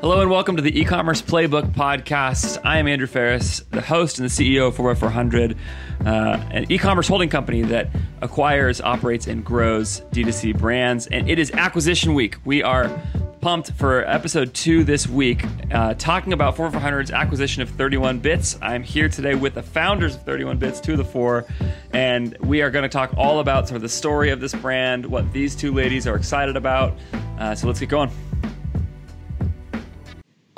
Hello 0.00 0.22
and 0.22 0.30
welcome 0.30 0.56
to 0.56 0.62
the 0.62 0.80
e-commerce 0.80 1.20
playbook 1.20 1.72
podcast. 1.72 2.58
I 2.64 2.78
am 2.78 2.88
Andrew 2.88 3.06
Faris, 3.06 3.60
the 3.70 3.82
host 3.82 4.18
and 4.18 4.26
the 4.26 4.32
CEO 4.32 4.68
of 4.68 4.76
4x400, 4.78 5.58
uh, 6.06 6.42
an 6.52 6.72
e-commerce 6.72 7.06
holding 7.06 7.28
company 7.28 7.60
that 7.60 7.90
acquires, 8.22 8.80
operates, 8.80 9.26
and 9.26 9.44
grows 9.44 10.00
D2C 10.12 10.56
brands. 10.56 11.06
And 11.08 11.28
it 11.28 11.38
is 11.38 11.50
acquisition 11.50 12.14
week. 12.14 12.38
We 12.46 12.62
are 12.62 12.88
pumped 13.42 13.72
for 13.72 14.08
episode 14.08 14.54
two 14.54 14.84
this 14.84 15.06
week, 15.06 15.44
uh, 15.70 15.92
talking 15.92 16.32
about 16.32 16.56
4x400's 16.56 17.10
acquisition 17.10 17.60
of 17.60 17.68
31 17.68 18.20
Bits. 18.20 18.58
I'm 18.62 18.82
here 18.82 19.10
today 19.10 19.34
with 19.34 19.52
the 19.52 19.62
founders 19.62 20.14
of 20.14 20.22
31 20.22 20.56
Bits, 20.56 20.80
two 20.80 20.92
of 20.92 20.98
the 20.98 21.04
four, 21.04 21.44
and 21.92 22.34
we 22.38 22.62
are 22.62 22.70
going 22.70 22.84
to 22.84 22.88
talk 22.88 23.12
all 23.18 23.40
about 23.40 23.68
sort 23.68 23.76
of 23.76 23.82
the 23.82 23.88
story 23.90 24.30
of 24.30 24.40
this 24.40 24.54
brand, 24.54 25.04
what 25.04 25.30
these 25.34 25.54
two 25.54 25.74
ladies 25.74 26.06
are 26.06 26.16
excited 26.16 26.56
about. 26.56 26.96
Uh, 27.38 27.54
so 27.54 27.66
let's 27.66 27.80
get 27.80 27.90
going. 27.90 28.10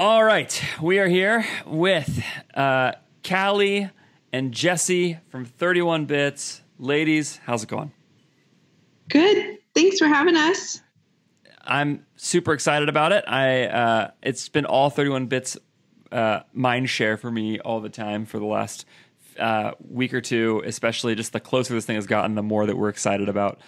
All 0.04 0.24
right, 0.24 0.60
we 0.82 0.98
are 0.98 1.06
here 1.06 1.46
with 1.64 2.24
uh, 2.54 2.90
Callie 3.24 3.88
and 4.32 4.50
Jesse 4.50 5.20
from 5.28 5.44
31 5.44 6.06
Bits. 6.06 6.60
Ladies, 6.76 7.38
how's 7.44 7.62
it 7.62 7.68
going? 7.68 7.92
Good. 9.08 9.58
Thanks 9.76 10.00
for 10.00 10.08
having 10.08 10.36
us. 10.36 10.80
I'm 11.62 12.04
super 12.16 12.52
excited 12.52 12.88
about 12.88 13.12
it. 13.12 13.22
I 13.28 13.66
uh, 13.66 14.10
it's 14.24 14.48
been 14.48 14.66
all 14.66 14.90
31 14.90 15.26
Bits 15.26 15.56
uh, 16.10 16.40
mind 16.52 16.90
share 16.90 17.16
for 17.16 17.30
me 17.30 17.60
all 17.60 17.80
the 17.80 17.88
time 17.88 18.26
for 18.26 18.40
the 18.40 18.44
last 18.44 18.86
uh, 19.38 19.70
week 19.88 20.12
or 20.14 20.20
two, 20.20 20.64
especially 20.66 21.14
just 21.14 21.32
the 21.32 21.38
closer 21.38 21.74
this 21.74 21.86
thing 21.86 21.94
has 21.94 22.08
gotten, 22.08 22.34
the 22.34 22.42
more 22.42 22.66
that 22.66 22.76
we're 22.76 22.88
excited 22.88 23.28
about 23.28 23.60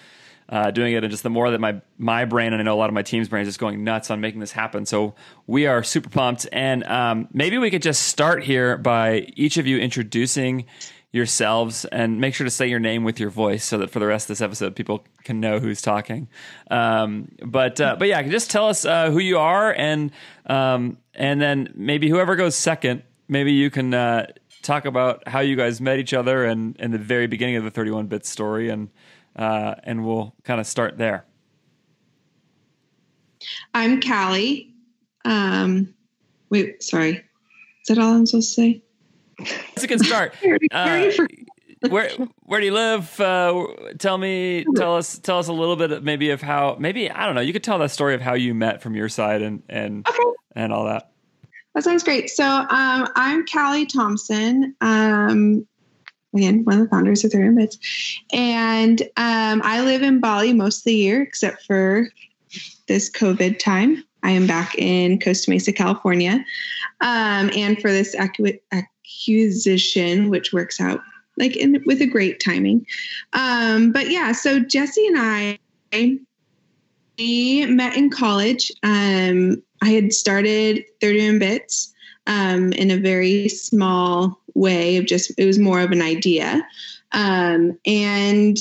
uh, 0.49 0.71
doing 0.71 0.95
it, 0.95 1.05
and 1.05 1.11
just 1.11 1.23
the 1.23 1.31
more 1.31 1.51
that 1.51 1.61
my 1.61 1.81
my 1.99 2.25
brain 2.25 2.53
and 2.53 2.61
I 2.61 2.65
know 2.65 2.75
a 2.75 2.77
lot 2.77 2.91
of 2.91 2.95
my 2.95 3.03
team's 3.03 3.29
brain 3.29 3.43
is 3.43 3.49
just 3.49 3.59
going 3.59 3.85
nuts 3.85 4.11
on 4.11 4.21
making 4.21 4.41
this 4.41 4.53
happen. 4.53 4.87
So 4.87 5.15
we 5.47 5.67
are 5.67 5.83
super 5.83 6.11
pumped, 6.11 6.47
and 6.53 6.85
um, 6.85 7.29
maybe 7.33 7.59
we 7.59 7.71
could 7.71 7.83
just 7.83 8.03
start 8.03 8.45
here 8.45 8.77
by 8.77 9.29
each 9.37 9.57
of 9.57 9.67
you 9.67 9.79
introducing 9.79 10.67
yourselves 11.15 11.85
and 11.87 12.21
make 12.21 12.35
sure 12.35 12.45
to 12.45 12.51
say 12.51 12.67
your 12.67 12.81
name 12.81 13.05
with 13.05 13.21
your 13.21 13.31
voice 13.31 13.65
so 13.65 13.79
that 13.79 13.89
for 13.89 14.01
the 14.01 14.07
rest 14.07 14.25
of 14.25 14.29
this 14.29 14.41
episode 14.41 14.75
people 14.75 15.05
can 15.23 15.39
know 15.39 15.61
who's 15.61 15.81
talking. 15.81 16.27
Um, 16.73 17.31
but 17.41 17.81
uh, 17.81 17.95
but 17.97 18.09
yeah, 18.09 18.21
just 18.23 18.51
tell 18.51 18.69
us 18.69 18.85
uh, 18.85 19.13
who 19.13 19.21
you 19.21 19.39
are 19.39 19.73
and 19.73 20.11
um, 20.47 20.99
and 21.15 21.41
then 21.41 21.73
maybe 21.77 22.09
whoever 22.09 22.35
goes 22.35 22.57
second, 22.57 23.05
maybe 23.29 23.53
you 23.53 23.71
can 23.71 23.95
uh, 23.95 24.27
talk 24.63 24.87
about 24.87 25.29
how 25.29 25.39
you 25.39 25.55
guys 25.55 25.81
met 25.81 26.01
each 26.01 26.13
other 26.13 26.45
and 26.45 26.75
and 26.81 26.93
the 26.93 26.99
very 26.99 27.29
beginning 27.29 27.55
of 27.55 27.63
the 27.63 27.71
31 27.71 28.09
bit 28.09 28.27
story 28.27 28.69
and 28.69 28.91
uh, 29.37 29.75
and 29.85 30.07
we'll 30.07 30.35
kind 30.45 30.61
of 30.61 30.67
start 30.67 30.99
there. 30.99 31.25
I'm 33.75 34.01
Callie. 34.01 34.75
Um, 35.25 35.95
wait, 36.51 36.83
sorry. 36.83 37.17
Is 37.83 37.89
that 37.89 37.99
all 37.99 38.15
I'm 38.15 38.27
supposed 38.27 38.55
to 38.55 38.61
say? 38.61 38.83
That's 39.39 39.85
a 39.85 39.87
good 39.87 40.05
start. 40.05 40.35
Uh, 40.73 41.11
where 41.91 42.11
where 42.45 42.61
do 42.61 42.67
you 42.67 42.73
live? 42.73 43.21
Uh, 43.21 43.67
tell 43.99 44.17
me, 44.17 44.65
tell 44.75 44.97
us, 44.97 45.19
tell 45.19 45.39
us 45.39 45.49
a 45.49 45.53
little 45.53 45.77
bit, 45.77 46.03
maybe 46.03 46.31
of 46.31 46.41
how, 46.41 46.77
maybe 46.79 47.11
I 47.11 47.27
don't 47.27 47.35
know. 47.35 47.43
You 47.43 47.53
could 47.53 47.63
tell 47.65 47.79
that 47.81 47.91
story 47.91 48.15
of 48.15 48.23
how 48.23 48.35
you 48.35 48.55
met 48.55 48.81
from 48.81 48.95
your 48.95 49.11
side 49.11 49.43
and 49.43 49.63
and 49.69 50.09
okay. 50.09 50.23
and 50.57 50.73
all 50.73 50.87
that. 50.87 51.11
That 51.75 51.85
sounds 51.85 52.03
great. 52.03 52.31
So 52.31 52.45
um, 52.45 53.09
I'm 53.17 53.45
Callie 53.47 53.85
Thompson. 53.85 54.75
Um, 54.81 55.67
again, 56.35 56.65
one 56.65 56.79
of 56.79 56.85
the 56.85 56.89
founders 56.89 57.25
of 57.25 57.33
31 57.33 57.57
Bits. 57.57 57.79
And 58.33 59.03
um, 59.17 59.61
I 59.65 59.83
live 59.83 60.03
in 60.03 60.21
Bali 60.21 60.53
most 60.53 60.79
of 60.79 60.85
the 60.85 60.95
year, 60.95 61.21
except 61.23 61.65
for 61.65 62.09
this 62.87 63.11
COVID 63.11 63.59
time. 63.59 64.05
I 64.23 64.31
am 64.31 64.47
back 64.47 64.77
in 64.77 65.19
Costa 65.21 65.51
Mesa, 65.51 65.73
California. 65.73 66.45
Um, 67.01 67.51
and 67.55 67.81
for 67.81 67.91
this 67.93 68.15
acquisition, 68.17 68.61
which 70.31 70.53
works 70.53 70.81
out 70.81 71.01
like 71.37 71.57
in, 71.57 71.83
with 71.85 72.01
a 72.01 72.07
great 72.07 72.41
timing. 72.41 72.87
Um, 73.33 73.93
but 73.93 74.11
yeah, 74.11 74.33
so 74.33 74.61
Jesse 74.61 75.07
and 75.07 75.17
I, 75.19 75.59
we 77.19 77.67
met 77.67 77.97
in 77.97 78.11
college. 78.11 78.73
Um, 78.83 79.63
I 79.83 79.91
had 79.91 80.13
started 80.13 80.85
31 81.01 81.39
Bits 81.39 81.94
um, 82.27 82.73
in 82.73 82.91
a 82.91 82.97
very 82.97 83.49
small 83.49 84.41
way 84.55 84.97
of 84.97 85.07
just 85.07 85.33
it 85.39 85.47
was 85.47 85.59
more 85.59 85.81
of 85.81 85.91
an 85.93 86.03
idea. 86.03 86.67
Um, 87.13 87.79
and 87.87 88.59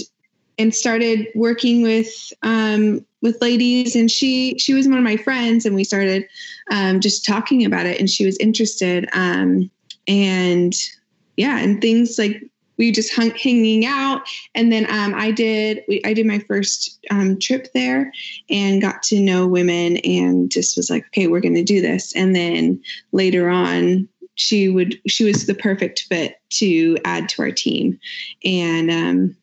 and 0.59 0.75
started 0.75 1.27
working 1.33 1.81
with 1.81 2.31
um, 2.43 3.05
with 3.21 3.41
ladies. 3.41 3.95
And 3.95 4.11
she 4.11 4.57
she 4.59 4.73
was 4.73 4.87
one 4.87 4.97
of 4.97 5.03
my 5.03 5.17
friends 5.17 5.65
and 5.65 5.75
we 5.75 5.83
started 5.83 6.27
um, 6.71 6.99
just 6.99 7.25
talking 7.25 7.65
about 7.65 7.85
it 7.85 7.99
and 7.99 8.09
she 8.09 8.25
was 8.25 8.37
interested. 8.37 9.07
Um, 9.13 9.71
and 10.07 10.73
yeah 11.37 11.59
and 11.59 11.81
things 11.81 12.17
like 12.17 12.43
we 12.77 12.91
just 12.91 13.13
hung 13.13 13.31
hanging 13.31 13.85
out. 13.85 14.21
And 14.55 14.71
then 14.71 14.89
um, 14.89 15.13
i 15.15 15.31
did 15.31 15.83
we, 15.87 16.01
i 16.05 16.13
did 16.13 16.25
my 16.25 16.39
first 16.39 16.99
um, 17.09 17.39
trip 17.39 17.71
there 17.73 18.11
and 18.49 18.81
got 18.81 19.03
to 19.03 19.19
know 19.19 19.47
women 19.47 19.97
and 19.97 20.51
just 20.51 20.77
was 20.77 20.89
like 20.89 21.05
okay 21.07 21.27
we're 21.27 21.41
going 21.41 21.55
to 21.55 21.63
do 21.63 21.81
this. 21.81 22.15
And 22.15 22.35
then 22.35 22.81
later 23.11 23.49
on 23.49 24.07
she 24.35 24.69
would 24.69 24.99
she 25.07 25.23
was 25.23 25.45
the 25.45 25.53
perfect 25.53 26.01
fit 26.03 26.39
to 26.49 26.97
add 27.05 27.29
to 27.29 27.41
our 27.43 27.51
team. 27.51 27.99
And 28.43 28.89
um 28.89 29.37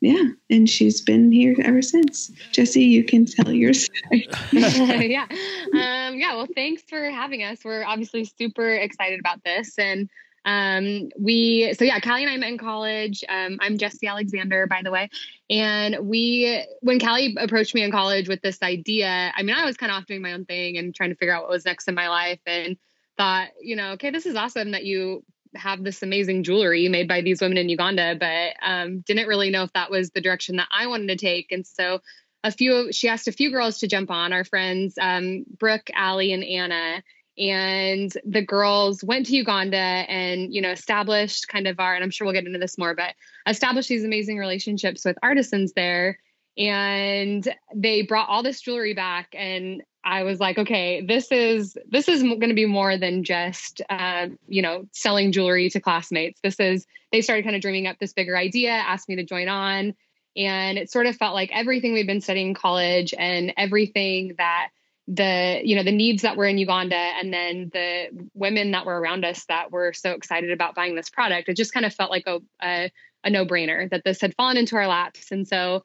yeah 0.00 0.28
and 0.50 0.68
she's 0.68 1.00
been 1.00 1.32
here 1.32 1.56
ever 1.64 1.82
since. 1.82 2.30
Jesse 2.52 2.84
you 2.84 3.02
can 3.04 3.24
tell 3.24 3.50
yours 3.50 3.88
yeah. 4.52 5.26
Um 5.72 6.18
yeah 6.18 6.34
well 6.34 6.48
thanks 6.54 6.82
for 6.82 7.10
having 7.10 7.42
us. 7.42 7.64
We're 7.64 7.84
obviously 7.84 8.24
super 8.24 8.68
excited 8.68 9.20
about 9.20 9.42
this. 9.42 9.78
And 9.78 10.08
um, 10.46 11.08
we 11.18 11.74
so 11.74 11.84
yeah, 11.84 11.98
Callie 11.98 12.22
and 12.22 12.32
I 12.32 12.36
met 12.36 12.50
in 12.50 12.58
college. 12.58 13.24
Um, 13.28 13.58
I'm 13.60 13.78
Jesse 13.78 14.06
Alexander, 14.06 14.68
by 14.68 14.80
the 14.82 14.92
way. 14.92 15.10
And 15.50 16.08
we 16.08 16.64
when 16.80 17.00
Callie 17.00 17.36
approached 17.38 17.74
me 17.74 17.82
in 17.82 17.90
college 17.90 18.28
with 18.28 18.40
this 18.42 18.62
idea, 18.62 19.32
I 19.34 19.42
mean, 19.42 19.56
I 19.56 19.64
was 19.64 19.76
kind 19.76 19.90
of 19.90 19.98
off 19.98 20.06
doing 20.06 20.22
my 20.22 20.32
own 20.32 20.44
thing 20.44 20.78
and 20.78 20.94
trying 20.94 21.10
to 21.10 21.16
figure 21.16 21.34
out 21.34 21.42
what 21.42 21.50
was 21.50 21.64
next 21.64 21.88
in 21.88 21.96
my 21.96 22.08
life 22.08 22.38
and 22.46 22.76
thought, 23.18 23.48
you 23.60 23.74
know, 23.74 23.92
okay, 23.92 24.10
this 24.10 24.24
is 24.24 24.36
awesome 24.36 24.70
that 24.70 24.84
you 24.84 25.24
have 25.56 25.82
this 25.82 26.02
amazing 26.02 26.44
jewelry 26.44 26.88
made 26.88 27.08
by 27.08 27.22
these 27.22 27.40
women 27.40 27.58
in 27.58 27.68
Uganda, 27.68 28.14
but 28.14 28.54
um, 28.64 29.00
didn't 29.00 29.26
really 29.26 29.50
know 29.50 29.64
if 29.64 29.72
that 29.72 29.90
was 29.90 30.10
the 30.10 30.20
direction 30.20 30.56
that 30.56 30.68
I 30.70 30.86
wanted 30.86 31.08
to 31.08 31.16
take. 31.16 31.50
And 31.50 31.66
so 31.66 32.00
a 32.44 32.52
few, 32.52 32.92
she 32.92 33.08
asked 33.08 33.26
a 33.26 33.32
few 33.32 33.50
girls 33.50 33.78
to 33.78 33.88
jump 33.88 34.10
on, 34.10 34.32
our 34.32 34.44
friends, 34.44 34.94
um, 35.00 35.44
Brooke, 35.58 35.90
Allie, 35.94 36.32
and 36.32 36.44
Anna 36.44 37.02
and 37.38 38.12
the 38.24 38.42
girls 38.42 39.04
went 39.04 39.26
to 39.26 39.36
Uganda 39.36 39.76
and 39.76 40.54
you 40.54 40.62
know 40.62 40.70
established 40.70 41.48
kind 41.48 41.66
of 41.66 41.78
our 41.78 41.94
and 41.94 42.02
I'm 42.02 42.10
sure 42.10 42.26
we'll 42.26 42.34
get 42.34 42.46
into 42.46 42.58
this 42.58 42.78
more 42.78 42.94
but 42.94 43.14
established 43.46 43.88
these 43.88 44.04
amazing 44.04 44.38
relationships 44.38 45.04
with 45.04 45.18
artisans 45.22 45.72
there. 45.74 46.18
And 46.58 47.46
they 47.74 48.00
brought 48.00 48.30
all 48.30 48.42
this 48.42 48.62
jewelry 48.62 48.94
back. 48.94 49.28
And 49.34 49.82
I 50.02 50.22
was 50.22 50.40
like 50.40 50.56
okay 50.56 51.04
this 51.04 51.30
is 51.30 51.76
this 51.90 52.08
is 52.08 52.22
going 52.22 52.48
to 52.48 52.54
be 52.54 52.64
more 52.64 52.96
than 52.96 53.24
just 53.24 53.82
uh, 53.90 54.28
you 54.48 54.62
know 54.62 54.86
selling 54.92 55.32
jewelry 55.32 55.68
to 55.70 55.80
classmates. 55.80 56.40
This 56.42 56.58
is 56.58 56.86
they 57.12 57.20
started 57.20 57.44
kind 57.44 57.56
of 57.56 57.62
dreaming 57.62 57.86
up 57.86 57.98
this 57.98 58.14
bigger 58.14 58.36
idea 58.36 58.70
asked 58.70 59.08
me 59.08 59.16
to 59.16 59.24
join 59.24 59.48
on. 59.48 59.94
And 60.36 60.76
it 60.78 60.90
sort 60.90 61.06
of 61.06 61.16
felt 61.16 61.34
like 61.34 61.50
everything 61.52 61.94
we'd 61.94 62.06
been 62.06 62.20
studying 62.20 62.48
in 62.48 62.54
college 62.54 63.14
and 63.18 63.54
everything 63.56 64.34
that 64.36 64.68
the 65.08 65.60
you 65.62 65.76
know 65.76 65.84
the 65.84 65.92
needs 65.92 66.22
that 66.22 66.36
were 66.36 66.46
in 66.46 66.58
Uganda 66.58 66.96
and 66.96 67.32
then 67.32 67.70
the 67.72 68.28
women 68.34 68.72
that 68.72 68.86
were 68.86 69.00
around 69.00 69.24
us 69.24 69.44
that 69.44 69.70
were 69.70 69.92
so 69.92 70.10
excited 70.12 70.50
about 70.50 70.74
buying 70.74 70.96
this 70.96 71.10
product 71.10 71.48
it 71.48 71.56
just 71.56 71.72
kind 71.72 71.86
of 71.86 71.94
felt 71.94 72.10
like 72.10 72.26
a 72.26 72.40
a, 72.62 72.90
a 73.22 73.30
no-brainer 73.30 73.88
that 73.90 74.02
this 74.04 74.20
had 74.20 74.34
fallen 74.34 74.56
into 74.56 74.76
our 74.76 74.88
laps. 74.88 75.30
And 75.30 75.46
so 75.46 75.84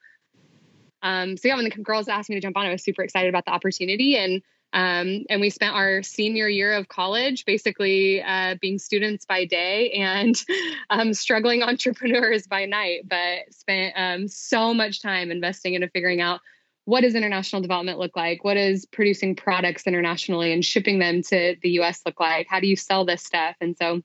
um 1.04 1.38
so 1.38 1.48
yeah 1.48 1.56
when 1.56 1.66
the 1.66 1.70
girls 1.70 2.08
asked 2.08 2.30
me 2.30 2.36
to 2.36 2.42
jump 2.42 2.58
on 2.58 2.66
I 2.66 2.72
was 2.72 2.84
super 2.84 3.04
excited 3.04 3.30
about 3.30 3.46
the 3.46 3.52
opportunity. 3.52 4.18
And 4.18 4.42
um, 4.74 5.26
and 5.30 5.42
we 5.42 5.50
spent 5.50 5.76
our 5.76 6.02
senior 6.02 6.48
year 6.48 6.74
of 6.74 6.88
college 6.88 7.44
basically 7.46 8.24
uh, 8.24 8.56
being 8.62 8.80
students 8.80 9.26
by 9.26 9.46
day 9.46 9.92
and 9.92 10.42
um, 10.90 11.14
struggling 11.14 11.62
entrepreneurs 11.64 12.48
by 12.48 12.66
night, 12.66 13.02
but 13.08 13.54
spent 13.54 13.94
um, 13.98 14.28
so 14.28 14.74
much 14.74 15.02
time 15.02 15.30
investing 15.30 15.74
into 15.74 15.90
figuring 15.90 16.22
out 16.22 16.40
what 16.86 17.02
does 17.02 17.16
international 17.16 17.62
development 17.62 18.00
look 18.00 18.16
like? 18.16 18.44
What 18.44 18.56
does 18.56 18.86
producing 18.86 19.36
products 19.36 19.86
internationally 19.86 20.52
and 20.52 20.66
shipping 20.66 21.00
them 21.00 21.22
to 21.24 21.56
the 21.62 21.70
US 21.82 22.02
look 22.06 22.20
like? 22.20 22.48
How 22.50 22.60
do 22.60 22.68
you 22.68 22.76
sell 22.76 23.06
this 23.06 23.24
stuff? 23.24 23.56
And 23.62 23.78
so 23.78 24.02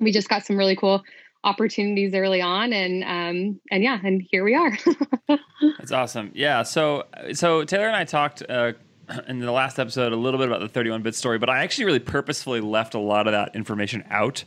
we 0.00 0.12
just 0.12 0.28
got 0.28 0.44
some 0.44 0.56
really 0.56 0.76
cool 0.76 1.02
opportunities 1.44 2.14
early 2.14 2.40
on 2.40 2.72
and 2.72 3.04
um 3.04 3.60
and 3.70 3.82
yeah 3.82 4.00
and 4.02 4.26
here 4.30 4.42
we 4.42 4.54
are 4.54 4.78
that's 5.78 5.92
awesome 5.92 6.30
yeah 6.34 6.62
so 6.62 7.04
so 7.34 7.64
taylor 7.64 7.86
and 7.86 7.94
i 7.94 8.02
talked 8.02 8.42
uh 8.48 8.72
in 9.28 9.40
the 9.40 9.52
last 9.52 9.78
episode 9.78 10.14
a 10.14 10.16
little 10.16 10.38
bit 10.38 10.48
about 10.48 10.60
the 10.60 10.68
31 10.68 11.02
bit 11.02 11.14
story 11.14 11.38
but 11.38 11.50
i 11.50 11.62
actually 11.62 11.84
really 11.84 11.98
purposefully 11.98 12.62
left 12.62 12.94
a 12.94 12.98
lot 12.98 13.26
of 13.26 13.32
that 13.32 13.54
information 13.54 14.02
out 14.08 14.42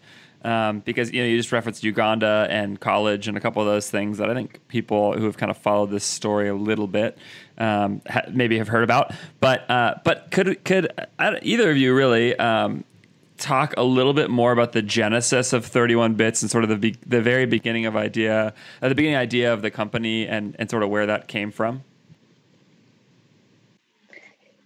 um, 0.47 0.79
because 0.79 1.11
you 1.11 1.21
know 1.21 1.27
you 1.27 1.35
just 1.35 1.51
referenced 1.51 1.83
Uganda 1.83 2.47
and 2.49 2.79
college 2.79 3.27
and 3.27 3.35
a 3.35 3.41
couple 3.41 3.61
of 3.61 3.67
those 3.67 3.89
things 3.89 4.17
that 4.17 4.29
I 4.29 4.33
think 4.33 4.65
people 4.69 5.11
who 5.11 5.25
have 5.25 5.35
kind 5.35 5.51
of 5.51 5.57
followed 5.57 5.91
this 5.91 6.05
story 6.05 6.47
a 6.47 6.55
little 6.55 6.87
bit 6.87 7.17
um, 7.57 8.01
ha- 8.09 8.23
maybe 8.31 8.57
have 8.57 8.69
heard 8.69 8.85
about. 8.85 9.13
But 9.41 9.69
uh, 9.69 9.95
but 10.05 10.31
could 10.31 10.63
could 10.63 10.89
uh, 11.19 11.35
either 11.41 11.69
of 11.69 11.75
you 11.75 11.93
really 11.93 12.33
um, 12.37 12.85
talk 13.37 13.73
a 13.75 13.83
little 13.83 14.13
bit 14.13 14.29
more 14.29 14.53
about 14.53 14.71
the 14.71 14.81
genesis 14.81 15.51
of 15.51 15.65
31 15.65 16.13
bits 16.13 16.41
and 16.41 16.49
sort 16.49 16.63
of 16.63 16.69
the 16.69 16.77
be- 16.77 16.97
the 17.05 17.21
very 17.21 17.45
beginning 17.45 17.85
of 17.85 17.97
idea, 17.97 18.53
uh, 18.81 18.87
the 18.87 18.95
beginning 18.95 19.17
idea 19.17 19.51
of 19.51 19.61
the 19.61 19.69
company 19.69 20.27
and 20.27 20.55
and 20.57 20.69
sort 20.69 20.81
of 20.81 20.89
where 20.89 21.07
that 21.07 21.27
came 21.27 21.51
from? 21.51 21.83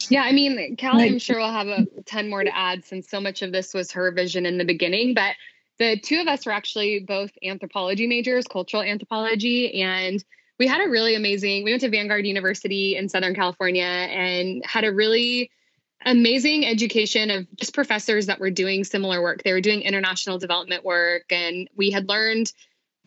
Yeah, 0.10 0.24
I 0.24 0.32
mean, 0.32 0.78
Callie, 0.78 1.06
I'm 1.06 1.20
sure 1.20 1.38
we'll 1.38 1.52
have 1.52 1.68
a 1.68 1.88
ton 2.06 2.30
more 2.30 2.44
to 2.44 2.56
add 2.56 2.84
since 2.84 3.10
so 3.10 3.22
much 3.22 3.42
of 3.42 3.52
this 3.52 3.74
was 3.74 3.92
her 3.94 4.12
vision 4.12 4.46
in 4.46 4.58
the 4.58 4.66
beginning. 4.66 5.14
But 5.14 5.36
the 5.82 5.98
two 6.00 6.22
of 6.22 6.28
us 6.28 6.46
were 6.46 6.52
actually 6.52 7.00
both 7.00 7.32
anthropology 7.44 8.06
majors, 8.06 8.46
cultural 8.46 8.84
anthropology, 8.84 9.82
and 9.82 10.24
we 10.60 10.68
had 10.68 10.86
a 10.86 10.88
really 10.88 11.16
amazing. 11.16 11.64
We 11.64 11.72
went 11.72 11.82
to 11.82 11.90
Vanguard 11.90 12.28
University 12.28 12.96
in 12.96 13.10
Southern 13.10 13.34
California 13.34 13.84
and 13.84 14.64
had 14.64 14.84
a 14.84 14.94
really 14.94 15.50
amazing 16.06 16.68
education 16.68 17.32
of 17.32 17.48
just 17.56 17.74
professors 17.74 18.28
that 18.28 18.40
were 18.40 18.52
doing 18.52 18.84
similar 18.84 19.24
work. 19.24 19.42
They 19.42 19.54
were 19.54 19.62
doing 19.62 19.82
international 19.82 20.38
development 20.38 20.86
work, 20.86 21.24
and 21.32 21.68
we 21.76 21.90
had 21.90 22.08
learned 22.08 22.54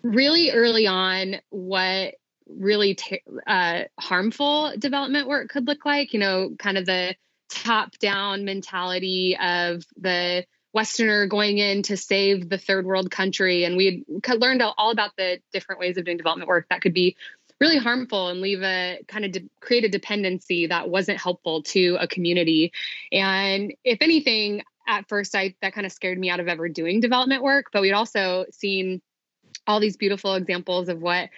really 0.02 0.50
early 0.50 0.88
on 0.88 1.36
what 1.50 2.16
really 2.48 2.98
uh, 3.46 3.84
harmful 4.00 4.72
development 4.76 5.28
work 5.28 5.48
could 5.48 5.68
look 5.68 5.86
like. 5.86 6.12
You 6.12 6.18
know, 6.18 6.56
kind 6.58 6.76
of 6.76 6.86
the 6.86 7.14
top 7.48 7.96
down 7.98 8.44
mentality 8.44 9.36
of 9.40 9.84
the 9.96 10.44
Westerner 10.74 11.26
going 11.26 11.58
in 11.58 11.82
to 11.84 11.96
save 11.96 12.48
the 12.48 12.58
third 12.58 12.84
world 12.84 13.10
country. 13.10 13.64
And 13.64 13.76
we 13.76 14.04
had 14.24 14.40
learned 14.40 14.62
all 14.62 14.90
about 14.90 15.16
the 15.16 15.40
different 15.52 15.80
ways 15.80 15.96
of 15.96 16.04
doing 16.04 16.16
development 16.16 16.48
work 16.48 16.66
that 16.68 16.80
could 16.80 16.94
be 16.94 17.16
really 17.60 17.78
harmful 17.78 18.28
and 18.28 18.40
leave 18.40 18.62
a 18.62 18.98
kind 19.06 19.24
of 19.24 19.32
de- 19.32 19.48
create 19.60 19.84
a 19.84 19.88
dependency 19.88 20.66
that 20.66 20.88
wasn't 20.88 21.20
helpful 21.20 21.62
to 21.62 21.96
a 22.00 22.08
community. 22.08 22.72
And 23.12 23.72
if 23.84 23.98
anything, 24.00 24.62
at 24.86 25.08
first, 25.08 25.34
I 25.34 25.54
that 25.62 25.72
kind 25.72 25.86
of 25.86 25.92
scared 25.92 26.18
me 26.18 26.28
out 26.28 26.40
of 26.40 26.48
ever 26.48 26.68
doing 26.68 27.00
development 27.00 27.42
work. 27.42 27.66
But 27.72 27.80
we'd 27.80 27.92
also 27.92 28.46
seen 28.50 29.00
all 29.66 29.80
these 29.80 29.96
beautiful 29.96 30.34
examples 30.34 30.88
of 30.88 31.00
what 31.00 31.30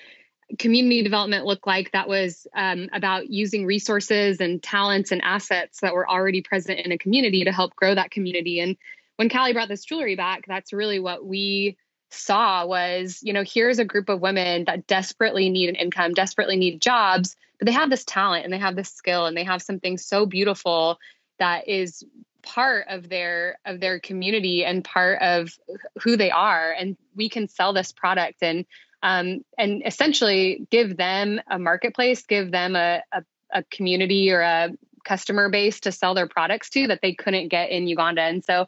community 0.59 1.03
development 1.03 1.44
looked 1.44 1.67
like 1.67 1.93
that 1.93 2.09
was 2.09 2.47
um, 2.55 2.88
about 2.93 3.29
using 3.29 3.67
resources 3.67 4.41
and 4.41 4.62
talents 4.62 5.12
and 5.12 5.21
assets 5.23 5.81
that 5.81 5.93
were 5.93 6.09
already 6.09 6.41
present 6.41 6.79
in 6.81 6.93
a 6.93 6.99
community 6.99 7.44
to 7.44 7.53
help 7.53 7.75
grow 7.77 7.94
that 7.94 8.11
community 8.11 8.61
and 8.61 8.77
when 9.16 9.28
Callie 9.28 9.52
brought 9.52 9.68
this 9.68 9.84
jewelry 9.84 10.16
back, 10.16 10.44
that's 10.46 10.72
really 10.72 11.00
what 11.00 11.24
we 11.24 11.76
saw 12.10 12.66
was, 12.66 13.20
you 13.22 13.32
know, 13.32 13.44
here's 13.46 13.78
a 13.78 13.84
group 13.84 14.08
of 14.08 14.20
women 14.20 14.64
that 14.64 14.86
desperately 14.86 15.50
need 15.50 15.68
an 15.68 15.74
income, 15.74 16.14
desperately 16.14 16.56
need 16.56 16.80
jobs, 16.80 17.34
but 17.58 17.66
they 17.66 17.72
have 17.72 17.90
this 17.90 18.04
talent 18.04 18.44
and 18.44 18.52
they 18.52 18.58
have 18.58 18.76
this 18.76 18.90
skill 18.90 19.26
and 19.26 19.36
they 19.36 19.44
have 19.44 19.62
something 19.62 19.98
so 19.98 20.26
beautiful 20.26 20.98
that 21.38 21.68
is 21.68 22.04
part 22.42 22.86
of 22.88 23.08
their 23.08 23.58
of 23.64 23.80
their 23.80 23.98
community 23.98 24.64
and 24.64 24.84
part 24.84 25.20
of 25.20 25.52
who 26.00 26.16
they 26.16 26.30
are 26.30 26.70
and 26.70 26.96
we 27.16 27.28
can 27.28 27.48
sell 27.48 27.72
this 27.72 27.90
product 27.90 28.38
and 28.40 28.64
um, 29.02 29.44
and 29.58 29.82
essentially 29.84 30.64
give 30.70 30.96
them 30.96 31.40
a 31.50 31.58
marketplace 31.58 32.24
give 32.24 32.52
them 32.52 32.76
a, 32.76 33.02
a, 33.10 33.24
a 33.52 33.64
community 33.64 34.30
or 34.30 34.42
a 34.42 34.70
customer 35.06 35.48
base 35.48 35.80
to 35.80 35.92
sell 35.92 36.14
their 36.14 36.28
products 36.28 36.68
to 36.70 36.88
that 36.88 37.00
they 37.00 37.14
couldn't 37.14 37.48
get 37.48 37.70
in 37.70 37.86
Uganda. 37.86 38.22
And 38.22 38.44
so 38.44 38.66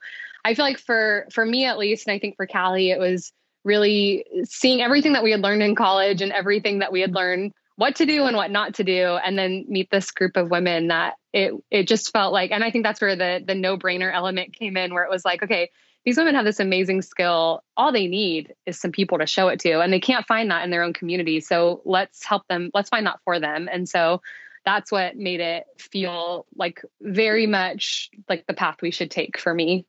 I 0.48 0.54
feel 0.54 0.64
like 0.64 0.78
for 0.78 1.26
for 1.30 1.44
me 1.44 1.66
at 1.66 1.78
least, 1.78 2.06
and 2.06 2.14
I 2.14 2.18
think 2.18 2.36
for 2.36 2.46
Callie, 2.46 2.90
it 2.90 2.98
was 2.98 3.32
really 3.64 4.24
seeing 4.44 4.80
everything 4.80 5.12
that 5.12 5.22
we 5.22 5.30
had 5.30 5.40
learned 5.40 5.62
in 5.62 5.74
college 5.74 6.22
and 6.22 6.32
everything 6.32 6.78
that 6.78 6.90
we 6.90 7.02
had 7.02 7.14
learned 7.14 7.52
what 7.76 7.96
to 7.96 8.06
do 8.06 8.24
and 8.24 8.36
what 8.36 8.50
not 8.50 8.74
to 8.74 8.84
do 8.84 9.18
and 9.24 9.38
then 9.38 9.66
meet 9.68 9.90
this 9.90 10.10
group 10.10 10.36
of 10.36 10.50
women 10.50 10.88
that 10.88 11.14
it 11.32 11.52
it 11.70 11.86
just 11.86 12.12
felt 12.12 12.32
like 12.32 12.50
and 12.50 12.64
I 12.64 12.70
think 12.70 12.84
that's 12.84 13.00
where 13.00 13.14
the 13.14 13.44
the 13.46 13.54
no-brainer 13.54 14.12
element 14.12 14.54
came 14.54 14.76
in 14.76 14.94
where 14.94 15.04
it 15.04 15.10
was 15.10 15.24
like 15.24 15.42
okay 15.42 15.70
these 16.04 16.16
women 16.16 16.36
have 16.36 16.46
this 16.46 16.60
amazing 16.60 17.02
skill. 17.02 17.62
All 17.76 17.92
they 17.92 18.06
need 18.06 18.54
is 18.64 18.80
some 18.80 18.92
people 18.92 19.18
to 19.18 19.26
show 19.26 19.48
it 19.48 19.60
to 19.60 19.80
and 19.80 19.92
they 19.92 20.00
can't 20.00 20.26
find 20.26 20.50
that 20.50 20.64
in 20.64 20.70
their 20.70 20.82
own 20.82 20.94
community. 20.94 21.40
So 21.40 21.82
let's 21.84 22.24
help 22.24 22.48
them 22.48 22.70
let's 22.72 22.88
find 22.88 23.06
that 23.06 23.20
for 23.24 23.38
them. 23.38 23.68
And 23.70 23.86
so 23.86 24.22
that's 24.64 24.90
what 24.90 25.16
made 25.16 25.40
it 25.40 25.64
feel 25.78 26.46
like 26.56 26.82
very 27.00 27.46
much 27.46 28.10
like 28.28 28.46
the 28.46 28.54
path 28.54 28.76
we 28.80 28.90
should 28.90 29.10
take 29.10 29.38
for 29.38 29.52
me. 29.52 29.86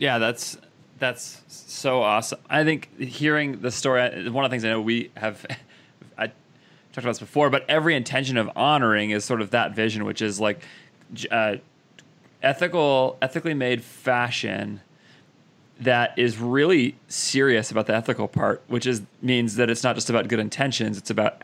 Yeah, 0.00 0.18
that's 0.18 0.56
that's 0.98 1.42
so 1.46 2.02
awesome. 2.02 2.40
I 2.48 2.64
think 2.64 2.98
hearing 2.98 3.60
the 3.60 3.70
story, 3.70 4.28
one 4.30 4.44
of 4.44 4.50
the 4.50 4.54
things 4.54 4.64
I 4.64 4.70
know 4.70 4.80
we 4.80 5.10
have, 5.16 5.44
I 6.18 6.28
talked 6.92 7.04
about 7.04 7.10
this 7.10 7.18
before, 7.20 7.50
but 7.50 7.66
every 7.68 7.94
intention 7.94 8.38
of 8.38 8.50
honoring 8.56 9.10
is 9.10 9.26
sort 9.26 9.42
of 9.42 9.50
that 9.50 9.74
vision, 9.74 10.06
which 10.06 10.22
is 10.22 10.40
like 10.40 10.64
uh, 11.30 11.56
ethical, 12.42 13.18
ethically 13.20 13.52
made 13.52 13.84
fashion 13.84 14.80
that 15.80 16.18
is 16.18 16.38
really 16.38 16.96
serious 17.08 17.70
about 17.70 17.86
the 17.86 17.94
ethical 17.94 18.26
part, 18.26 18.62
which 18.68 18.86
is 18.86 19.02
means 19.20 19.56
that 19.56 19.68
it's 19.68 19.84
not 19.84 19.96
just 19.96 20.08
about 20.08 20.28
good 20.28 20.40
intentions; 20.40 20.96
it's 20.96 21.10
about 21.10 21.42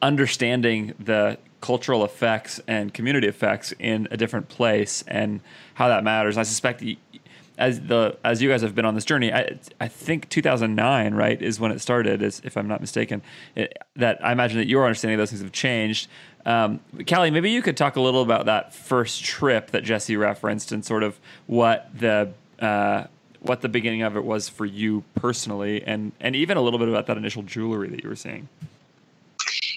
understanding 0.00 0.94
the 0.98 1.36
cultural 1.60 2.02
effects 2.02 2.60
and 2.66 2.94
community 2.94 3.26
effects 3.26 3.72
in 3.78 4.08
a 4.10 4.16
different 4.16 4.48
place 4.48 5.04
and 5.06 5.40
how 5.74 5.88
that 5.88 6.02
matters. 6.02 6.38
I 6.38 6.42
suspect 6.42 6.82
as 7.56 7.80
the 7.82 8.16
as 8.24 8.42
you 8.42 8.48
guys 8.48 8.62
have 8.62 8.74
been 8.74 8.84
on 8.84 8.94
this 8.94 9.04
journey, 9.04 9.32
I 9.32 9.58
I 9.80 9.88
think 9.88 10.28
2009 10.28 11.14
right 11.14 11.40
is 11.40 11.60
when 11.60 11.70
it 11.70 11.80
started, 11.80 12.22
is 12.22 12.40
if 12.44 12.56
I'm 12.56 12.66
not 12.66 12.80
mistaken. 12.80 13.22
It, 13.54 13.78
that 13.96 14.24
I 14.24 14.32
imagine 14.32 14.58
that 14.58 14.66
your 14.66 14.84
understanding 14.84 15.14
of 15.14 15.20
those 15.20 15.30
things 15.30 15.42
have 15.42 15.52
changed. 15.52 16.08
Um, 16.46 16.80
Callie, 17.08 17.30
maybe 17.30 17.50
you 17.50 17.62
could 17.62 17.76
talk 17.76 17.96
a 17.96 18.00
little 18.00 18.22
about 18.22 18.46
that 18.46 18.74
first 18.74 19.24
trip 19.24 19.70
that 19.70 19.82
Jesse 19.82 20.16
referenced 20.16 20.72
and 20.72 20.84
sort 20.84 21.02
of 21.02 21.18
what 21.46 21.88
the 21.98 22.32
uh, 22.58 23.04
what 23.40 23.60
the 23.60 23.68
beginning 23.68 24.02
of 24.02 24.16
it 24.16 24.24
was 24.24 24.48
for 24.48 24.66
you 24.66 25.04
personally, 25.14 25.82
and 25.84 26.12
and 26.20 26.34
even 26.34 26.56
a 26.56 26.60
little 26.60 26.78
bit 26.78 26.88
about 26.88 27.06
that 27.06 27.16
initial 27.16 27.42
jewelry 27.42 27.88
that 27.88 28.02
you 28.02 28.08
were 28.08 28.16
seeing. 28.16 28.48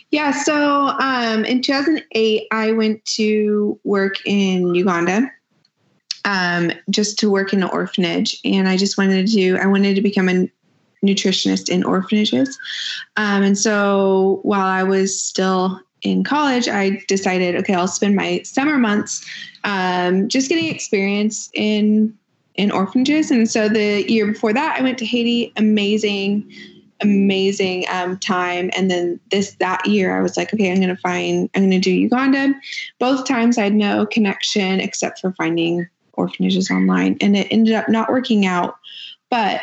Yeah, 0.09 0.31
so 0.31 0.87
um, 0.99 1.43
in 1.43 1.61
2008, 1.61 2.47
I 2.51 2.71
went 2.71 3.03
to 3.05 3.77
work 3.83 4.15
in 4.25 4.73
Uganda 4.73 5.29
um, 6.27 6.71
just 6.89 7.17
to 7.19 7.31
work 7.31 7.53
in 7.53 7.63
an 7.63 7.69
orphanage. 7.69 8.39
And 8.45 8.67
I 8.67 8.77
just 8.77 8.97
wanted 8.97 9.27
to, 9.29 9.57
I 9.57 9.65
wanted 9.65 9.95
to 9.95 10.01
become 10.01 10.27
a 10.29 10.47
nutritionist 11.03 11.69
in 11.69 11.83
orphanages. 11.83 12.59
Um, 13.15 13.43
and 13.43 13.57
so 13.57 14.39
while 14.43 14.65
I 14.65 14.83
was 14.83 15.19
still 15.19 15.79
in 16.01 16.23
college, 16.23 16.67
I 16.67 17.01
decided, 17.07 17.55
okay, 17.55 17.73
I'll 17.73 17.87
spend 17.87 18.15
my 18.15 18.41
summer 18.43 18.77
months 18.77 19.25
um, 19.63 20.27
just 20.27 20.49
getting 20.49 20.67
experience 20.67 21.49
in 21.53 22.15
in 22.55 22.71
orphanages. 22.71 23.29
And 23.29 23.49
so 23.49 23.69
the 23.69 24.11
year 24.11 24.25
before 24.25 24.51
that, 24.51 24.77
I 24.79 24.81
went 24.81 24.97
to 24.97 25.05
Haiti. 25.05 25.53
Amazing 25.55 26.51
amazing 26.99 27.85
um, 27.91 28.17
time. 28.17 28.71
And 28.75 28.89
then 28.89 29.19
this 29.29 29.53
that 29.59 29.85
year, 29.85 30.17
I 30.17 30.21
was 30.21 30.35
like, 30.35 30.51
okay, 30.51 30.71
I'm 30.71 30.77
going 30.77 30.89
to 30.89 30.95
find, 30.95 31.47
I'm 31.53 31.69
going 31.69 31.69
to 31.69 31.79
do 31.79 31.91
Uganda. 31.91 32.55
Both 32.97 33.27
times, 33.27 33.59
I 33.59 33.65
had 33.65 33.75
no 33.75 34.07
connection 34.07 34.79
except 34.79 35.19
for 35.19 35.31
finding 35.33 35.87
orphanages 36.17 36.69
online, 36.69 37.17
and 37.21 37.35
it 37.35 37.47
ended 37.51 37.73
up 37.73 37.89
not 37.89 38.11
working 38.11 38.45
out. 38.45 38.77
But 39.29 39.61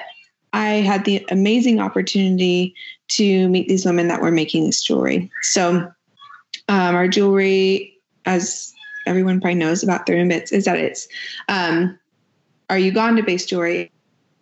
I 0.52 0.66
had 0.66 1.04
the 1.04 1.25
amazing 1.30 1.80
opportunity 1.80 2.75
to 3.08 3.49
meet 3.49 3.68
these 3.68 3.84
women 3.84 4.08
that 4.08 4.23
were 4.23 4.30
making 4.30 4.66
this 4.66 4.82
jewelry. 4.82 5.30
So 5.42 5.92
um, 6.68 6.94
our 6.94 7.08
jewelry, 7.08 7.99
as 8.25 8.73
everyone 9.06 9.40
probably 9.40 9.56
knows 9.56 9.82
about 9.82 10.06
30 10.06 10.28
bits, 10.28 10.52
is 10.52 10.64
that 10.64 10.78
it's 10.78 11.08
um, 11.49 11.99
our 12.70 12.78
Uganda-based 12.78 13.49
jewelry 13.49 13.90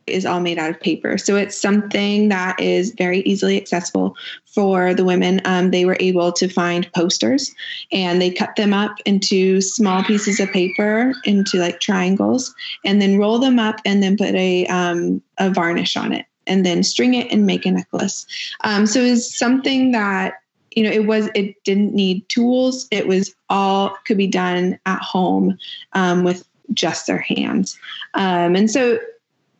is 0.06 0.26
all 0.26 0.40
made 0.40 0.58
out 0.58 0.70
of 0.70 0.80
paper. 0.80 1.18
So 1.18 1.36
it's 1.36 1.56
something 1.56 2.28
that 2.28 2.58
is 2.60 2.92
very 2.92 3.20
easily 3.20 3.56
accessible 3.56 4.16
for 4.44 4.94
the 4.94 5.04
women. 5.04 5.40
Um, 5.44 5.70
they 5.70 5.84
were 5.84 5.96
able 6.00 6.32
to 6.32 6.48
find 6.48 6.90
posters 6.92 7.54
and 7.90 8.20
they 8.20 8.30
cut 8.30 8.56
them 8.56 8.74
up 8.74 8.96
into 9.04 9.60
small 9.60 10.02
pieces 10.02 10.40
of 10.40 10.50
paper 10.52 11.12
into 11.24 11.58
like 11.58 11.80
triangles 11.80 12.54
and 12.84 13.00
then 13.00 13.18
roll 13.18 13.38
them 13.38 13.58
up 13.58 13.80
and 13.84 14.02
then 14.02 14.16
put 14.16 14.34
a, 14.34 14.66
um, 14.66 15.22
a 15.38 15.50
varnish 15.50 15.96
on 15.96 16.12
it 16.12 16.26
and 16.46 16.66
then 16.66 16.82
string 16.82 17.14
it 17.14 17.30
and 17.30 17.46
make 17.46 17.64
a 17.64 17.70
necklace. 17.70 18.26
Um, 18.64 18.86
so 18.86 19.00
it's 19.00 19.38
something 19.38 19.92
that 19.92 20.34
you 20.76 20.82
know 20.82 20.90
it 20.90 21.06
was 21.06 21.28
it 21.34 21.62
didn't 21.64 21.94
need 21.94 22.26
tools 22.28 22.88
it 22.90 23.06
was 23.06 23.34
all 23.50 23.94
could 24.06 24.16
be 24.16 24.26
done 24.26 24.78
at 24.86 25.00
home 25.02 25.58
um, 25.92 26.24
with 26.24 26.48
just 26.72 27.06
their 27.06 27.18
hands 27.18 27.78
um, 28.14 28.56
and 28.56 28.70
so 28.70 28.98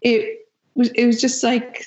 it 0.02 0.48
was 0.74 0.88
it 0.90 1.06
was 1.06 1.20
just 1.20 1.42
like 1.42 1.86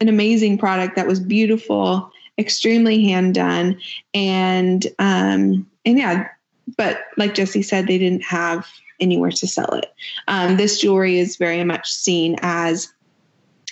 an 0.00 0.08
amazing 0.08 0.58
product 0.58 0.96
that 0.96 1.06
was 1.06 1.20
beautiful, 1.20 2.10
extremely 2.38 3.04
hand 3.04 3.34
done, 3.34 3.80
and 4.14 4.86
um, 4.98 5.68
and 5.84 5.98
yeah, 5.98 6.28
but 6.76 7.00
like 7.16 7.34
Jesse 7.34 7.62
said, 7.62 7.86
they 7.86 7.98
didn't 7.98 8.22
have 8.22 8.66
anywhere 9.00 9.30
to 9.30 9.46
sell 9.46 9.72
it. 9.74 9.92
Um, 10.26 10.56
this 10.56 10.80
jewelry 10.80 11.18
is 11.18 11.36
very 11.36 11.64
much 11.64 11.90
seen 11.90 12.36
as 12.42 12.92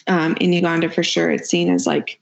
um, 0.07 0.37
in 0.41 0.53
Uganda 0.53 0.91
for 0.91 1.03
sure. 1.03 1.31
It's 1.31 1.51
seen 1.51 1.71
as 1.71 1.87
like 1.87 2.21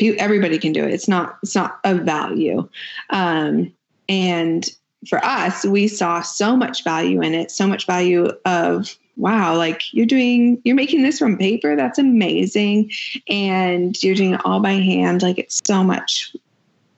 everybody 0.00 0.58
can 0.58 0.72
do 0.72 0.84
it. 0.84 0.92
It's 0.92 1.08
not 1.08 1.38
it's 1.42 1.54
not 1.54 1.78
a 1.84 1.94
value, 1.94 2.68
um, 3.10 3.72
and 4.08 4.68
for 5.08 5.24
us, 5.24 5.64
we 5.64 5.88
saw 5.88 6.22
so 6.22 6.56
much 6.56 6.84
value 6.84 7.20
in 7.22 7.34
it, 7.34 7.50
so 7.50 7.66
much 7.66 7.86
value 7.86 8.30
of 8.44 8.96
wow, 9.16 9.56
like 9.56 9.92
you're 9.92 10.06
doing, 10.06 10.60
you're 10.64 10.76
making 10.76 11.02
this 11.02 11.18
from 11.18 11.36
paper. 11.36 11.76
That's 11.76 11.98
amazing. 11.98 12.90
And 13.28 14.00
you're 14.02 14.14
doing 14.14 14.34
it 14.34 14.44
all 14.44 14.60
by 14.60 14.72
hand. 14.72 15.22
Like 15.22 15.38
it's 15.38 15.60
so 15.64 15.84
much 15.84 16.34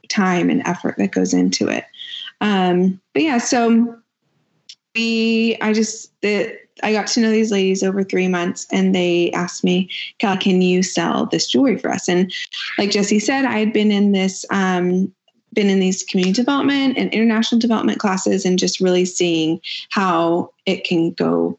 time 0.08 0.50
and 0.50 0.66
effort 0.66 0.96
that 0.98 1.12
goes 1.12 1.34
into 1.34 1.68
it. 1.68 1.84
Um, 2.40 3.00
but 3.12 3.22
yeah, 3.22 3.38
so 3.38 3.96
we, 4.94 5.56
I 5.60 5.72
just, 5.72 6.12
the, 6.20 6.56
I 6.82 6.92
got 6.92 7.06
to 7.08 7.20
know 7.20 7.30
these 7.30 7.52
ladies 7.52 7.82
over 7.82 8.02
three 8.02 8.28
months 8.28 8.66
and 8.70 8.94
they 8.94 9.30
asked 9.32 9.64
me, 9.64 9.88
Cal, 10.18 10.36
can 10.36 10.60
you 10.60 10.82
sell 10.82 11.26
this 11.26 11.46
jewelry 11.46 11.78
for 11.78 11.90
us? 11.90 12.08
And 12.08 12.32
like 12.78 12.90
Jesse 12.90 13.20
said, 13.20 13.44
I 13.44 13.58
had 13.58 13.72
been 13.72 13.90
in 13.90 14.12
this, 14.12 14.44
um, 14.50 15.12
been 15.52 15.70
in 15.70 15.78
these 15.78 16.02
community 16.02 16.34
development 16.34 16.98
and 16.98 17.12
international 17.12 17.60
development 17.60 18.00
classes 18.00 18.44
and 18.44 18.58
just 18.58 18.80
really 18.80 19.04
seeing 19.04 19.60
how 19.90 20.50
it 20.66 20.84
can 20.84 21.12
go 21.12 21.58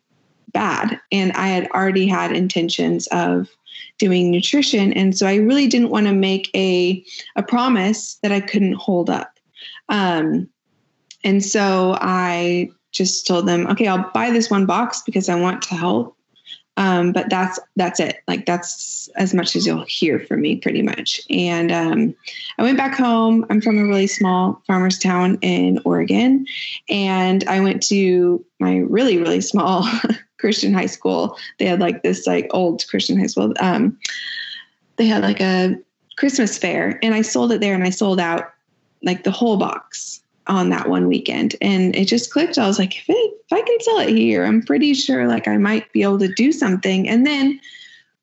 bad. 0.56 1.00
And 1.12 1.32
I 1.34 1.50
had 1.50 1.68
already 1.72 2.08
had 2.08 2.32
intentions 2.32 3.06
of 3.08 3.50
doing 4.00 4.32
nutrition. 4.32 4.94
And 4.94 5.16
so 5.16 5.28
I 5.28 5.36
really 5.36 5.68
didn't 5.68 5.92
want 5.92 6.08
to 6.08 6.14
make 6.14 6.50
a, 6.56 7.04
a 7.36 7.44
promise 7.44 8.16
that 8.24 8.32
I 8.32 8.40
couldn't 8.40 8.74
hold 8.74 9.10
up. 9.10 9.38
Um, 9.90 10.50
and 11.24 11.44
so 11.44 11.98
I 12.02 12.72
just 12.92 13.28
told 13.28 13.48
them, 13.48 13.68
okay, 13.68 13.88
I'll 13.88 14.10
buy 14.14 14.32
this 14.32 14.50
one 14.50 14.66
box 14.66 15.04
because 15.06 15.30
I 15.30 15.36
want 15.36 15.62
to 15.64 15.76
help. 15.76 16.16
Um, 16.78 17.14
but 17.14 17.30
that's 17.30 17.58
that's 17.78 18.02
it. 18.02 18.18
Like 18.28 18.46
that's 18.46 19.08
as 19.16 19.34
much 19.34 19.56
as 19.56 19.66
you'll 19.66 19.86
hear 19.88 20.20
from 20.20 20.42
me, 20.42 20.58
pretty 20.58 20.82
much. 20.82 21.22
And 21.30 21.72
um, 21.72 22.16
I 22.58 22.64
went 22.64 22.78
back 22.78 22.98
home. 22.98 23.46
I'm 23.50 23.62
from 23.62 23.78
a 23.78 23.86
really 23.86 24.08
small 24.08 24.62
farmers 24.68 25.00
town 25.00 25.38
in 25.42 25.80
Oregon, 25.86 26.46
and 26.90 27.48
I 27.48 27.62
went 27.62 27.82
to 27.84 28.44
my 28.60 28.80
really 28.80 29.18
really 29.18 29.40
small 29.40 29.88
Christian 30.46 30.76
high 30.76 30.86
school. 30.86 31.36
They 31.58 31.66
had 31.66 31.80
like 31.80 32.04
this 32.04 32.28
like 32.28 32.48
old 32.52 32.88
Christian 32.88 33.20
high 33.20 33.26
school. 33.26 33.52
Um, 33.60 33.98
they 34.98 35.08
had 35.08 35.24
like 35.24 35.42
a 35.42 35.76
Christmas 36.18 36.56
fair, 36.56 37.00
and 37.02 37.16
I 37.16 37.24
sold 37.24 37.52
it 37.52 37.62
there, 37.62 37.74
and 37.74 37.84
I 37.84 37.90
sold 37.90 38.20
out 38.20 38.54
like 39.02 39.24
the 39.24 39.32
whole 39.32 39.58
box 39.58 40.22
on 40.46 40.70
that 40.70 40.88
one 40.88 41.08
weekend 41.08 41.56
and 41.60 41.96
it 41.96 42.06
just 42.06 42.32
clicked 42.32 42.60
i 42.60 42.68
was 42.68 42.78
like 42.78 42.96
if, 42.96 43.10
it, 43.10 43.16
if 43.16 43.52
i 43.52 43.60
can 43.60 43.80
sell 43.82 43.98
it 43.98 44.10
here 44.10 44.46
i'm 44.46 44.62
pretty 44.62 44.94
sure 44.94 45.28
like 45.28 45.48
i 45.48 45.58
might 45.58 45.92
be 45.92 46.04
able 46.04 46.20
to 46.20 46.32
do 46.36 46.52
something 46.52 47.10
and 47.10 47.26
then 47.26 47.60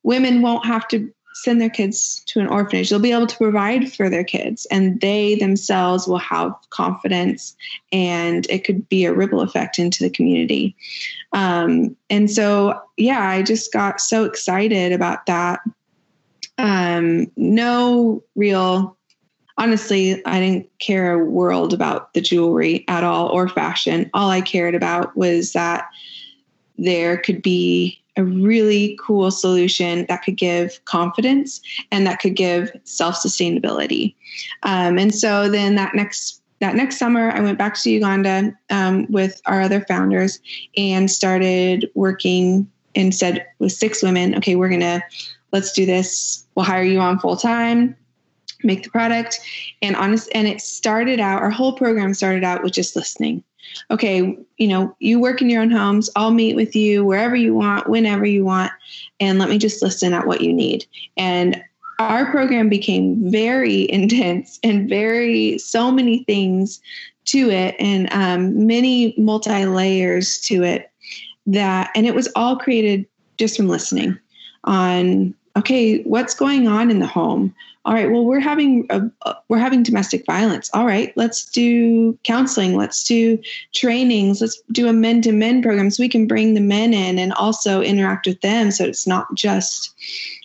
women 0.04 0.40
won't 0.40 0.64
have 0.64 0.86
to 0.86 1.12
send 1.34 1.60
their 1.60 1.70
kids 1.70 2.22
to 2.26 2.40
an 2.40 2.46
orphanage. 2.46 2.90
They'll 2.90 2.98
be 2.98 3.12
able 3.12 3.26
to 3.26 3.36
provide 3.36 3.92
for 3.92 4.08
their 4.08 4.24
kids 4.24 4.66
and 4.70 5.00
they 5.00 5.34
themselves 5.36 6.06
will 6.06 6.18
have 6.18 6.54
confidence 6.70 7.56
and 7.90 8.46
it 8.50 8.64
could 8.64 8.88
be 8.88 9.04
a 9.04 9.14
ripple 9.14 9.40
effect 9.40 9.78
into 9.78 10.04
the 10.04 10.10
community. 10.10 10.76
Um, 11.32 11.96
and 12.10 12.30
so 12.30 12.80
yeah 12.98 13.28
i 13.28 13.42
just 13.42 13.72
got 13.72 14.00
so 14.00 14.24
excited 14.24 14.92
about 14.92 15.26
that. 15.26 15.60
Um, 16.58 17.30
no 17.36 18.22
real 18.34 18.96
honestly, 19.58 20.24
I 20.24 20.40
didn't 20.40 20.70
care 20.78 21.12
a 21.12 21.24
world 21.24 21.72
about 21.72 22.14
the 22.14 22.20
jewelry 22.20 22.84
at 22.88 23.04
all 23.04 23.28
or 23.28 23.48
fashion. 23.48 24.10
All 24.14 24.30
I 24.30 24.40
cared 24.40 24.74
about 24.74 25.16
was 25.16 25.52
that 25.52 25.88
there 26.78 27.18
could 27.18 27.42
be 27.42 28.01
a 28.16 28.24
really 28.24 28.98
cool 29.00 29.30
solution 29.30 30.06
that 30.08 30.22
could 30.22 30.36
give 30.36 30.84
confidence 30.84 31.60
and 31.90 32.06
that 32.06 32.20
could 32.20 32.34
give 32.34 32.70
self 32.84 33.16
sustainability. 33.16 34.14
Um, 34.62 34.98
and 34.98 35.14
so 35.14 35.48
then 35.48 35.74
that 35.76 35.94
next 35.94 36.40
that 36.60 36.76
next 36.76 36.96
summer, 36.96 37.30
I 37.30 37.40
went 37.40 37.58
back 37.58 37.74
to 37.80 37.90
Uganda 37.90 38.56
um, 38.70 39.06
with 39.10 39.42
our 39.46 39.60
other 39.60 39.80
founders 39.80 40.38
and 40.76 41.10
started 41.10 41.90
working 41.94 42.70
and 42.94 43.12
said 43.12 43.44
with 43.58 43.72
six 43.72 44.02
women, 44.02 44.36
okay, 44.36 44.54
we're 44.54 44.68
gonna 44.68 45.02
let's 45.52 45.72
do 45.72 45.86
this. 45.86 46.46
We'll 46.54 46.66
hire 46.66 46.84
you 46.84 47.00
on 47.00 47.18
full 47.18 47.36
time 47.36 47.96
make 48.64 48.84
the 48.84 48.90
product 48.90 49.40
and 49.80 49.96
honest 49.96 50.28
and 50.34 50.46
it 50.46 50.60
started 50.60 51.18
out 51.18 51.42
our 51.42 51.50
whole 51.50 51.72
program 51.72 52.14
started 52.14 52.44
out 52.44 52.62
with 52.62 52.72
just 52.72 52.94
listening 52.94 53.42
okay 53.90 54.36
you 54.56 54.68
know 54.68 54.94
you 54.98 55.20
work 55.20 55.40
in 55.42 55.50
your 55.50 55.62
own 55.62 55.70
homes. 55.70 56.10
I'll 56.16 56.30
meet 56.30 56.56
with 56.56 56.74
you 56.76 57.04
wherever 57.04 57.36
you 57.36 57.54
want 57.54 57.88
whenever 57.88 58.24
you 58.24 58.44
want 58.44 58.72
and 59.20 59.38
let 59.38 59.48
me 59.48 59.58
just 59.58 59.82
listen 59.82 60.12
at 60.12 60.26
what 60.26 60.40
you 60.40 60.52
need. 60.52 60.86
And 61.16 61.62
our 61.98 62.30
program 62.30 62.68
became 62.68 63.30
very 63.30 63.90
intense 63.92 64.58
and 64.62 64.88
very 64.88 65.58
so 65.58 65.90
many 65.90 66.24
things 66.24 66.80
to 67.24 67.50
it 67.50 67.76
and 67.78 68.12
um, 68.12 68.66
many 68.66 69.14
multi 69.16 69.64
layers 69.64 70.40
to 70.40 70.62
it 70.64 70.90
that 71.46 71.90
and 71.94 72.06
it 72.06 72.14
was 72.14 72.28
all 72.34 72.56
created 72.56 73.06
just 73.36 73.56
from 73.56 73.68
listening 73.68 74.18
on 74.64 75.34
okay 75.56 76.02
what's 76.02 76.34
going 76.34 76.66
on 76.66 76.90
in 76.90 76.98
the 76.98 77.06
home 77.06 77.54
all 77.84 77.94
right 77.94 78.10
well 78.10 78.24
we're 78.24 78.40
having 78.40 78.86
a, 78.90 79.34
we're 79.48 79.58
having 79.58 79.82
domestic 79.82 80.24
violence. 80.26 80.70
All 80.72 80.86
right 80.86 81.12
let's 81.16 81.44
do 81.44 82.18
counseling. 82.22 82.76
Let's 82.76 83.04
do 83.04 83.38
trainings. 83.74 84.40
Let's 84.40 84.62
do 84.70 84.88
a 84.88 84.92
men 84.92 85.22
to 85.22 85.32
men 85.32 85.62
program 85.62 85.90
so 85.90 86.02
we 86.02 86.08
can 86.08 86.26
bring 86.26 86.54
the 86.54 86.60
men 86.60 86.94
in 86.94 87.18
and 87.18 87.32
also 87.34 87.80
interact 87.80 88.26
with 88.26 88.40
them 88.40 88.70
so 88.70 88.84
it's 88.84 89.06
not 89.06 89.32
just 89.34 89.94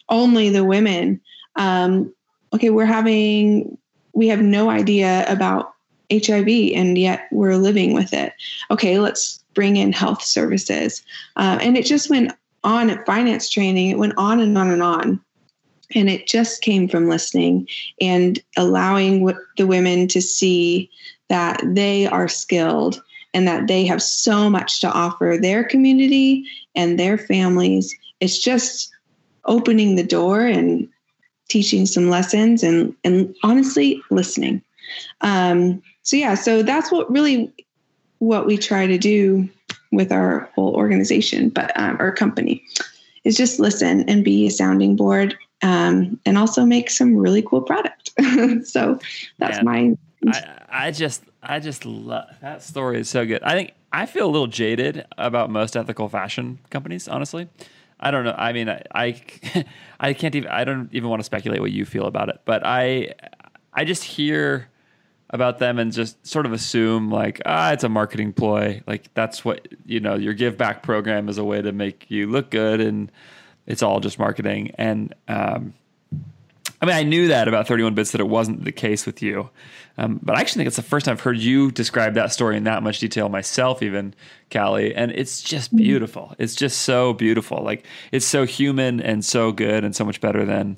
only 0.10 0.50
the 0.50 0.63
women. 0.63 1.22
Um, 1.56 2.13
okay 2.53 2.70
we're 2.70 2.86
having 2.86 3.77
we 4.13 4.27
have 4.29 4.41
no 4.41 4.70
idea 4.70 5.25
about 5.27 5.74
hiv 6.12 6.48
and 6.48 6.98
yet 6.98 7.27
we're 7.32 7.58
living 7.58 7.94
with 7.94 8.13
it. 8.13 8.34
Okay 8.72 9.00
let's 9.00 9.44
bring 9.53 9.75
in 9.77 9.91
health 9.91 10.24
services. 10.24 11.03
Uh, 11.36 11.60
and 11.62 11.77
it 11.77 11.86
just 11.86 12.10
went 12.10 12.32
on 12.63 12.89
at 12.89 13.06
finance 13.06 13.50
training. 13.50 13.89
It 13.89 13.98
went 13.98 14.13
on 14.17 14.39
and 14.39 14.58
on 14.58 14.70
and 14.72 14.82
on 14.82 15.22
and 15.96 16.10
it 16.10 16.27
just 16.27 16.62
came 16.62 16.88
from 16.88 17.10
listening 17.10 17.67
and 18.01 18.39
allowing 18.58 19.25
the 19.58 19.67
women 19.67 20.08
to 20.10 20.22
see 20.22 20.89
that 21.29 21.62
they 21.63 22.08
are 22.08 22.27
skilled 22.27 23.01
and 23.34 23.48
that 23.48 23.67
they 23.67 23.86
have 23.86 24.01
so 24.01 24.50
much 24.50 24.82
to 24.82 24.91
offer 24.91 25.38
their 25.39 25.63
community 25.63 26.46
and 26.75 27.00
their 27.00 27.17
families. 27.17 27.96
It's 28.20 28.39
just 28.39 28.91
opening 29.46 29.96
the 29.96 30.03
door 30.03 30.41
and 30.46 30.88
teaching 31.50 31.86
some 31.86 32.10
lessons 32.10 32.63
and, 32.63 32.94
and 33.03 33.34
honestly 33.44 34.01
listening. 34.10 34.62
Um, 35.22 35.82
so 36.03 36.15
yeah, 36.15 36.36
so 36.36 36.63
that's 36.63 36.91
what 36.91 37.10
really 37.12 37.53
what 38.20 38.46
we 38.46 38.58
try 38.58 38.88
to 38.88 38.98
do 38.98 39.48
with 39.91 40.12
our 40.12 40.50
whole 40.56 40.75
organization, 40.75 41.50
but 41.50 41.72
um, 41.79 41.98
our 42.00 42.12
company 42.12 42.63
is 43.24 43.38
just 43.38 43.60
listen 43.60 44.08
and 44.10 44.24
be 44.24 44.48
a 44.48 44.51
sounding 44.51 44.96
board 44.96 45.38
um, 45.62 46.20
and 46.26 46.38
also 46.38 46.66
make 46.66 46.90
some 46.90 47.16
really 47.16 47.42
cool 47.42 47.62
product. 47.62 48.12
so 48.66 49.00
that's 49.38 49.64
Man, 49.64 49.98
my. 50.24 50.32
I, 50.32 50.88
I 50.88 50.92
just, 50.92 51.24
I 51.42 51.60
just 51.60 51.86
love 51.86 52.30
that 52.42 52.64
story 52.64 53.00
is 53.00 53.10
so 53.10 53.26
good. 53.26 53.44
I 53.44 53.54
think 53.54 53.74
I 53.92 54.06
feel 54.06 54.26
a 54.26 54.32
little 54.32 54.48
jaded 54.48 55.06
about 55.18 55.50
most 55.50 55.78
ethical 55.78 56.10
fashion 56.10 56.60
companies, 56.70 57.08
honestly. 57.08 57.50
I 58.00 58.12
don't 58.12 58.26
know. 58.26 58.36
I 58.38 58.54
mean, 58.54 58.70
I, 58.70 58.84
I, 58.94 59.22
I 60.00 60.14
can't 60.14 60.36
even. 60.36 60.50
I 60.50 60.64
don't 60.64 60.90
even 60.94 61.10
want 61.10 61.20
to 61.20 61.24
speculate 61.24 61.62
what 61.62 61.72
you 61.72 61.86
feel 61.86 62.06
about 62.06 62.30
it. 62.30 62.42
But 62.46 62.66
I, 62.66 63.14
I 63.74 63.86
just 63.86 64.04
hear 64.04 64.70
about 65.32 65.60
them 65.60 65.78
and 65.78 65.92
just 65.92 66.26
sort 66.26 66.46
of 66.46 66.54
assume 66.54 67.12
like 67.12 67.42
ah 67.46 67.74
it's 67.74 67.84
a 67.84 67.90
marketing 67.90 68.32
ploy 68.32 68.82
like 68.88 69.14
that's 69.14 69.44
what 69.44 69.68
you 69.86 70.00
know 70.00 70.16
your 70.16 70.34
give 70.34 70.58
back 70.58 70.84
program 70.84 71.28
is 71.28 71.38
a 71.38 71.44
way 71.44 71.62
to 71.62 71.72
make 71.72 72.06
you 72.10 72.28
look 72.28 72.50
good 72.50 72.80
and 72.80 73.12
it's 73.67 73.83
all 73.83 74.00
just 74.00 74.17
marketing. 74.17 74.71
And 74.77 75.13
um, 75.27 75.74
I 76.81 76.86
mean, 76.86 76.95
I 76.95 77.03
knew 77.03 77.27
that 77.29 77.47
about 77.47 77.67
31 77.67 77.95
bits 77.95 78.12
that 78.12 78.21
it 78.21 78.27
wasn't 78.27 78.63
the 78.63 78.71
case 78.71 79.05
with 79.05 79.21
you. 79.21 79.50
Um, 79.97 80.19
but 80.21 80.36
I 80.36 80.41
actually 80.41 80.59
think 80.59 80.67
it's 80.67 80.75
the 80.75 80.83
first 80.83 81.05
time 81.05 81.13
I've 81.13 81.21
heard 81.21 81.38
you 81.38 81.71
describe 81.71 82.13
that 82.13 82.31
story 82.31 82.55
in 82.55 82.65
that 82.65 82.83
much 82.83 83.00
detail 83.00 83.29
myself, 83.29 83.81
even 83.81 84.13
Callie. 84.51 84.93
And 84.93 85.12
it's 85.12 85.41
just 85.41 85.69
mm-hmm. 85.69 85.77
beautiful. 85.77 86.36
It's 86.38 86.55
just 86.55 86.81
so 86.81 87.13
beautiful. 87.13 87.63
Like 87.63 87.86
it's 88.12 88.25
so 88.25 88.45
human 88.45 89.01
and 89.01 89.25
so 89.25 89.51
good 89.51 89.83
and 89.83 89.95
so 89.95 90.05
much 90.05 90.21
better 90.21 90.45
than 90.45 90.77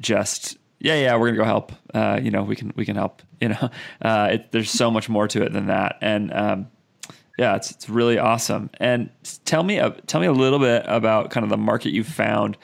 just 0.00 0.58
yeah, 0.82 0.94
yeah, 0.94 1.16
we're 1.16 1.26
gonna 1.26 1.38
go 1.38 1.44
help. 1.44 1.72
Uh, 1.92 2.18
you 2.22 2.30
know, 2.30 2.42
we 2.42 2.56
can 2.56 2.72
we 2.74 2.84
can 2.84 2.96
help. 2.96 3.22
You 3.40 3.48
know, 3.48 3.70
uh, 4.02 4.28
it, 4.32 4.52
there's 4.52 4.70
so 4.70 4.90
much 4.90 5.08
more 5.08 5.26
to 5.26 5.42
it 5.42 5.54
than 5.54 5.68
that. 5.68 5.96
And 6.02 6.30
um, 6.30 6.66
yeah, 7.40 7.56
it's 7.56 7.70
it's 7.70 7.88
really 7.88 8.18
awesome. 8.18 8.68
And 8.80 9.08
tell 9.46 9.62
me 9.62 9.80
uh, 9.80 9.92
tell 10.06 10.20
me 10.20 10.26
a 10.26 10.32
little 10.32 10.58
bit 10.58 10.84
about 10.86 11.30
kind 11.30 11.42
of 11.42 11.48
the 11.48 11.56
market 11.56 11.90
you 11.90 12.04
found 12.04 12.58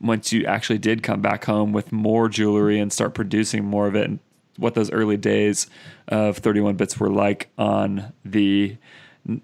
once 0.00 0.32
you 0.32 0.44
actually 0.44 0.78
did 0.78 1.02
come 1.02 1.20
back 1.20 1.44
home 1.44 1.72
with 1.72 1.90
more 1.90 2.28
jewelry 2.28 2.78
and 2.78 2.92
start 2.92 3.12
producing 3.12 3.64
more 3.64 3.88
of 3.88 3.96
it, 3.96 4.08
and 4.08 4.20
what 4.56 4.74
those 4.74 4.88
early 4.92 5.16
days 5.16 5.66
of 6.06 6.38
31 6.38 6.76
bits 6.76 7.00
were 7.00 7.10
like 7.10 7.48
on 7.58 8.12
the 8.24 8.76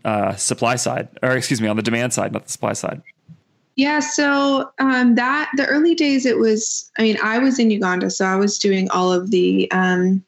uh, 0.05 0.37
supply 0.37 0.77
side, 0.77 1.09
or 1.21 1.33
excuse 1.33 1.61
me, 1.61 1.67
on 1.67 1.75
the 1.75 1.83
demand 1.83 2.13
side, 2.13 2.33
not 2.33 2.45
the 2.45 2.53
supply 2.53 2.73
side? 2.73 3.03
Yeah, 3.75 3.99
so 3.99 4.71
um, 4.79 5.17
that 5.17 5.51
the 5.57 5.67
early 5.67 5.97
days, 5.97 6.27
it 6.27 6.39
was. 6.39 6.93
I 6.97 7.03
mean, 7.03 7.17
I 7.25 7.41
was 7.41 7.59
in 7.59 7.73
Uganda, 7.73 8.09
so 8.09 8.25
I 8.25 8.37
was 8.37 8.57
doing 8.57 8.89
all 8.91 9.13
of 9.13 9.33
the 9.33 9.69
um, 9.73 10.23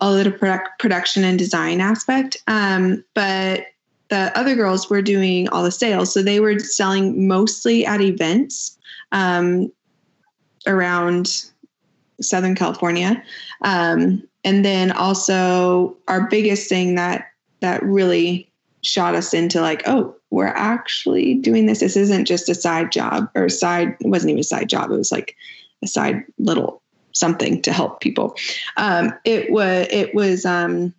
all 0.00 0.16
of 0.16 0.24
the 0.24 0.30
product, 0.30 0.78
production 0.78 1.24
and 1.24 1.38
design 1.38 1.80
aspect. 1.80 2.36
Um, 2.46 3.04
but 3.14 3.66
the 4.08 4.36
other 4.36 4.56
girls 4.56 4.90
were 4.90 5.02
doing 5.02 5.48
all 5.50 5.62
the 5.62 5.70
sales, 5.70 6.12
so 6.12 6.22
they 6.22 6.40
were 6.40 6.58
selling 6.58 7.28
mostly 7.28 7.86
at 7.86 8.00
events 8.00 8.78
um, 9.12 9.70
around 10.66 11.44
Southern 12.20 12.54
California, 12.54 13.22
um, 13.62 14.22
and 14.44 14.64
then 14.64 14.90
also 14.92 15.96
our 16.08 16.28
biggest 16.28 16.68
thing 16.68 16.96
that 16.96 17.26
that 17.60 17.82
really 17.82 18.50
shot 18.82 19.14
us 19.14 19.34
into 19.34 19.60
like, 19.60 19.82
oh, 19.86 20.14
we're 20.30 20.46
actually 20.46 21.34
doing 21.34 21.66
this. 21.66 21.80
This 21.80 21.96
isn't 21.96 22.24
just 22.24 22.48
a 22.48 22.54
side 22.54 22.92
job 22.92 23.28
or 23.34 23.48
side, 23.48 23.96
it 24.00 24.06
wasn't 24.06 24.30
even 24.30 24.40
a 24.40 24.44
side 24.44 24.68
job. 24.68 24.90
It 24.90 24.96
was 24.96 25.12
like 25.12 25.36
a 25.82 25.86
side 25.86 26.24
little 26.38 26.79
something 27.12 27.62
to 27.62 27.72
help 27.72 28.00
people. 28.00 28.36
Um, 28.76 29.12
it 29.24 29.50
was, 29.50 29.86
it 29.90 30.14
was, 30.14 30.44
um, 30.44 30.94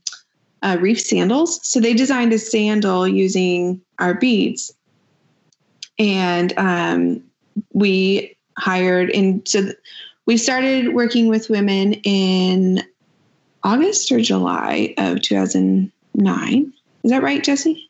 uh, 0.63 0.77
reef 0.79 1.01
sandals. 1.01 1.65
So 1.67 1.79
they 1.79 1.93
designed 1.93 2.33
a 2.33 2.39
sandal 2.39 3.07
using 3.07 3.81
our 3.99 4.13
beads. 4.13 4.73
And 5.97 6.53
um, 6.57 7.23
we 7.73 8.35
hired, 8.57 9.09
and 9.11 9.47
so 9.47 9.71
we 10.25 10.37
started 10.37 10.93
working 10.93 11.27
with 11.27 11.49
women 11.49 11.93
in 12.03 12.83
August 13.63 14.11
or 14.11 14.19
July 14.19 14.93
of 14.97 15.21
2009. 15.21 16.73
Is 17.03 17.11
that 17.11 17.23
right, 17.23 17.43
Jesse? 17.43 17.89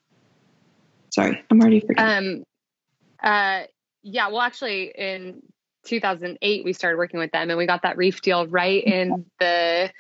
Sorry, 1.10 1.42
I'm 1.50 1.62
already 1.62 1.82
forgetting. 1.82 2.46
Um, 3.22 3.30
uh, 3.30 3.63
yeah, 4.04 4.30
well, 4.30 4.42
actually, 4.42 4.92
in 4.98 5.42
2008, 5.86 6.66
we 6.66 6.74
started 6.74 6.98
working 6.98 7.20
with 7.20 7.32
them 7.32 7.50
and 7.50 7.58
we 7.58 7.66
got 7.66 7.84
that 7.84 7.98
reef 7.98 8.22
deal 8.22 8.48
right 8.48 8.84
in 8.84 9.26
the, 9.40 9.92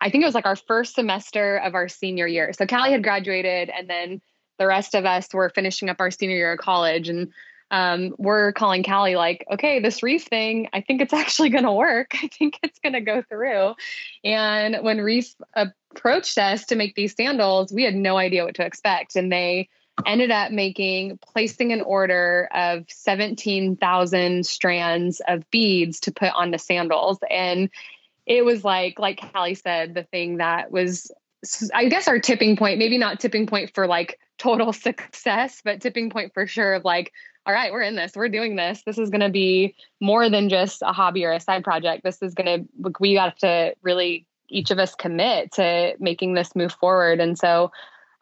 I 0.00 0.10
think 0.10 0.22
it 0.22 0.26
was 0.26 0.34
like 0.34 0.46
our 0.46 0.56
first 0.56 0.94
semester 0.94 1.56
of 1.56 1.74
our 1.74 1.88
senior 1.88 2.26
year. 2.26 2.52
So 2.52 2.66
Callie 2.66 2.92
had 2.92 3.02
graduated 3.02 3.70
and 3.70 3.88
then 3.88 4.20
the 4.58 4.66
rest 4.66 4.94
of 4.94 5.04
us 5.04 5.28
were 5.32 5.50
finishing 5.50 5.88
up 5.88 6.00
our 6.00 6.10
senior 6.10 6.36
year 6.36 6.52
of 6.52 6.58
college. 6.58 7.08
And 7.08 7.32
um, 7.70 8.14
we're 8.18 8.52
calling 8.52 8.82
Callie 8.82 9.16
like, 9.16 9.44
okay, 9.52 9.80
this 9.80 10.02
reef 10.02 10.24
thing, 10.24 10.68
I 10.72 10.80
think 10.80 11.00
it's 11.00 11.12
actually 11.12 11.50
going 11.50 11.64
to 11.64 11.72
work. 11.72 12.14
I 12.14 12.28
think 12.28 12.58
it's 12.62 12.78
going 12.78 12.94
to 12.94 13.00
go 13.00 13.22
through. 13.22 13.74
And 14.24 14.78
when 14.82 15.00
Reef 15.00 15.34
approached 15.54 16.38
us 16.38 16.66
to 16.66 16.76
make 16.76 16.94
these 16.94 17.14
sandals, 17.14 17.72
we 17.72 17.82
had 17.82 17.94
no 17.94 18.16
idea 18.16 18.44
what 18.44 18.54
to 18.56 18.64
expect. 18.64 19.16
And 19.16 19.30
they 19.30 19.68
ended 20.04 20.30
up 20.30 20.52
making, 20.52 21.18
placing 21.18 21.72
an 21.72 21.80
order 21.80 22.48
of 22.52 22.84
17,000 22.88 24.44
strands 24.44 25.22
of 25.26 25.48
beads 25.50 26.00
to 26.00 26.12
put 26.12 26.32
on 26.34 26.50
the 26.50 26.58
sandals. 26.58 27.18
And 27.30 27.70
it 28.26 28.44
was 28.44 28.64
like, 28.64 28.98
like 28.98 29.32
Callie 29.32 29.54
said, 29.54 29.94
the 29.94 30.02
thing 30.02 30.38
that 30.38 30.70
was, 30.70 31.10
I 31.72 31.86
guess, 31.86 32.08
our 32.08 32.18
tipping 32.18 32.56
point, 32.56 32.78
maybe 32.78 32.98
not 32.98 33.20
tipping 33.20 33.46
point 33.46 33.72
for 33.74 33.86
like 33.86 34.18
total 34.38 34.72
success, 34.72 35.62
but 35.64 35.80
tipping 35.80 36.10
point 36.10 36.34
for 36.34 36.46
sure 36.46 36.74
of 36.74 36.84
like, 36.84 37.12
all 37.46 37.54
right, 37.54 37.72
we're 37.72 37.82
in 37.82 37.94
this, 37.94 38.12
we're 38.16 38.28
doing 38.28 38.56
this. 38.56 38.82
This 38.84 38.98
is 38.98 39.08
going 39.08 39.20
to 39.20 39.30
be 39.30 39.76
more 40.00 40.28
than 40.28 40.48
just 40.48 40.82
a 40.82 40.92
hobby 40.92 41.24
or 41.24 41.32
a 41.32 41.40
side 41.40 41.62
project. 41.62 42.02
This 42.02 42.20
is 42.20 42.34
going 42.34 42.68
to, 42.68 42.92
we 42.98 43.14
have 43.14 43.36
to 43.36 43.74
really, 43.82 44.26
each 44.48 44.72
of 44.72 44.80
us 44.80 44.96
commit 44.96 45.52
to 45.52 45.94
making 46.00 46.34
this 46.34 46.56
move 46.56 46.72
forward. 46.72 47.20
And 47.20 47.38
so, 47.38 47.70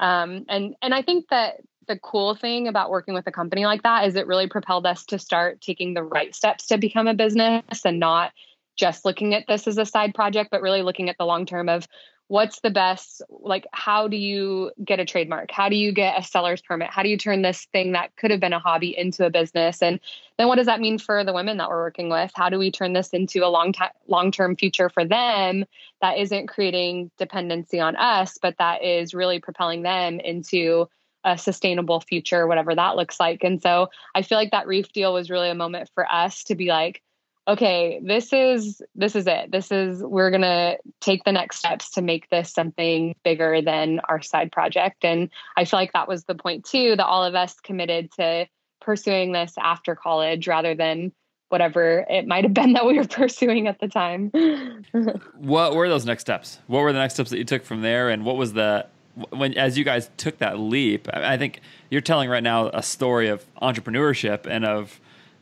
um, 0.01 0.45
and, 0.49 0.75
and 0.83 0.95
I 0.95 1.03
think 1.03 1.29
that 1.31 1.61
the 1.87 1.99
cool 1.99 2.35
thing 2.35 2.69
about 2.69 2.91
working 2.91 3.15
with 3.15 3.27
a 3.27 3.33
company 3.33 3.67
like 3.67 3.83
that 3.83 4.07
is 4.07 4.17
it 4.17 4.27
really 4.27 4.49
propelled 4.49 4.87
us 4.87 5.05
to 5.07 5.19
start 5.19 5.61
taking 5.61 5.95
the 5.95 6.03
right 6.03 6.35
steps 6.35 6.67
to 6.67 6.79
become 6.79 7.07
a 7.07 7.15
business 7.15 7.85
and 7.85 8.01
not 8.01 8.33
just 8.77 9.05
looking 9.05 9.35
at 9.35 9.45
this 9.47 9.67
as 9.69 9.79
a 9.79 9.85
side 9.85 10.15
project, 10.15 10.51
but 10.51 10.63
really 10.63 10.83
looking 10.83 11.09
at 11.09 11.17
the 11.19 11.27
long 11.27 11.47
term 11.47 11.69
of 11.69 11.87
what's 12.29 12.61
the 12.61 12.71
best 12.71 13.23
like 13.29 13.67
how 13.73 14.09
do 14.09 14.17
you 14.17 14.71
get 14.83 15.01
a 15.01 15.05
trademark? 15.05 15.51
How 15.51 15.69
do 15.69 15.77
you 15.77 15.93
get 15.93 16.19
a 16.19 16.23
seller's 16.23 16.63
permit? 16.63 16.89
How 16.91 17.03
do 17.03 17.09
you 17.09 17.19
turn 17.19 17.43
this 17.43 17.67
thing 17.73 17.93
that 17.93 18.17
could 18.17 18.31
have 18.31 18.41
been 18.41 18.53
a 18.53 18.59
hobby 18.59 18.97
into 18.97 19.27
a 19.27 19.31
business? 19.31 19.83
And 19.83 20.01
then 20.39 20.49
what 20.49 20.57
does 20.57 20.67
that 20.67 20.81
mean 20.81 20.99
for 20.99 21.23
the 21.23 21.35
women 21.35 21.59
that 21.59 21.69
we're 21.69 21.83
working 21.83 22.09
with? 22.09 22.33
How 22.35 22.49
do 22.49 22.59
we 22.59 22.71
turn 22.71 22.93
this 22.93 23.11
into 23.11 23.45
a 23.45 23.49
long 23.49 23.73
time 23.73 23.91
long 24.09 24.31
term 24.31 24.57
future 24.57 24.89
for 24.89 25.05
them 25.05 25.65
that 26.01 26.19
isn't 26.19 26.49
creating 26.49 27.11
dependency 27.19 27.81
on 27.81 27.97
us 27.97 28.39
but 28.41 28.57
that 28.59 28.83
is 28.83 29.15
really 29.15 29.39
propelling 29.39 29.83
them 29.83 30.19
into 30.21 30.89
a 31.27 31.39
sustainable 31.39 32.01
future 32.01 32.47
whatever 32.47 32.75
that 32.75 32.97
looks 32.97 33.21
like? 33.21 33.45
And 33.45 33.61
so 33.61 33.89
i 34.15 34.23
feel 34.23 34.39
like 34.39 34.51
that 34.53 34.67
reef 34.67 34.93
deal 34.93 35.13
was 35.13 35.31
really 35.31 35.51
a 35.51 35.55
moment 35.55 35.91
for 35.95 36.11
us 36.11 36.45
to 36.45 36.55
be 36.55 36.69
like 36.69 37.03
okay 37.47 38.01
this 38.03 38.33
is 38.33 38.83
this 38.95 39.15
is 39.17 39.27
it. 39.27 39.51
This 39.51 39.71
is 39.71 40.03
we're 40.03 40.31
going 40.31 40.43
to 40.43 40.79
take 41.01 41.25
the 41.25 41.33
next 41.33 41.59
steps 41.59 41.91
to 41.93 42.03
make 42.03 42.29
this 42.31 42.51
something 42.51 43.15
bigger 43.25 43.61
than 43.61 44.01
our 44.09 44.23
side 44.23 44.53
project. 44.53 45.05
And 45.05 45.31
i 45.57 45.65
feel 45.65 45.79
like 45.79 45.93
that 45.93 46.09
was 46.09 46.25
the 46.25 46.35
point 46.35 46.65
too 46.65 46.97
that 46.97 47.07
all 47.07 47.25
of 47.25 47.35
us 47.35 47.61
committed 47.61 48.11
to 48.13 48.47
pursuing 48.81 49.33
this 49.33 49.55
after 49.59 49.95
college 49.95 50.47
rather 50.47 50.75
than 50.75 51.13
whatever 51.49 52.05
it 52.09 52.27
might 52.27 52.45
have 52.45 52.55
been 52.55 52.73
that 52.73 52.85
we 52.85 52.99
were 52.99 53.07
pursuing 53.09 53.69
at 53.69 53.79
the 53.81 53.89
time. 53.89 54.31
What 55.37 55.75
were 55.75 55.89
those 55.89 56.07
next 56.07 56.23
steps? 56.23 56.59
What 56.67 56.81
were 56.81 56.93
the 56.93 56.99
next 56.99 57.15
steps 57.15 57.31
that 57.31 57.39
you 57.39 57.45
took 57.45 57.65
from 57.65 57.83
there? 57.83 58.09
And 58.09 58.25
what 58.25 58.37
was 58.37 58.55
the 58.55 58.87
when 59.31 59.55
as 59.55 59.79
you 59.79 59.85
guys 59.85 60.11
took 60.17 60.39
that 60.39 60.59
leap 60.59 61.07
i 61.13 61.37
think 61.37 61.61
you're 61.89 62.01
telling 62.01 62.29
right 62.29 62.43
now 62.43 62.69
a 62.71 62.83
story 62.83 63.29
of 63.29 63.45
entrepreneurship 63.63 64.45
and 64.45 64.65
of 64.65 65.01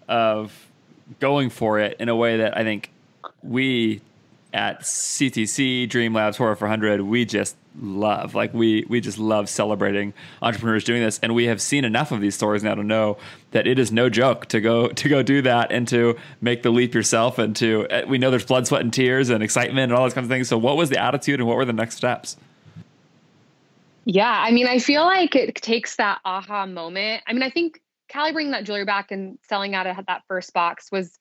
of 0.09 0.71
going 1.21 1.51
for 1.51 1.79
it 1.79 1.97
in 1.99 2.09
a 2.09 2.17
way 2.17 2.39
that 2.39 2.57
I 2.57 2.65
think 2.65 2.91
we 3.43 4.01
at 4.53 4.81
CTC 4.83 5.89
Dream 5.89 6.15
Labs 6.15 6.37
4x400 6.37 7.07
we 7.07 7.25
just 7.25 7.57
love. 7.81 8.35
Like 8.35 8.53
we 8.53 8.85
we 8.89 9.01
just 9.01 9.19
love 9.19 9.49
celebrating 9.49 10.13
entrepreneurs 10.41 10.85
doing 10.85 11.03
this, 11.03 11.19
and 11.23 11.35
we 11.35 11.45
have 11.45 11.61
seen 11.61 11.85
enough 11.85 12.13
of 12.13 12.21
these 12.21 12.35
stories 12.35 12.63
now 12.63 12.75
to 12.75 12.83
know 12.83 13.19
that 13.53 13.67
it 13.67 13.79
is 13.79 13.93
no 13.93 14.09
joke 14.09 14.47
to 14.47 14.61
go 14.61 14.89
to 14.89 15.09
go 15.09 15.23
do 15.23 15.43
that 15.43 15.73
and 15.73 15.87
to 15.89 16.17
make 16.41 16.63
the 16.63 16.71
leap 16.71 16.95
yourself. 16.95 17.39
And 17.39 17.55
to 17.57 17.87
eh, 17.91 18.05
we 18.05 18.19
know 18.19 18.31
there's 18.31 18.45
blood, 18.45 18.67
sweat, 18.67 18.83
and 18.83 18.93
tears 18.93 19.31
and 19.31 19.43
excitement 19.43 19.91
and 19.91 19.93
all 19.93 20.05
those 20.05 20.15
kinds 20.15 20.27
of 20.27 20.31
things. 20.31 20.49
So, 20.49 20.59
what 20.59 20.77
was 20.77 20.91
the 20.91 21.03
attitude 21.03 21.41
and 21.41 21.49
what 21.49 21.57
were 21.57 21.65
the 21.65 21.73
next 21.73 21.97
steps? 21.97 22.37
Yeah, 24.05 24.31
I 24.31 24.51
mean, 24.51 24.67
I 24.67 24.81
feel 24.81 25.05
like 25.05 25.37
it 25.37 25.55
takes 25.55 25.97
that 25.97 26.19
aha 26.25 26.67
moment. 26.67 27.23
I 27.27 27.33
mean, 27.33 27.45
I 27.45 27.51
think 27.51 27.81
Callie 28.13 28.33
bringing 28.33 28.53
that 28.53 28.65
jewelry 28.65 28.85
back 28.85 29.11
and 29.11 29.39
selling 29.49 29.75
out 29.75 29.87
of 29.87 30.07
that 30.07 30.23
first 30.29 30.53
box 30.53 30.91
was 30.93 31.19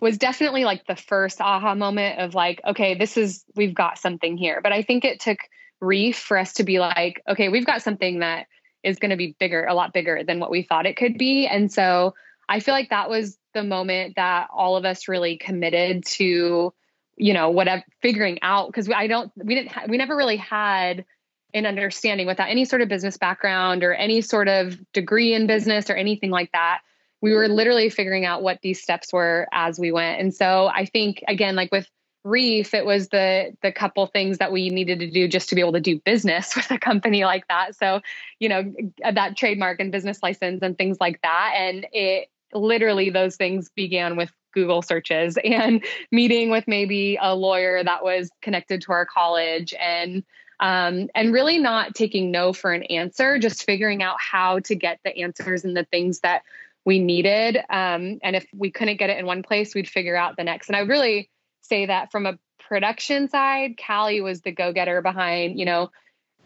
was 0.00 0.18
definitely 0.18 0.64
like 0.64 0.84
the 0.86 0.96
first 0.96 1.40
aha 1.40 1.76
moment 1.76 2.18
of 2.18 2.34
like, 2.34 2.60
okay, 2.66 2.96
this 2.96 3.16
is 3.16 3.44
we've 3.54 3.74
got 3.74 3.98
something 3.98 4.36
here. 4.36 4.60
But 4.60 4.72
I 4.72 4.82
think 4.82 5.04
it 5.04 5.20
took 5.20 5.38
Reef 5.80 6.18
for 6.18 6.36
us 6.36 6.54
to 6.54 6.64
be 6.64 6.80
like, 6.80 7.22
okay, 7.28 7.48
we've 7.48 7.66
got 7.66 7.82
something 7.82 8.18
that 8.18 8.46
is 8.82 8.98
going 8.98 9.10
to 9.10 9.16
be 9.16 9.36
bigger, 9.38 9.64
a 9.64 9.74
lot 9.74 9.92
bigger 9.92 10.22
than 10.26 10.40
what 10.40 10.50
we 10.50 10.62
thought 10.62 10.86
it 10.86 10.96
could 10.96 11.18
be. 11.18 11.46
And 11.46 11.72
so 11.72 12.14
I 12.48 12.60
feel 12.60 12.74
like 12.74 12.90
that 12.90 13.08
was 13.08 13.38
the 13.54 13.62
moment 13.62 14.16
that 14.16 14.48
all 14.52 14.76
of 14.76 14.84
us 14.84 15.08
really 15.08 15.38
committed 15.38 16.04
to, 16.06 16.72
you 17.16 17.34
know, 17.34 17.50
whatever 17.50 17.84
figuring 18.00 18.38
out 18.42 18.66
because 18.66 18.90
I 18.90 19.06
don't, 19.06 19.30
we 19.36 19.54
didn't, 19.54 19.70
ha- 19.70 19.86
we 19.88 19.98
never 19.98 20.16
really 20.16 20.36
had 20.36 21.04
an 21.54 21.66
understanding 21.66 22.26
without 22.26 22.48
any 22.48 22.64
sort 22.64 22.82
of 22.82 22.88
business 22.88 23.16
background 23.16 23.84
or 23.84 23.92
any 23.92 24.20
sort 24.20 24.48
of 24.48 24.78
degree 24.92 25.34
in 25.34 25.46
business 25.46 25.90
or 25.90 25.94
anything 25.94 26.30
like 26.30 26.50
that. 26.52 26.80
We 27.20 27.34
were 27.34 27.48
literally 27.48 27.88
figuring 27.88 28.24
out 28.24 28.42
what 28.42 28.60
these 28.62 28.82
steps 28.82 29.12
were 29.12 29.46
as 29.52 29.78
we 29.78 29.92
went. 29.92 30.20
And 30.20 30.34
so 30.34 30.66
I 30.66 30.86
think 30.86 31.22
again, 31.28 31.54
like 31.54 31.70
with 31.70 31.86
Reef, 32.24 32.72
it 32.72 32.86
was 32.86 33.08
the 33.08 33.52
the 33.62 33.72
couple 33.72 34.06
things 34.06 34.38
that 34.38 34.52
we 34.52 34.70
needed 34.70 35.00
to 35.00 35.10
do 35.10 35.26
just 35.26 35.48
to 35.48 35.56
be 35.56 35.60
able 35.60 35.72
to 35.72 35.80
do 35.80 35.98
business 35.98 36.54
with 36.56 36.70
a 36.70 36.78
company 36.78 37.24
like 37.24 37.46
that. 37.48 37.76
So, 37.76 38.00
you 38.38 38.48
know, 38.48 38.72
that 39.12 39.36
trademark 39.36 39.80
and 39.80 39.92
business 39.92 40.22
license 40.22 40.62
and 40.62 40.78
things 40.78 40.98
like 41.00 41.20
that. 41.22 41.54
And 41.56 41.86
it 41.92 42.28
literally 42.52 43.10
those 43.10 43.36
things 43.36 43.70
began 43.74 44.16
with 44.16 44.32
Google 44.52 44.82
searches 44.82 45.36
and 45.44 45.84
meeting 46.10 46.50
with 46.50 46.68
maybe 46.68 47.18
a 47.20 47.34
lawyer 47.34 47.82
that 47.82 48.04
was 48.04 48.30
connected 48.40 48.82
to 48.82 48.92
our 48.92 49.06
college 49.06 49.74
and 49.80 50.22
um, 50.62 51.08
and 51.16 51.32
really 51.32 51.58
not 51.58 51.92
taking 51.92 52.30
no 52.30 52.52
for 52.52 52.72
an 52.72 52.84
answer, 52.84 53.36
just 53.40 53.64
figuring 53.64 54.00
out 54.00 54.16
how 54.20 54.60
to 54.60 54.76
get 54.76 55.00
the 55.04 55.18
answers 55.18 55.64
and 55.64 55.76
the 55.76 55.84
things 55.84 56.20
that 56.20 56.42
we 56.84 57.00
needed. 57.00 57.56
Um, 57.68 58.20
and 58.22 58.36
if 58.36 58.46
we 58.54 58.70
couldn't 58.70 58.98
get 58.98 59.10
it 59.10 59.18
in 59.18 59.26
one 59.26 59.42
place, 59.42 59.74
we'd 59.74 59.88
figure 59.88 60.14
out 60.14 60.36
the 60.36 60.44
next. 60.44 60.68
And 60.68 60.76
I 60.76 60.80
really 60.80 61.28
say 61.62 61.86
that 61.86 62.12
from 62.12 62.26
a 62.26 62.38
production 62.60 63.28
side, 63.28 63.74
Callie 63.84 64.20
was 64.20 64.42
the 64.42 64.52
go 64.52 64.72
getter 64.72 65.02
behind, 65.02 65.58
you 65.58 65.64
know, 65.64 65.90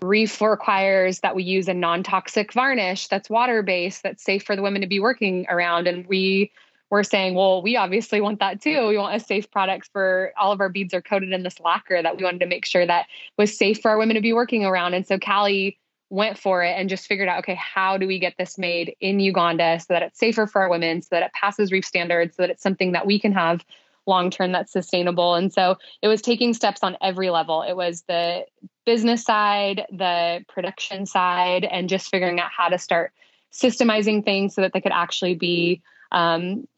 Reef 0.01 0.41
requires 0.41 1.21
that 1.21 1.35
we 1.35 1.43
use 1.43 1.69
a 1.69 1.75
non 1.75 2.03
toxic 2.03 2.55
varnish 2.55 3.09
that's 3.09 3.31
water 3.31 3.63
based, 3.63 4.03
that's 4.03 4.25
safe 4.25 4.45
for 4.45 4.57
the 4.57 4.63
women 4.63 4.81
to 4.81 4.87
be 4.87 5.01
working 5.01 5.47
around. 5.49 5.87
And 5.87 6.07
we 6.07 6.53
we're 6.91 7.03
saying, 7.03 7.35
well, 7.35 7.63
we 7.63 7.77
obviously 7.77 8.21
want 8.21 8.39
that 8.41 8.61
too. 8.61 8.87
We 8.87 8.99
want 8.99 9.17
a 9.17 9.25
safe 9.25 9.51
product 9.51 9.91
for 9.93 10.33
all 10.39 10.53
of 10.53 10.61
our 10.61 10.69
beads 10.69 10.95
are 10.95 11.03
coated 11.03 11.33
in 11.33 11.43
this 11.43 11.59
lacquer 11.61 12.01
that 12.01 12.17
we 12.17 12.25
wanted 12.25 12.41
to 12.41 12.47
make 12.47 12.65
sure 12.65 12.87
that 12.87 13.07
was 13.37 13.57
safe 13.57 13.81
for 13.81 13.91
our 13.91 13.99
women 13.99 14.15
to 14.15 14.21
be 14.21 14.33
working 14.33 14.65
around. 14.65 14.95
And 14.95 15.07
so 15.07 15.19
Callie 15.19 15.79
went 16.09 16.39
for 16.39 16.63
it 16.63 16.75
and 16.79 16.89
just 16.89 17.07
figured 17.07 17.29
out 17.29 17.41
okay 17.41 17.57
how 17.57 17.99
do 17.99 18.07
we 18.07 18.19
get 18.19 18.35
this 18.39 18.59
made 18.59 18.95
in 19.01 19.19
uganda 19.19 19.79
so 19.81 19.87
that 19.89 20.03
it's 20.03 20.19
safer 20.19 20.47
for 20.47 20.63
our 20.63 20.71
women 20.71 21.03
so 21.03 21.09
that 21.11 21.23
it 21.25 21.33
passes 21.33 21.73
reef 21.73 21.85
standards 21.85 22.37
so 22.37 22.43
that 22.43 22.51
it's 22.51 22.63
something 22.63 22.93
that 22.93 23.07
we 23.07 23.19
can 23.19 23.33
have 23.33 23.65
long 24.07 24.31
term 24.31 24.53
that's 24.53 24.71
sustainable 24.71 25.35
and 25.35 25.53
so 25.53 25.77
it 26.03 26.09
was 26.09 26.23
taking 26.23 26.55
steps 26.55 26.85
on 26.85 26.97
every 27.03 27.29
level 27.29 27.63
it 27.63 27.75
was 27.75 28.03
the 28.03 28.47
business 28.85 29.25
side 29.25 29.85
the 29.91 30.45
production 30.47 31.07
side 31.07 31.65
and 31.65 31.89
just 31.89 32.09
figuring 32.09 32.39
out 32.39 32.51
how 32.57 32.69
to 32.69 32.79
start 32.79 33.13
systemizing 33.53 34.25
things 34.25 34.55
so 34.55 34.61
that 34.61 34.73
they 34.73 34.81
could 34.81 34.93
actually 34.93 35.35
be 35.35 35.83
um, 36.13 36.69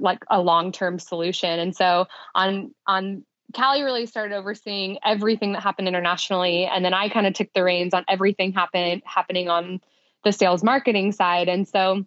like 0.00 0.24
a 0.30 0.40
long 0.40 0.72
term 0.72 0.98
solution 0.98 1.58
and 1.58 1.74
so 1.74 2.06
on 2.34 2.74
on 2.86 3.24
Callie 3.54 3.82
really 3.82 4.06
started 4.06 4.34
overseeing 4.34 4.98
everything 5.04 5.52
that 5.52 5.62
happened 5.62 5.88
internationally, 5.88 6.66
and 6.66 6.84
then 6.84 6.92
I 6.92 7.08
kind 7.08 7.26
of 7.26 7.32
took 7.32 7.52
the 7.54 7.64
reins 7.64 7.94
on 7.94 8.04
everything 8.08 8.52
happen 8.52 9.00
happening 9.04 9.48
on 9.48 9.80
the 10.24 10.32
sales 10.32 10.62
marketing 10.62 11.12
side. 11.12 11.48
And 11.48 11.66
so, 11.66 12.04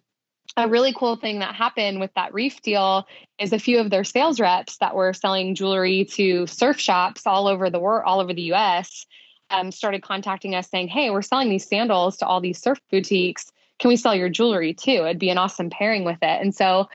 a 0.56 0.68
really 0.68 0.92
cool 0.92 1.16
thing 1.16 1.40
that 1.40 1.54
happened 1.54 1.98
with 1.98 2.12
that 2.14 2.34
reef 2.34 2.60
deal 2.62 3.06
is 3.38 3.52
a 3.52 3.58
few 3.58 3.80
of 3.80 3.90
their 3.90 4.04
sales 4.04 4.38
reps 4.38 4.76
that 4.78 4.94
were 4.94 5.12
selling 5.12 5.54
jewelry 5.54 6.04
to 6.04 6.46
surf 6.46 6.78
shops 6.78 7.26
all 7.26 7.48
over 7.48 7.70
the 7.70 7.80
world, 7.80 8.04
all 8.06 8.20
over 8.20 8.34
the 8.34 8.42
U.S. 8.42 9.06
Um, 9.50 9.72
started 9.72 10.02
contacting 10.02 10.54
us 10.54 10.70
saying, 10.70 10.88
"Hey, 10.88 11.10
we're 11.10 11.22
selling 11.22 11.50
these 11.50 11.66
sandals 11.66 12.18
to 12.18 12.26
all 12.26 12.40
these 12.40 12.60
surf 12.60 12.78
boutiques. 12.88 13.50
Can 13.80 13.88
we 13.88 13.96
sell 13.96 14.14
your 14.14 14.28
jewelry 14.28 14.74
too? 14.74 14.90
It'd 14.90 15.18
be 15.18 15.30
an 15.30 15.38
awesome 15.38 15.70
pairing 15.70 16.04
with 16.04 16.18
it." 16.22 16.40
And 16.40 16.54
so 16.54 16.88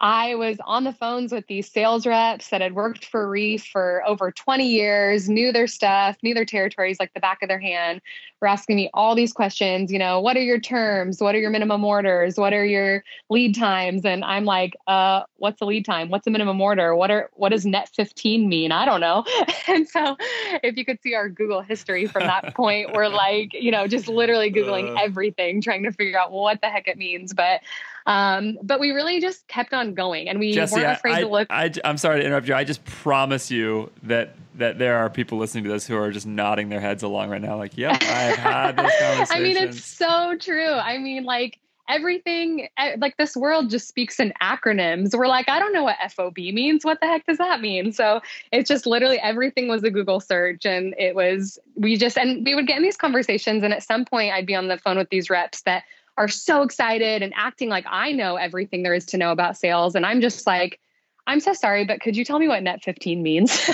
I 0.00 0.36
was 0.36 0.58
on 0.64 0.84
the 0.84 0.92
phones 0.92 1.32
with 1.32 1.46
these 1.48 1.70
sales 1.70 2.06
reps 2.06 2.50
that 2.50 2.60
had 2.60 2.74
worked 2.74 3.04
for 3.04 3.28
Reef 3.28 3.66
for 3.66 4.02
over 4.06 4.30
20 4.30 4.64
years, 4.64 5.28
knew 5.28 5.50
their 5.50 5.66
stuff, 5.66 6.16
knew 6.22 6.34
their 6.34 6.44
territories 6.44 6.98
like 7.00 7.12
the 7.14 7.20
back 7.20 7.42
of 7.42 7.48
their 7.48 7.58
hand, 7.58 8.00
were 8.40 8.48
asking 8.48 8.76
me 8.76 8.90
all 8.94 9.14
these 9.14 9.32
questions, 9.32 9.92
you 9.92 9.98
know, 9.98 10.20
what 10.20 10.36
are 10.36 10.42
your 10.42 10.60
terms? 10.60 11.20
What 11.20 11.34
are 11.34 11.38
your 11.38 11.50
minimum 11.50 11.84
orders? 11.84 12.36
What 12.38 12.52
are 12.52 12.64
your 12.64 13.02
lead 13.30 13.56
times? 13.56 14.04
And 14.04 14.24
I'm 14.24 14.44
like, 14.44 14.76
uh, 14.86 15.22
what's 15.36 15.60
a 15.60 15.64
lead 15.64 15.84
time? 15.84 16.08
What's 16.08 16.26
a 16.26 16.30
minimum 16.30 16.60
order? 16.60 16.94
What 16.94 17.10
are 17.10 17.30
what 17.34 17.50
does 17.50 17.66
net 17.66 17.90
15 17.94 18.48
mean? 18.48 18.72
I 18.72 18.84
don't 18.84 19.00
know. 19.00 19.24
and 19.68 19.88
so 19.88 20.16
if 20.62 20.76
you 20.76 20.84
could 20.84 21.02
see 21.02 21.14
our 21.14 21.28
Google 21.28 21.62
history 21.62 22.06
from 22.06 22.22
that 22.22 22.54
point, 22.56 22.92
we're 22.92 23.08
like, 23.08 23.52
you 23.54 23.70
know, 23.70 23.86
just 23.86 24.08
literally 24.08 24.52
Googling 24.52 24.96
uh, 24.96 25.02
everything, 25.02 25.60
trying 25.60 25.82
to 25.84 25.92
figure 25.92 26.18
out 26.18 26.32
what 26.32 26.60
the 26.60 26.68
heck 26.68 26.86
it 26.88 26.96
means. 26.96 27.34
But 27.34 27.60
um, 28.06 28.58
but 28.62 28.80
we 28.80 28.92
really 28.92 29.20
just 29.20 29.46
kept 29.48 29.74
on 29.74 29.94
going 29.94 30.28
and 30.28 30.38
we 30.38 30.52
Jesse, 30.52 30.76
weren't 30.76 30.96
afraid 30.96 31.14
I, 31.16 31.20
to 31.20 31.28
look. 31.28 31.46
I, 31.50 31.70
I'm 31.84 31.98
sorry 31.98 32.20
to 32.20 32.26
interrupt 32.26 32.48
you. 32.48 32.54
I 32.54 32.64
just 32.64 32.82
promise 32.86 33.50
you 33.50 33.90
that 34.04 34.34
that 34.58 34.78
there 34.78 34.98
are 34.98 35.08
people 35.10 35.38
listening 35.38 35.64
to 35.64 35.70
this 35.70 35.86
who 35.86 35.96
are 35.96 36.10
just 36.10 36.26
nodding 36.26 36.68
their 36.68 36.80
heads 36.80 37.02
along 37.02 37.30
right 37.30 37.40
now, 37.40 37.56
like, 37.56 37.76
yep, 37.76 38.02
I've 38.02 38.36
had 38.36 38.76
this 38.76 38.92
conversation. 39.00 39.36
I 39.36 39.40
mean, 39.40 39.56
it's 39.56 39.84
so 39.84 40.36
true. 40.38 40.72
I 40.72 40.98
mean, 40.98 41.24
like, 41.24 41.58
everything 41.88 42.68
like 42.98 43.16
this 43.16 43.34
world 43.34 43.70
just 43.70 43.88
speaks 43.88 44.20
in 44.20 44.32
acronyms. 44.42 45.16
We're 45.16 45.26
like, 45.26 45.48
I 45.48 45.58
don't 45.58 45.72
know 45.72 45.84
what 45.84 45.96
FOB 46.10 46.36
means. 46.36 46.84
What 46.84 47.00
the 47.00 47.06
heck 47.06 47.24
does 47.26 47.38
that 47.38 47.60
mean? 47.60 47.92
So 47.92 48.20
it's 48.52 48.68
just 48.68 48.86
literally 48.86 49.18
everything 49.18 49.68
was 49.68 49.82
a 49.84 49.90
Google 49.90 50.20
search. 50.20 50.66
And 50.66 50.94
it 50.98 51.14
was, 51.14 51.58
we 51.76 51.96
just, 51.96 52.18
and 52.18 52.44
we 52.44 52.54
would 52.54 52.66
get 52.66 52.76
in 52.76 52.82
these 52.82 52.98
conversations. 52.98 53.62
And 53.62 53.72
at 53.72 53.82
some 53.82 54.04
point, 54.04 54.32
I'd 54.34 54.46
be 54.46 54.54
on 54.54 54.68
the 54.68 54.76
phone 54.76 54.98
with 54.98 55.08
these 55.08 55.30
reps 55.30 55.62
that 55.62 55.84
are 56.18 56.28
so 56.28 56.62
excited 56.62 57.22
and 57.22 57.32
acting 57.36 57.70
like 57.70 57.86
I 57.88 58.12
know 58.12 58.36
everything 58.36 58.82
there 58.82 58.94
is 58.94 59.06
to 59.06 59.16
know 59.16 59.32
about 59.32 59.56
sales. 59.56 59.94
And 59.94 60.04
I'm 60.04 60.20
just 60.20 60.46
like, 60.46 60.78
I'm 61.26 61.40
so 61.40 61.52
sorry, 61.52 61.84
but 61.84 62.00
could 62.00 62.16
you 62.16 62.24
tell 62.24 62.38
me 62.38 62.48
what 62.48 62.62
net 62.62 62.82
15 62.82 63.22
means? 63.22 63.52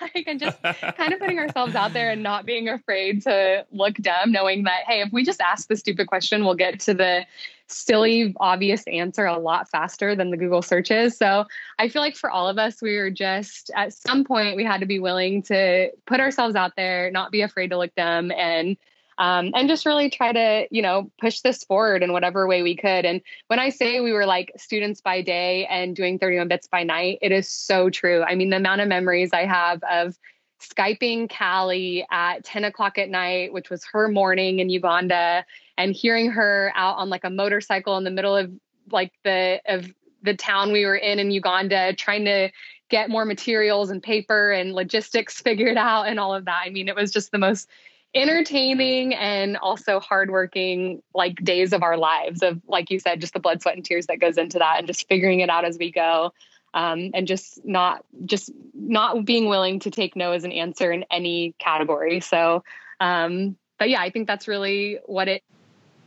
like, 0.14 0.24
and 0.26 0.40
just 0.40 0.62
kind 0.62 1.12
of 1.12 1.20
putting 1.20 1.38
ourselves 1.38 1.74
out 1.74 1.92
there 1.92 2.10
and 2.10 2.22
not 2.22 2.46
being 2.46 2.68
afraid 2.68 3.22
to 3.22 3.64
look 3.72 3.94
dumb, 3.96 4.32
knowing 4.32 4.64
that, 4.64 4.80
hey, 4.86 5.00
if 5.00 5.12
we 5.12 5.24
just 5.24 5.40
ask 5.40 5.68
the 5.68 5.76
stupid 5.76 6.06
question, 6.06 6.44
we'll 6.44 6.54
get 6.54 6.80
to 6.80 6.94
the 6.94 7.26
silly, 7.66 8.34
obvious 8.40 8.82
answer 8.88 9.26
a 9.26 9.38
lot 9.38 9.68
faster 9.68 10.16
than 10.16 10.30
the 10.30 10.36
Google 10.36 10.62
searches. 10.62 11.16
So 11.16 11.44
I 11.78 11.88
feel 11.88 12.02
like 12.02 12.16
for 12.16 12.30
all 12.30 12.48
of 12.48 12.58
us, 12.58 12.82
we 12.82 12.96
were 12.96 13.10
just 13.10 13.70
at 13.76 13.92
some 13.92 14.24
point, 14.24 14.56
we 14.56 14.64
had 14.64 14.80
to 14.80 14.86
be 14.86 14.98
willing 14.98 15.42
to 15.44 15.90
put 16.06 16.20
ourselves 16.20 16.56
out 16.56 16.74
there, 16.76 17.10
not 17.10 17.30
be 17.30 17.42
afraid 17.42 17.70
to 17.70 17.78
look 17.78 17.94
dumb, 17.94 18.32
and 18.32 18.76
um, 19.20 19.52
and 19.54 19.68
just 19.68 19.84
really 19.86 20.08
try 20.08 20.32
to 20.32 20.66
you 20.70 20.82
know 20.82 21.12
push 21.20 21.40
this 21.40 21.62
forward 21.62 22.02
in 22.02 22.12
whatever 22.12 22.48
way 22.48 22.62
we 22.62 22.74
could 22.74 23.04
and 23.04 23.20
when 23.46 23.60
i 23.60 23.68
say 23.68 24.00
we 24.00 24.12
were 24.12 24.26
like 24.26 24.50
students 24.56 25.00
by 25.00 25.22
day 25.22 25.66
and 25.66 25.94
doing 25.94 26.18
31 26.18 26.48
bits 26.48 26.66
by 26.66 26.82
night 26.82 27.18
it 27.22 27.30
is 27.30 27.48
so 27.48 27.90
true 27.90 28.22
i 28.22 28.34
mean 28.34 28.50
the 28.50 28.56
amount 28.56 28.80
of 28.80 28.88
memories 28.88 29.30
i 29.32 29.44
have 29.44 29.80
of 29.84 30.18
skyping 30.60 31.30
callie 31.30 32.04
at 32.10 32.44
10 32.44 32.64
o'clock 32.64 32.98
at 32.98 33.08
night 33.08 33.52
which 33.52 33.70
was 33.70 33.84
her 33.92 34.08
morning 34.08 34.58
in 34.58 34.68
uganda 34.68 35.44
and 35.78 35.94
hearing 35.94 36.30
her 36.30 36.72
out 36.74 36.96
on 36.96 37.08
like 37.08 37.24
a 37.24 37.30
motorcycle 37.30 37.96
in 37.96 38.04
the 38.04 38.10
middle 38.10 38.36
of 38.36 38.50
like 38.90 39.12
the 39.22 39.60
of 39.66 39.92
the 40.22 40.34
town 40.34 40.72
we 40.72 40.84
were 40.84 40.96
in 40.96 41.18
in 41.18 41.30
uganda 41.30 41.94
trying 41.94 42.24
to 42.24 42.50
get 42.90 43.08
more 43.08 43.24
materials 43.24 43.88
and 43.88 44.02
paper 44.02 44.50
and 44.50 44.74
logistics 44.74 45.40
figured 45.42 45.78
out 45.78 46.08
and 46.08 46.20
all 46.20 46.34
of 46.34 46.44
that. 46.44 46.62
I 46.64 46.70
mean, 46.70 46.88
it 46.88 46.96
was 46.96 47.10
just 47.10 47.30
the 47.30 47.38
most 47.38 47.68
entertaining 48.14 49.14
and 49.14 49.56
also 49.56 50.00
hardworking 50.00 51.02
like 51.14 51.36
days 51.36 51.72
of 51.72 51.82
our 51.82 51.96
lives 51.96 52.42
of 52.42 52.60
like 52.66 52.90
you 52.90 52.98
said 52.98 53.20
just 53.20 53.32
the 53.32 53.40
blood 53.40 53.62
sweat 53.62 53.76
and 53.76 53.84
tears 53.84 54.06
that 54.06 54.18
goes 54.18 54.36
into 54.36 54.58
that 54.58 54.78
and 54.78 54.86
just 54.86 55.06
figuring 55.08 55.40
it 55.40 55.48
out 55.48 55.64
as 55.64 55.78
we 55.78 55.90
go. 55.90 56.32
Um, 56.72 57.10
and 57.14 57.26
just 57.26 57.64
not 57.64 58.04
just 58.26 58.52
not 58.74 59.24
being 59.24 59.48
willing 59.48 59.80
to 59.80 59.90
take 59.90 60.14
no 60.14 60.30
as 60.30 60.44
an 60.44 60.52
answer 60.52 60.92
in 60.92 61.04
any 61.10 61.54
category. 61.58 62.20
So 62.20 62.62
um, 63.00 63.56
but 63.78 63.88
yeah 63.88 64.00
i 64.00 64.10
think 64.10 64.26
that's 64.26 64.46
really 64.46 64.98
what 65.06 65.26
it 65.26 65.42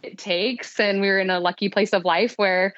it 0.04 0.18
takes. 0.18 0.80
And 0.80 1.02
we 1.02 1.08
we're 1.08 1.20
in 1.20 1.30
a 1.30 1.40
lucky 1.40 1.70
place 1.70 1.94
of 1.94 2.06
life 2.06 2.34
where 2.36 2.74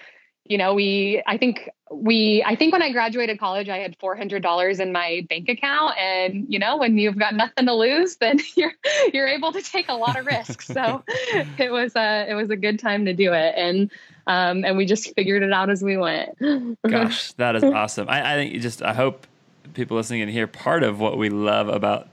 you 0.45 0.58
know 0.58 0.73
we 0.73 1.21
i 1.25 1.38
think 1.38 1.69
we 1.91 2.43
i 2.45 2.55
think 2.55 2.71
when 2.71 2.81
i 2.81 2.91
graduated 2.91 3.39
college 3.39 3.69
i 3.69 3.77
had 3.77 3.97
$400 3.99 4.79
in 4.79 4.91
my 4.91 5.25
bank 5.29 5.49
account. 5.49 5.97
And 5.97 6.45
you 6.49 6.60
know 6.60 6.77
when 6.77 6.97
you've 6.97 7.17
got 7.17 7.36
nothing 7.36 7.65
to 7.65 7.73
lose 7.73 8.15
then 8.21 8.39
you're 8.55 8.73
you're 9.13 9.27
able 9.27 9.51
to 9.51 9.62
take 9.62 9.89
a 9.89 9.93
lot 9.93 10.17
of 10.17 10.25
risks. 10.25 10.67
So 10.67 11.03
it 11.08 11.71
was 11.71 11.95
a 11.95 12.29
it 12.29 12.34
was 12.34 12.49
a 12.49 12.55
good 12.55 12.79
time 12.79 13.05
to 13.05 13.13
do 13.13 13.34
it. 13.34 13.53
And 13.58 13.91
um 14.27 14.63
and 14.65 14.77
we 14.77 14.86
just 14.86 15.13
figured 15.15 15.43
it 15.43 15.51
out 15.51 15.69
as 15.69 15.84
we 15.84 15.97
went. 15.97 16.38
Gosh 16.88 17.31
that 17.34 17.55
is 17.55 17.63
awesome. 17.63 18.10
I, 18.10 18.34
I 18.34 18.36
think 18.36 18.53
you 18.53 18.60
just 18.60 18.81
i 18.81 18.93
hope 18.93 19.27
people 19.73 19.97
listening 19.97 20.21
in 20.21 20.29
here 20.29 20.47
part 20.47 20.84
of 20.84 20.99
what 20.99 21.17
we 21.17 21.29
love 21.29 21.67
about 21.67 22.08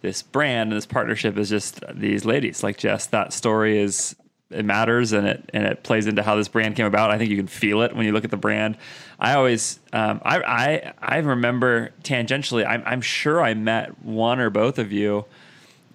this 0.00 0.22
brand 0.22 0.70
and 0.70 0.76
this 0.76 0.86
partnership 0.86 1.36
is 1.36 1.48
just 1.48 1.82
these 1.92 2.24
ladies. 2.24 2.62
Like 2.62 2.78
jess 2.78 3.06
that 3.06 3.32
story 3.32 3.78
is 3.78 4.14
it 4.50 4.64
matters 4.64 5.12
and 5.12 5.26
it 5.26 5.50
and 5.52 5.66
it 5.66 5.82
plays 5.82 6.06
into 6.06 6.22
how 6.22 6.34
this 6.36 6.48
brand 6.48 6.74
came 6.76 6.86
about. 6.86 7.10
I 7.10 7.18
think 7.18 7.30
you 7.30 7.36
can 7.36 7.46
feel 7.46 7.82
it 7.82 7.94
when 7.94 8.06
you 8.06 8.12
look 8.12 8.24
at 8.24 8.30
the 8.30 8.36
brand. 8.36 8.78
I 9.18 9.34
always 9.34 9.78
um, 9.92 10.20
I, 10.24 10.38
I 10.40 10.92
I 11.00 11.18
remember 11.18 11.90
tangentially. 12.02 12.66
I'm, 12.66 12.82
I'm 12.86 13.00
sure 13.00 13.42
I 13.42 13.54
met 13.54 14.02
one 14.02 14.40
or 14.40 14.48
both 14.48 14.78
of 14.78 14.90
you 14.90 15.26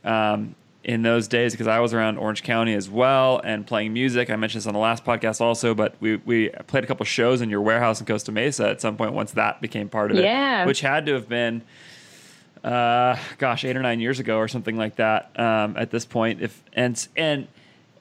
um, 0.04 0.56
in 0.84 1.02
those 1.02 1.28
days 1.28 1.54
because 1.54 1.66
I 1.66 1.80
was 1.80 1.96
around 1.96 2.18
Orange 2.18 2.44
County 2.44 2.76
as 2.76 2.90
well 2.90 3.42
and 3.44 3.66
playing 3.66 3.94
music. 3.94 4.30
I 4.30 4.36
mentioned 4.36 4.62
this 4.62 4.68
on 4.68 4.74
the 4.74 4.80
last 4.80 5.04
podcast 5.04 5.42
also, 5.42 5.74
but 5.74 5.96
we 6.00 6.18
we 6.18 6.50
played 6.68 6.84
a 6.84 6.88
couple 6.88 7.06
shows 7.06 7.42
in 7.42 7.50
your 7.50 7.62
warehouse 7.62 8.00
in 8.00 8.06
Costa 8.06 8.32
Mesa 8.32 8.70
at 8.70 8.82
some 8.82 8.98
point 8.98 9.14
once 9.14 9.32
that 9.32 9.62
became 9.62 9.90
part 9.90 10.12
of 10.12 10.18
it. 10.18 10.26
Yeah, 10.26 10.66
which 10.66 10.82
had 10.82 11.08
to 11.08 11.14
have 11.14 11.28
been. 11.28 11.64
Uh, 12.64 13.18
gosh, 13.40 13.66
eight 13.66 13.76
or 13.76 13.82
nine 13.82 14.00
years 14.00 14.22
ago, 14.22 14.38
or 14.38 14.48
something 14.48 14.78
like 14.78 14.96
that. 14.96 15.38
Um, 15.38 15.76
at 15.76 15.92
this 15.92 16.06
point, 16.06 16.42
if 16.42 16.64
and 16.72 17.08
and 17.18 17.48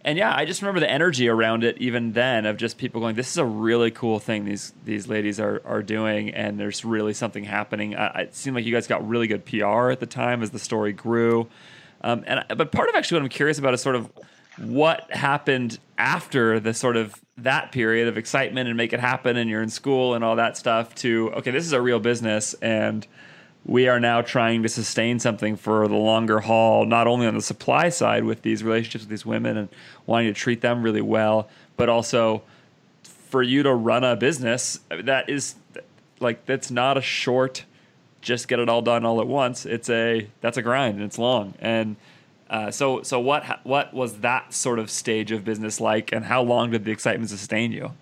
and 0.04 0.18
yeah, 0.18 0.34
I 0.34 0.44
just 0.44 0.62
remember 0.62 0.80
the 0.80 0.90
energy 0.90 1.28
around 1.28 1.62
it 1.62 1.78
even 1.78 2.12
then 2.12 2.44
of 2.46 2.56
just 2.56 2.76
people 2.76 3.00
going, 3.00 3.14
"This 3.14 3.30
is 3.30 3.38
a 3.38 3.44
really 3.44 3.90
cool 3.90 4.18
thing 4.18 4.44
these 4.44 4.72
these 4.84 5.08
ladies 5.08 5.38
are 5.38 5.62
are 5.64 5.82
doing, 5.82 6.30
and 6.30 6.58
there's 6.58 6.84
really 6.84 7.14
something 7.14 7.44
happening." 7.44 7.94
I, 7.94 8.22
it 8.22 8.34
seemed 8.34 8.56
like 8.56 8.64
you 8.64 8.72
guys 8.72 8.86
got 8.86 9.06
really 9.06 9.26
good 9.26 9.44
PR 9.44 9.90
at 9.90 10.00
the 10.00 10.06
time 10.06 10.42
as 10.42 10.50
the 10.50 10.58
story 10.58 10.92
grew. 10.92 11.48
Um, 12.02 12.24
and 12.26 12.44
but 12.56 12.72
part 12.72 12.88
of 12.88 12.96
actually 12.96 13.16
what 13.16 13.24
I'm 13.24 13.28
curious 13.28 13.58
about 13.58 13.74
is 13.74 13.80
sort 13.80 13.94
of 13.94 14.10
what 14.58 15.10
happened 15.12 15.78
after 15.96 16.58
the 16.58 16.74
sort 16.74 16.96
of 16.96 17.14
that 17.38 17.72
period 17.72 18.08
of 18.08 18.18
excitement 18.18 18.68
and 18.68 18.76
make 18.76 18.92
it 18.92 19.00
happen, 19.00 19.36
and 19.36 19.48
you're 19.48 19.62
in 19.62 19.70
school 19.70 20.14
and 20.14 20.24
all 20.24 20.36
that 20.36 20.56
stuff. 20.56 20.94
To 20.96 21.32
okay, 21.36 21.52
this 21.52 21.64
is 21.64 21.72
a 21.72 21.80
real 21.80 22.00
business 22.00 22.54
and 22.54 23.06
we 23.64 23.86
are 23.88 24.00
now 24.00 24.22
trying 24.22 24.62
to 24.62 24.68
sustain 24.68 25.20
something 25.20 25.56
for 25.56 25.86
the 25.86 25.94
longer 25.94 26.40
haul, 26.40 26.84
not 26.84 27.06
only 27.06 27.26
on 27.26 27.34
the 27.34 27.42
supply 27.42 27.88
side 27.88 28.24
with 28.24 28.42
these 28.42 28.64
relationships 28.64 29.04
with 29.04 29.10
these 29.10 29.26
women 29.26 29.56
and 29.56 29.68
wanting 30.06 30.32
to 30.32 30.38
treat 30.38 30.60
them 30.60 30.82
really 30.82 31.00
well, 31.00 31.48
but 31.76 31.88
also 31.88 32.42
for 33.02 33.42
you 33.42 33.62
to 33.62 33.72
run 33.72 34.04
a 34.04 34.16
business 34.16 34.80
that 34.90 35.28
is 35.28 35.54
like 36.20 36.44
that's 36.46 36.70
not 36.70 36.98
a 36.98 37.00
short 37.00 37.64
just 38.20 38.46
get 38.46 38.60
it 38.60 38.68
all 38.68 38.82
done 38.82 39.04
all 39.04 39.20
at 39.20 39.26
once. 39.26 39.66
It's 39.66 39.90
a 39.90 40.28
that's 40.40 40.56
a 40.56 40.62
grind 40.62 40.96
and 40.96 41.04
it's 41.04 41.18
long. 41.18 41.54
And 41.60 41.96
uh, 42.48 42.70
so 42.70 43.02
so 43.02 43.18
what 43.20 43.60
what 43.64 43.92
was 43.92 44.18
that 44.20 44.54
sort 44.54 44.78
of 44.78 44.90
stage 44.90 45.32
of 45.32 45.44
business 45.44 45.80
like 45.80 46.12
and 46.12 46.24
how 46.24 46.42
long 46.42 46.70
did 46.70 46.84
the 46.84 46.92
excitement 46.92 47.30
sustain 47.30 47.72
you 47.72 47.92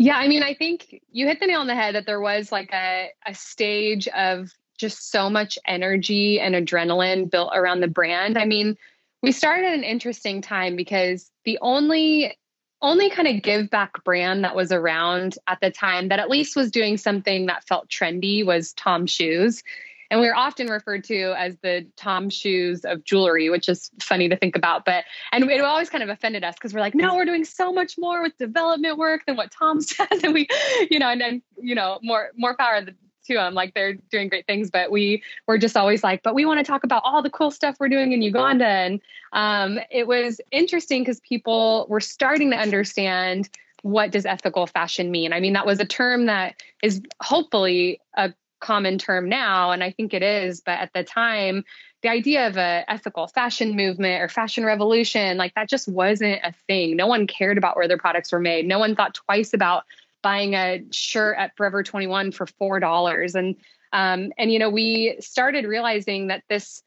yeah, 0.00 0.16
I 0.16 0.28
mean, 0.28 0.42
I 0.42 0.54
think 0.54 1.02
you 1.12 1.26
hit 1.26 1.40
the 1.40 1.46
nail 1.46 1.60
on 1.60 1.66
the 1.66 1.74
head 1.74 1.94
that 1.94 2.06
there 2.06 2.22
was 2.22 2.50
like 2.50 2.72
a, 2.72 3.10
a 3.26 3.34
stage 3.34 4.08
of 4.08 4.50
just 4.78 5.10
so 5.10 5.28
much 5.28 5.58
energy 5.66 6.40
and 6.40 6.54
adrenaline 6.54 7.30
built 7.30 7.50
around 7.54 7.80
the 7.80 7.86
brand. 7.86 8.38
I 8.38 8.46
mean, 8.46 8.78
we 9.22 9.30
started 9.30 9.66
at 9.66 9.74
an 9.74 9.84
interesting 9.84 10.40
time 10.40 10.74
because 10.74 11.30
the 11.44 11.58
only 11.60 12.34
only 12.80 13.10
kind 13.10 13.28
of 13.28 13.42
give 13.42 13.68
back 13.68 14.02
brand 14.02 14.42
that 14.42 14.56
was 14.56 14.72
around 14.72 15.36
at 15.46 15.60
the 15.60 15.70
time 15.70 16.08
that 16.08 16.18
at 16.18 16.30
least 16.30 16.56
was 16.56 16.70
doing 16.70 16.96
something 16.96 17.44
that 17.44 17.64
felt 17.64 17.90
trendy 17.90 18.42
was 18.42 18.72
Tom 18.72 19.06
Shoes. 19.06 19.62
And 20.10 20.20
we 20.20 20.28
are 20.28 20.34
often 20.34 20.66
referred 20.66 21.04
to 21.04 21.34
as 21.38 21.56
the 21.62 21.86
Tom 21.96 22.30
Shoes 22.30 22.84
of 22.84 23.04
jewelry, 23.04 23.48
which 23.48 23.68
is 23.68 23.90
funny 24.00 24.28
to 24.28 24.36
think 24.36 24.56
about. 24.56 24.84
But, 24.84 25.04
and 25.32 25.48
it 25.48 25.60
always 25.60 25.88
kind 25.88 26.02
of 26.02 26.10
offended 26.10 26.42
us 26.42 26.54
because 26.54 26.74
we're 26.74 26.80
like, 26.80 26.94
no, 26.94 27.14
we're 27.14 27.24
doing 27.24 27.44
so 27.44 27.72
much 27.72 27.96
more 27.96 28.22
with 28.22 28.36
development 28.36 28.98
work 28.98 29.24
than 29.26 29.36
what 29.36 29.52
Tom 29.52 29.80
says. 29.80 30.24
And 30.24 30.34
we, 30.34 30.48
you 30.90 30.98
know, 30.98 31.08
and 31.08 31.20
then, 31.20 31.42
you 31.60 31.74
know, 31.74 32.00
more, 32.02 32.30
more 32.36 32.56
power 32.56 32.84
to 33.30 33.34
them. 33.34 33.54
Like 33.54 33.74
they're 33.74 33.94
doing 33.94 34.28
great 34.28 34.46
things, 34.46 34.70
but 34.70 34.90
we 34.90 35.22
were 35.46 35.58
just 35.58 35.76
always 35.76 36.02
like, 36.02 36.22
but 36.22 36.34
we 36.34 36.44
want 36.44 36.58
to 36.58 36.64
talk 36.64 36.84
about 36.84 37.02
all 37.04 37.22
the 37.22 37.30
cool 37.30 37.50
stuff 37.50 37.76
we're 37.78 37.88
doing 37.88 38.12
in 38.12 38.22
Uganda. 38.22 38.66
And 38.66 39.00
um, 39.32 39.78
it 39.90 40.06
was 40.06 40.40
interesting 40.50 41.02
because 41.02 41.20
people 41.20 41.86
were 41.88 42.00
starting 42.00 42.50
to 42.50 42.56
understand 42.56 43.48
what 43.82 44.10
does 44.10 44.26
ethical 44.26 44.66
fashion 44.66 45.10
mean. 45.10 45.32
I 45.32 45.40
mean, 45.40 45.54
that 45.54 45.66
was 45.66 45.80
a 45.80 45.86
term 45.86 46.26
that 46.26 46.62
is 46.82 47.00
hopefully 47.20 48.00
a 48.14 48.34
common 48.60 48.98
term 48.98 49.28
now, 49.28 49.72
and 49.72 49.82
I 49.82 49.90
think 49.90 50.14
it 50.14 50.22
is. 50.22 50.60
But 50.60 50.78
at 50.78 50.92
the 50.92 51.04
time, 51.04 51.64
the 52.02 52.08
idea 52.08 52.46
of 52.46 52.56
a 52.56 52.84
ethical 52.88 53.26
fashion 53.26 53.76
movement 53.76 54.22
or 54.22 54.28
fashion 54.28 54.64
revolution, 54.64 55.36
like 55.36 55.54
that 55.54 55.68
just 55.68 55.88
wasn't 55.88 56.40
a 56.42 56.52
thing. 56.66 56.96
No 56.96 57.06
one 57.06 57.26
cared 57.26 57.58
about 57.58 57.76
where 57.76 57.88
their 57.88 57.98
products 57.98 58.32
were 58.32 58.40
made. 58.40 58.66
No 58.66 58.78
one 58.78 58.94
thought 58.94 59.14
twice 59.14 59.52
about 59.52 59.84
buying 60.22 60.54
a 60.54 60.82
shirt 60.90 61.36
at 61.38 61.56
Forever 61.56 61.82
21 61.82 62.32
for 62.32 62.46
four 62.46 62.80
dollars. 62.80 63.34
And 63.34 63.56
um, 63.92 64.32
and 64.38 64.52
you 64.52 64.58
know, 64.58 64.70
we 64.70 65.16
started 65.20 65.64
realizing 65.64 66.28
that 66.28 66.44
this 66.48 66.82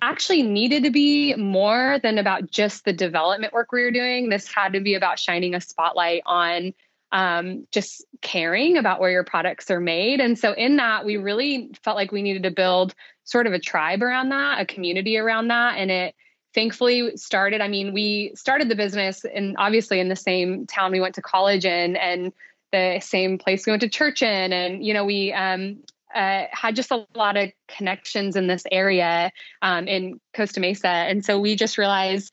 actually 0.00 0.42
needed 0.42 0.84
to 0.84 0.90
be 0.90 1.34
more 1.34 1.98
than 2.02 2.18
about 2.18 2.50
just 2.50 2.84
the 2.84 2.92
development 2.92 3.52
work 3.52 3.72
we 3.72 3.82
were 3.82 3.90
doing. 3.90 4.28
This 4.28 4.52
had 4.52 4.74
to 4.74 4.80
be 4.80 4.94
about 4.94 5.18
shining 5.18 5.54
a 5.54 5.60
spotlight 5.60 6.22
on 6.26 6.74
um, 7.14 7.66
just 7.72 8.04
caring 8.20 8.76
about 8.76 9.00
where 9.00 9.10
your 9.10 9.24
products 9.24 9.70
are 9.70 9.80
made. 9.80 10.20
And 10.20 10.38
so, 10.38 10.52
in 10.52 10.76
that, 10.76 11.06
we 11.06 11.16
really 11.16 11.70
felt 11.82 11.96
like 11.96 12.12
we 12.12 12.20
needed 12.20 12.42
to 12.42 12.50
build 12.50 12.94
sort 13.24 13.46
of 13.46 13.54
a 13.54 13.58
tribe 13.58 14.02
around 14.02 14.28
that, 14.28 14.60
a 14.60 14.66
community 14.66 15.16
around 15.16 15.48
that. 15.48 15.78
And 15.78 15.90
it 15.90 16.14
thankfully 16.54 17.16
started. 17.16 17.62
I 17.62 17.68
mean, 17.68 17.94
we 17.94 18.32
started 18.34 18.68
the 18.68 18.76
business 18.76 19.24
and 19.24 19.56
obviously 19.58 19.98
in 19.98 20.08
the 20.08 20.16
same 20.16 20.66
town 20.66 20.92
we 20.92 21.00
went 21.00 21.14
to 21.14 21.22
college 21.22 21.64
in. 21.64 21.96
And 21.96 22.32
the 22.74 23.00
same 23.00 23.38
place 23.38 23.66
we 23.66 23.70
went 23.70 23.82
to 23.82 23.88
church 23.88 24.20
in, 24.20 24.52
and 24.52 24.84
you 24.84 24.92
know 24.92 25.04
we 25.04 25.32
um, 25.32 25.78
uh, 26.14 26.44
had 26.50 26.74
just 26.74 26.90
a 26.90 27.06
lot 27.14 27.36
of 27.36 27.52
connections 27.68 28.34
in 28.34 28.48
this 28.48 28.64
area 28.72 29.30
um, 29.62 29.86
in 29.86 30.20
Costa 30.34 30.58
Mesa, 30.58 30.88
and 30.88 31.24
so 31.24 31.38
we 31.38 31.54
just 31.54 31.78
realized 31.78 32.32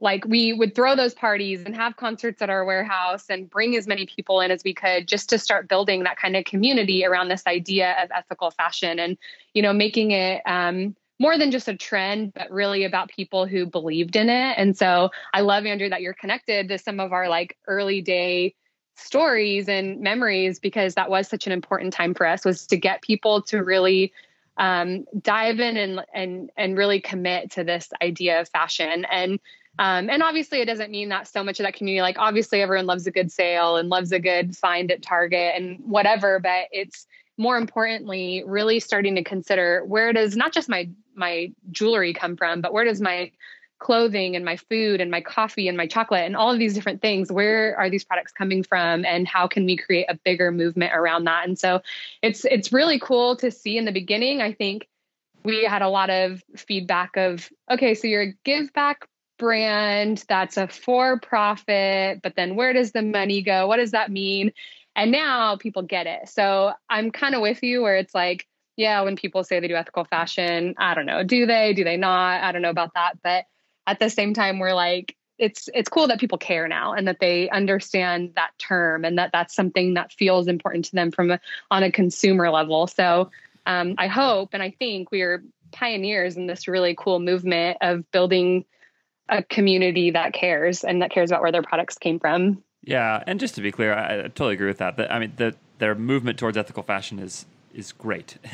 like 0.00 0.24
we 0.24 0.52
would 0.52 0.74
throw 0.74 0.96
those 0.96 1.14
parties 1.14 1.62
and 1.64 1.76
have 1.76 1.96
concerts 1.96 2.40
at 2.40 2.50
our 2.50 2.64
warehouse 2.64 3.26
and 3.28 3.50
bring 3.50 3.76
as 3.76 3.86
many 3.86 4.06
people 4.06 4.40
in 4.40 4.50
as 4.50 4.62
we 4.64 4.74
could 4.74 5.06
just 5.06 5.28
to 5.30 5.38
start 5.38 5.68
building 5.68 6.02
that 6.04 6.16
kind 6.16 6.36
of 6.36 6.44
community 6.44 7.04
around 7.04 7.28
this 7.28 7.46
idea 7.46 7.94
of 8.02 8.10
ethical 8.14 8.50
fashion 8.50 8.98
and 8.98 9.18
you 9.54 9.62
know 9.62 9.72
making 9.72 10.10
it 10.10 10.42
um, 10.46 10.94
more 11.18 11.36
than 11.36 11.50
just 11.50 11.68
a 11.68 11.76
trend 11.76 12.32
but 12.34 12.50
really 12.50 12.84
about 12.84 13.10
people 13.10 13.46
who 13.46 13.66
believed 13.66 14.16
in 14.16 14.28
it. 14.28 14.54
And 14.56 14.76
so 14.76 15.10
i 15.34 15.40
love 15.40 15.66
andrew 15.66 15.88
that 15.88 16.00
you're 16.00 16.14
connected 16.14 16.68
to 16.68 16.78
some 16.78 17.00
of 17.00 17.12
our 17.12 17.28
like 17.28 17.56
early 17.66 18.00
day 18.00 18.54
stories 18.96 19.68
and 19.68 20.00
memories 20.00 20.58
because 20.58 20.94
that 20.94 21.10
was 21.10 21.28
such 21.28 21.46
an 21.46 21.52
important 21.52 21.92
time 21.92 22.14
for 22.14 22.26
us 22.26 22.44
was 22.44 22.66
to 22.66 22.76
get 22.76 23.02
people 23.02 23.42
to 23.42 23.58
really 23.62 24.12
um, 24.56 25.06
dive 25.20 25.58
in 25.58 25.76
and 25.76 26.00
and 26.12 26.50
and 26.56 26.76
really 26.76 27.00
commit 27.00 27.50
to 27.52 27.64
this 27.64 27.88
idea 28.02 28.40
of 28.40 28.48
fashion. 28.48 29.06
And 29.10 29.40
um, 29.80 30.10
and 30.10 30.22
obviously 30.22 30.60
it 30.60 30.66
doesn't 30.66 30.90
mean 30.90 31.08
that 31.08 31.26
so 31.26 31.42
much 31.42 31.58
of 31.58 31.64
that 31.64 31.74
community 31.74 32.02
like 32.02 32.18
obviously 32.18 32.60
everyone 32.60 32.86
loves 32.86 33.06
a 33.06 33.10
good 33.10 33.32
sale 33.32 33.76
and 33.76 33.88
loves 33.88 34.12
a 34.12 34.20
good 34.20 34.56
find 34.56 34.92
at 34.92 35.02
target 35.02 35.54
and 35.56 35.80
whatever 35.84 36.38
but 36.38 36.66
it's 36.70 37.06
more 37.38 37.56
importantly 37.56 38.44
really 38.46 38.78
starting 38.78 39.16
to 39.16 39.24
consider 39.24 39.82
where 39.86 40.12
does 40.12 40.36
not 40.36 40.52
just 40.52 40.68
my 40.68 40.88
my 41.14 41.50
jewelry 41.72 42.12
come 42.12 42.36
from 42.36 42.60
but 42.60 42.72
where 42.72 42.84
does 42.84 43.00
my 43.00 43.32
clothing 43.80 44.36
and 44.36 44.44
my 44.44 44.56
food 44.56 45.00
and 45.00 45.10
my 45.10 45.22
coffee 45.22 45.66
and 45.66 45.76
my 45.76 45.86
chocolate 45.86 46.24
and 46.24 46.36
all 46.36 46.52
of 46.52 46.58
these 46.58 46.74
different 46.74 47.00
things 47.00 47.32
where 47.32 47.74
are 47.78 47.88
these 47.88 48.04
products 48.04 48.30
coming 48.30 48.62
from 48.62 49.06
and 49.06 49.26
how 49.26 49.48
can 49.48 49.64
we 49.64 49.74
create 49.74 50.04
a 50.10 50.18
bigger 50.22 50.52
movement 50.52 50.92
around 50.94 51.24
that? 51.24 51.48
And 51.48 51.58
so 51.58 51.80
it's 52.20 52.44
it's 52.44 52.74
really 52.74 53.00
cool 53.00 53.36
to 53.36 53.50
see 53.50 53.78
in 53.78 53.86
the 53.86 53.92
beginning 53.92 54.42
i 54.42 54.52
think 54.52 54.86
we 55.42 55.64
had 55.64 55.80
a 55.80 55.88
lot 55.88 56.10
of 56.10 56.42
feedback 56.56 57.16
of 57.16 57.50
okay 57.70 57.94
so 57.94 58.06
you're 58.06 58.22
a 58.22 58.34
give 58.44 58.70
back 58.74 59.08
brand 59.40 60.22
that's 60.28 60.58
a 60.58 60.68
for 60.68 61.18
profit 61.18 62.20
but 62.22 62.36
then 62.36 62.54
where 62.56 62.74
does 62.74 62.92
the 62.92 63.02
money 63.02 63.40
go? 63.42 63.66
What 63.66 63.78
does 63.78 63.92
that 63.92 64.10
mean? 64.10 64.52
And 64.94 65.10
now 65.10 65.56
people 65.56 65.82
get 65.82 66.06
it. 66.06 66.28
So 66.28 66.72
i'm 66.90 67.10
kind 67.10 67.34
of 67.34 67.40
with 67.40 67.62
you 67.62 67.82
where 67.82 67.96
it's 67.96 68.14
like 68.14 68.46
yeah 68.76 69.00
when 69.00 69.16
people 69.16 69.42
say 69.42 69.58
they 69.58 69.68
do 69.68 69.74
ethical 69.74 70.04
fashion 70.04 70.74
i 70.78 70.94
don't 70.94 71.06
know 71.06 71.24
do 71.24 71.46
they 71.46 71.72
do 71.72 71.84
they 71.84 71.96
not? 71.96 72.42
I 72.42 72.52
don't 72.52 72.62
know 72.62 72.70
about 72.70 72.94
that. 72.94 73.14
But 73.24 73.46
at 73.86 73.98
the 73.98 74.10
same 74.10 74.34
time 74.34 74.58
we're 74.58 74.74
like 74.74 75.16
it's 75.38 75.70
it's 75.72 75.88
cool 75.88 76.06
that 76.08 76.20
people 76.20 76.36
care 76.36 76.68
now 76.68 76.92
and 76.92 77.08
that 77.08 77.18
they 77.18 77.48
understand 77.48 78.32
that 78.36 78.50
term 78.58 79.06
and 79.06 79.16
that 79.16 79.30
that's 79.32 79.54
something 79.54 79.94
that 79.94 80.12
feels 80.12 80.48
important 80.48 80.84
to 80.84 80.92
them 80.92 81.10
from 81.10 81.30
a, 81.30 81.40
on 81.70 81.82
a 81.82 81.90
consumer 81.90 82.50
level. 82.50 82.86
So 82.86 83.30
um, 83.66 83.94
i 83.98 84.06
hope 84.06 84.50
and 84.52 84.62
i 84.62 84.70
think 84.78 85.10
we 85.10 85.22
are 85.22 85.42
pioneers 85.72 86.36
in 86.36 86.46
this 86.46 86.68
really 86.68 86.94
cool 86.98 87.20
movement 87.20 87.78
of 87.80 88.10
building 88.10 88.64
a 89.30 89.42
community 89.42 90.10
that 90.10 90.34
cares 90.34 90.84
and 90.84 91.00
that 91.00 91.10
cares 91.10 91.30
about 91.30 91.40
where 91.40 91.52
their 91.52 91.62
products 91.62 91.96
came 91.96 92.18
from. 92.18 92.62
Yeah 92.82 93.22
and 93.26 93.38
just 93.38 93.54
to 93.56 93.60
be 93.60 93.70
clear 93.70 93.92
i, 93.92 94.20
I 94.20 94.22
totally 94.22 94.54
agree 94.54 94.68
with 94.68 94.78
that 94.78 94.96
that 94.96 95.12
i 95.12 95.18
mean 95.18 95.34
the 95.36 95.54
their 95.80 95.94
movement 95.94 96.38
towards 96.38 96.56
ethical 96.56 96.82
fashion 96.82 97.18
is 97.18 97.44
is 97.74 97.92
great. 97.92 98.38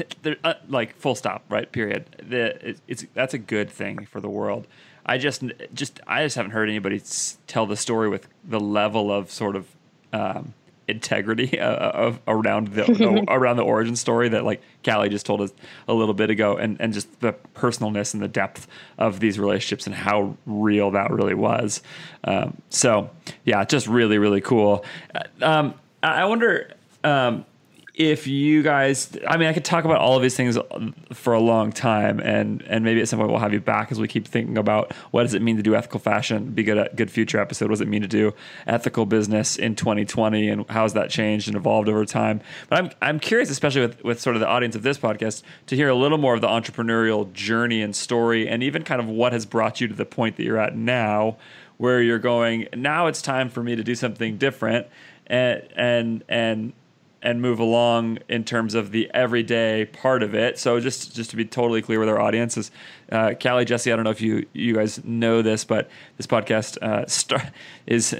Uh, 0.42 0.54
like 0.68 0.96
full 0.96 1.14
stop 1.14 1.44
right 1.48 1.70
period. 1.70 2.04
The, 2.20 2.70
it, 2.70 2.80
it's 2.88 3.06
that's 3.14 3.32
a 3.32 3.38
good 3.38 3.70
thing 3.70 4.06
for 4.06 4.20
the 4.20 4.28
world. 4.28 4.66
I 5.04 5.18
just 5.18 5.44
just 5.72 6.00
I 6.06 6.24
just 6.24 6.34
haven't 6.34 6.50
heard 6.50 6.68
anybody 6.68 7.00
tell 7.46 7.64
the 7.64 7.76
story 7.76 8.08
with 8.08 8.26
the 8.42 8.58
level 8.58 9.12
of 9.12 9.30
sort 9.30 9.54
of 9.54 9.68
um, 10.12 10.52
integrity 10.88 11.58
uh, 11.60 11.90
of 11.90 12.20
around 12.26 12.68
the 12.68 13.24
around 13.28 13.56
the 13.56 13.64
origin 13.64 13.96
story 13.96 14.28
that 14.28 14.44
like 14.44 14.62
Callie 14.84 15.08
just 15.08 15.26
told 15.26 15.40
us 15.40 15.52
a 15.88 15.94
little 15.94 16.14
bit 16.14 16.30
ago, 16.30 16.56
and 16.56 16.80
and 16.80 16.92
just 16.92 17.20
the 17.20 17.34
personalness 17.54 18.14
and 18.14 18.22
the 18.22 18.28
depth 18.28 18.66
of 18.98 19.20
these 19.20 19.38
relationships 19.38 19.86
and 19.86 19.94
how 19.94 20.36
real 20.46 20.90
that 20.92 21.10
really 21.10 21.34
was. 21.34 21.82
Um, 22.24 22.56
so 22.70 23.10
yeah, 23.44 23.64
just 23.64 23.86
really 23.86 24.18
really 24.18 24.40
cool. 24.40 24.84
Uh, 25.14 25.44
um, 25.44 25.74
I 26.02 26.24
wonder. 26.26 26.72
Um, 27.04 27.44
if 27.96 28.26
you 28.26 28.62
guys, 28.62 29.16
I 29.26 29.38
mean, 29.38 29.48
I 29.48 29.54
could 29.54 29.64
talk 29.64 29.86
about 29.86 30.02
all 30.02 30.16
of 30.16 30.22
these 30.22 30.36
things 30.36 30.58
for 31.14 31.32
a 31.32 31.40
long 31.40 31.72
time, 31.72 32.20
and 32.20 32.60
and 32.68 32.84
maybe 32.84 33.00
at 33.00 33.08
some 33.08 33.18
point 33.18 33.30
we'll 33.30 33.40
have 33.40 33.54
you 33.54 33.60
back 33.60 33.90
as 33.90 33.98
we 33.98 34.06
keep 34.06 34.28
thinking 34.28 34.58
about 34.58 34.92
what 35.12 35.22
does 35.22 35.32
it 35.32 35.40
mean 35.40 35.56
to 35.56 35.62
do 35.62 35.74
ethical 35.74 35.98
fashion. 35.98 36.50
Be 36.50 36.62
good 36.62 36.76
at 36.76 36.94
good 36.94 37.10
future 37.10 37.40
episode. 37.40 37.70
What 37.70 37.76
does 37.76 37.80
it 37.80 37.88
mean 37.88 38.02
to 38.02 38.08
do 38.08 38.34
ethical 38.66 39.06
business 39.06 39.56
in 39.56 39.76
2020, 39.76 40.46
and 40.50 40.68
how 40.68 40.82
has 40.82 40.92
that 40.92 41.08
changed 41.08 41.48
and 41.48 41.56
evolved 41.56 41.88
over 41.88 42.04
time? 42.04 42.42
But 42.68 42.78
I'm 42.78 42.90
I'm 43.00 43.18
curious, 43.18 43.48
especially 43.48 43.80
with 43.80 44.04
with 44.04 44.20
sort 44.20 44.36
of 44.36 44.40
the 44.40 44.48
audience 44.48 44.76
of 44.76 44.82
this 44.82 44.98
podcast, 44.98 45.42
to 45.68 45.74
hear 45.74 45.88
a 45.88 45.94
little 45.94 46.18
more 46.18 46.34
of 46.34 46.42
the 46.42 46.48
entrepreneurial 46.48 47.32
journey 47.32 47.80
and 47.80 47.96
story, 47.96 48.46
and 48.46 48.62
even 48.62 48.82
kind 48.82 49.00
of 49.00 49.08
what 49.08 49.32
has 49.32 49.46
brought 49.46 49.80
you 49.80 49.88
to 49.88 49.94
the 49.94 50.04
point 50.04 50.36
that 50.36 50.42
you're 50.42 50.58
at 50.58 50.76
now, 50.76 51.38
where 51.78 52.02
you're 52.02 52.18
going. 52.18 52.68
Now 52.76 53.06
it's 53.06 53.22
time 53.22 53.48
for 53.48 53.62
me 53.62 53.74
to 53.74 53.82
do 53.82 53.94
something 53.94 54.36
different, 54.36 54.86
and 55.26 55.66
and 55.74 56.24
and 56.28 56.72
and 57.22 57.40
move 57.40 57.58
along 57.58 58.18
in 58.28 58.44
terms 58.44 58.74
of 58.74 58.92
the 58.92 59.10
everyday 59.12 59.84
part 59.84 60.22
of 60.22 60.34
it. 60.34 60.58
So 60.58 60.80
just 60.80 61.14
just 61.14 61.30
to 61.30 61.36
be 61.36 61.44
totally 61.44 61.82
clear 61.82 61.98
with 61.98 62.08
our 62.08 62.20
audiences, 62.20 62.70
uh, 63.10 63.34
Callie, 63.40 63.64
Jesse, 63.64 63.92
I 63.92 63.96
don't 63.96 64.04
know 64.04 64.10
if 64.10 64.20
you 64.20 64.46
you 64.52 64.74
guys 64.74 65.02
know 65.04 65.42
this, 65.42 65.64
but 65.64 65.88
this 66.16 66.26
podcast 66.26 66.80
uh, 66.82 67.06
star- 67.06 67.50
is. 67.86 68.16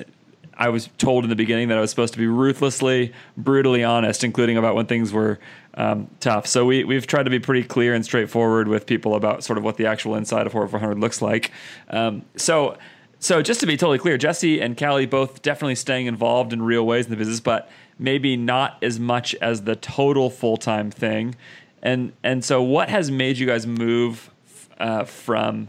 I 0.59 0.71
was 0.71 0.89
told 0.97 1.25
in 1.25 1.29
the 1.29 1.37
beginning 1.37 1.69
that 1.69 1.77
I 1.77 1.83
was 1.83 1.91
supposed 1.91 2.15
to 2.15 2.19
be 2.19 2.27
ruthlessly, 2.27 3.13
brutally 3.37 3.85
honest, 3.85 4.25
including 4.25 4.57
about 4.57 4.75
when 4.75 4.87
things 4.87 5.13
were 5.13 5.39
um, 5.75 6.09
tough. 6.21 6.47
So 6.47 6.65
we 6.65 6.83
we've 6.83 7.07
tried 7.07 7.25
to 7.25 7.31
be 7.31 7.39
pretty 7.39 7.63
clear 7.63 7.93
and 7.93 8.03
straightforward 8.03 8.67
with 8.67 8.87
people 8.87 9.15
about 9.15 9.45
sort 9.45 9.59
of 9.59 9.65
what 9.65 9.77
the 9.77 9.85
actual 9.85 10.15
inside 10.15 10.47
of 10.47 10.55
4x400 10.55 10.99
looks 11.01 11.21
like. 11.21 11.53
Um, 11.91 12.25
so. 12.37 12.79
So 13.19 13.41
just 13.41 13.61
to 13.61 13.67
be 13.67 13.79
totally 13.79 13.99
clear, 13.99 14.19
Jesse 14.19 14.61
and 14.61 14.77
Callie 14.77 15.07
both 15.07 15.41
definitely 15.41 15.75
staying 15.75 16.05
involved 16.05 16.53
in 16.53 16.61
real 16.61 16.87
ways 16.87 17.07
in 17.07 17.11
the 17.11 17.17
business, 17.17 17.41
but 17.41 17.71
maybe 17.99 18.37
not 18.37 18.83
as 18.83 19.01
much 19.01 19.35
as 19.37 19.63
the 19.63 19.77
total 19.77 20.31
full 20.31 20.57
time 20.57 20.91
thing. 20.91 21.35
And 21.83 22.13
and 22.23 22.45
so, 22.45 22.63
what 22.63 22.89
has 22.89 23.11
made 23.11 23.39
you 23.39 23.47
guys 23.47 23.67
move 23.67 24.31
uh, 24.79 25.05
from 25.05 25.69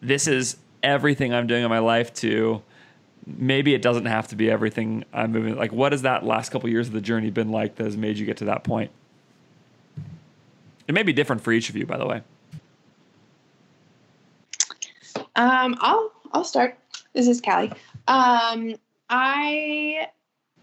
this 0.00 0.26
is 0.26 0.56
everything 0.82 1.32
I'm 1.32 1.46
doing 1.46 1.64
in 1.64 1.70
my 1.70 1.78
life 1.78 2.12
to 2.14 2.62
maybe 3.26 3.74
it 3.74 3.82
doesn't 3.82 4.06
have 4.06 4.28
to 4.28 4.36
be 4.36 4.50
everything 4.50 5.04
I'm 5.12 5.32
moving. 5.32 5.56
Like, 5.56 5.72
what 5.72 5.92
has 5.92 6.02
that 6.02 6.24
last 6.24 6.50
couple 6.50 6.68
years 6.68 6.88
of 6.88 6.92
the 6.92 7.00
journey 7.00 7.30
been 7.30 7.50
like 7.50 7.76
that 7.76 7.84
has 7.84 7.96
made 7.96 8.18
you 8.18 8.26
get 8.26 8.36
to 8.38 8.44
that 8.46 8.64
point? 8.64 8.90
It 10.86 10.94
may 10.94 11.02
be 11.02 11.12
different 11.12 11.42
for 11.42 11.52
each 11.52 11.70
of 11.70 11.76
you, 11.76 11.86
by 11.86 11.96
the 11.96 12.06
way. 12.06 12.22
Um, 15.36 15.76
I'll 15.80 16.12
I'll 16.32 16.44
start. 16.44 16.78
This 17.14 17.26
is 17.26 17.40
Callie. 17.40 17.72
Um, 18.06 18.74
I 19.08 20.08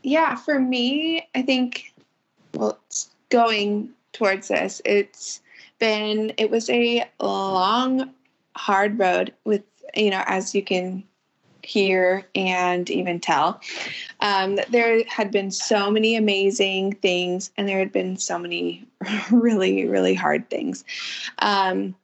yeah, 0.03 0.35
for 0.35 0.59
me, 0.59 1.27
I 1.35 1.41
think 1.41 1.93
well, 2.53 2.77
it's 2.87 3.09
going 3.29 3.89
towards 4.13 4.47
this. 4.47 4.81
It's 4.85 5.41
been 5.79 6.33
it 6.37 6.49
was 6.49 6.69
a 6.69 7.05
long, 7.19 8.11
hard 8.55 8.99
road 8.99 9.33
with 9.43 9.63
you 9.95 10.11
know 10.11 10.23
as 10.25 10.53
you 10.55 10.63
can 10.63 11.03
hear 11.63 12.25
and 12.35 12.89
even 12.89 13.19
tell. 13.19 13.61
Um, 14.19 14.59
there 14.69 15.03
had 15.07 15.31
been 15.31 15.51
so 15.51 15.91
many 15.91 16.15
amazing 16.15 16.93
things, 16.93 17.51
and 17.57 17.67
there 17.67 17.79
had 17.79 17.91
been 17.91 18.17
so 18.17 18.37
many 18.37 18.85
really, 19.31 19.85
really 19.85 20.13
hard 20.13 20.49
things. 20.49 20.83
Um, 21.39 21.95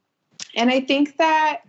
and 0.55 0.69
I 0.69 0.79
think 0.79 1.17
that 1.17 1.61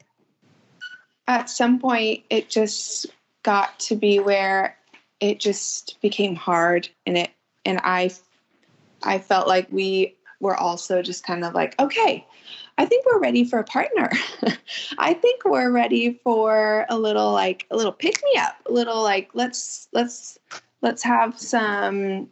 at 1.26 1.50
some 1.50 1.78
point 1.78 2.24
it 2.30 2.48
just 2.48 3.06
got 3.42 3.78
to 3.80 3.96
be 3.96 4.18
where 4.18 4.77
it 5.20 5.40
just 5.40 6.00
became 6.00 6.34
hard, 6.34 6.88
and 7.06 7.18
it 7.18 7.30
and 7.64 7.80
I, 7.82 8.10
I 9.02 9.18
felt 9.18 9.48
like 9.48 9.68
we 9.70 10.16
were 10.40 10.56
also 10.56 11.02
just 11.02 11.24
kind 11.24 11.44
of 11.44 11.54
like, 11.54 11.78
okay, 11.80 12.26
I 12.78 12.84
think 12.84 13.04
we're 13.04 13.18
ready 13.18 13.44
for 13.44 13.58
a 13.58 13.64
partner. 13.64 14.10
I 14.98 15.14
think 15.14 15.44
we're 15.44 15.70
ready 15.70 16.20
for 16.22 16.86
a 16.88 16.96
little 16.96 17.32
like 17.32 17.66
a 17.70 17.76
little 17.76 17.92
pick 17.92 18.22
me 18.22 18.40
up, 18.40 18.56
a 18.66 18.72
little 18.72 19.02
like 19.02 19.30
let's 19.34 19.88
let's 19.92 20.38
let's 20.80 21.02
have 21.02 21.38
some 21.38 22.30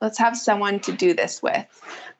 let's 0.00 0.18
have 0.18 0.36
someone 0.36 0.80
to 0.80 0.92
do 0.92 1.12
this 1.12 1.42
with. 1.42 1.66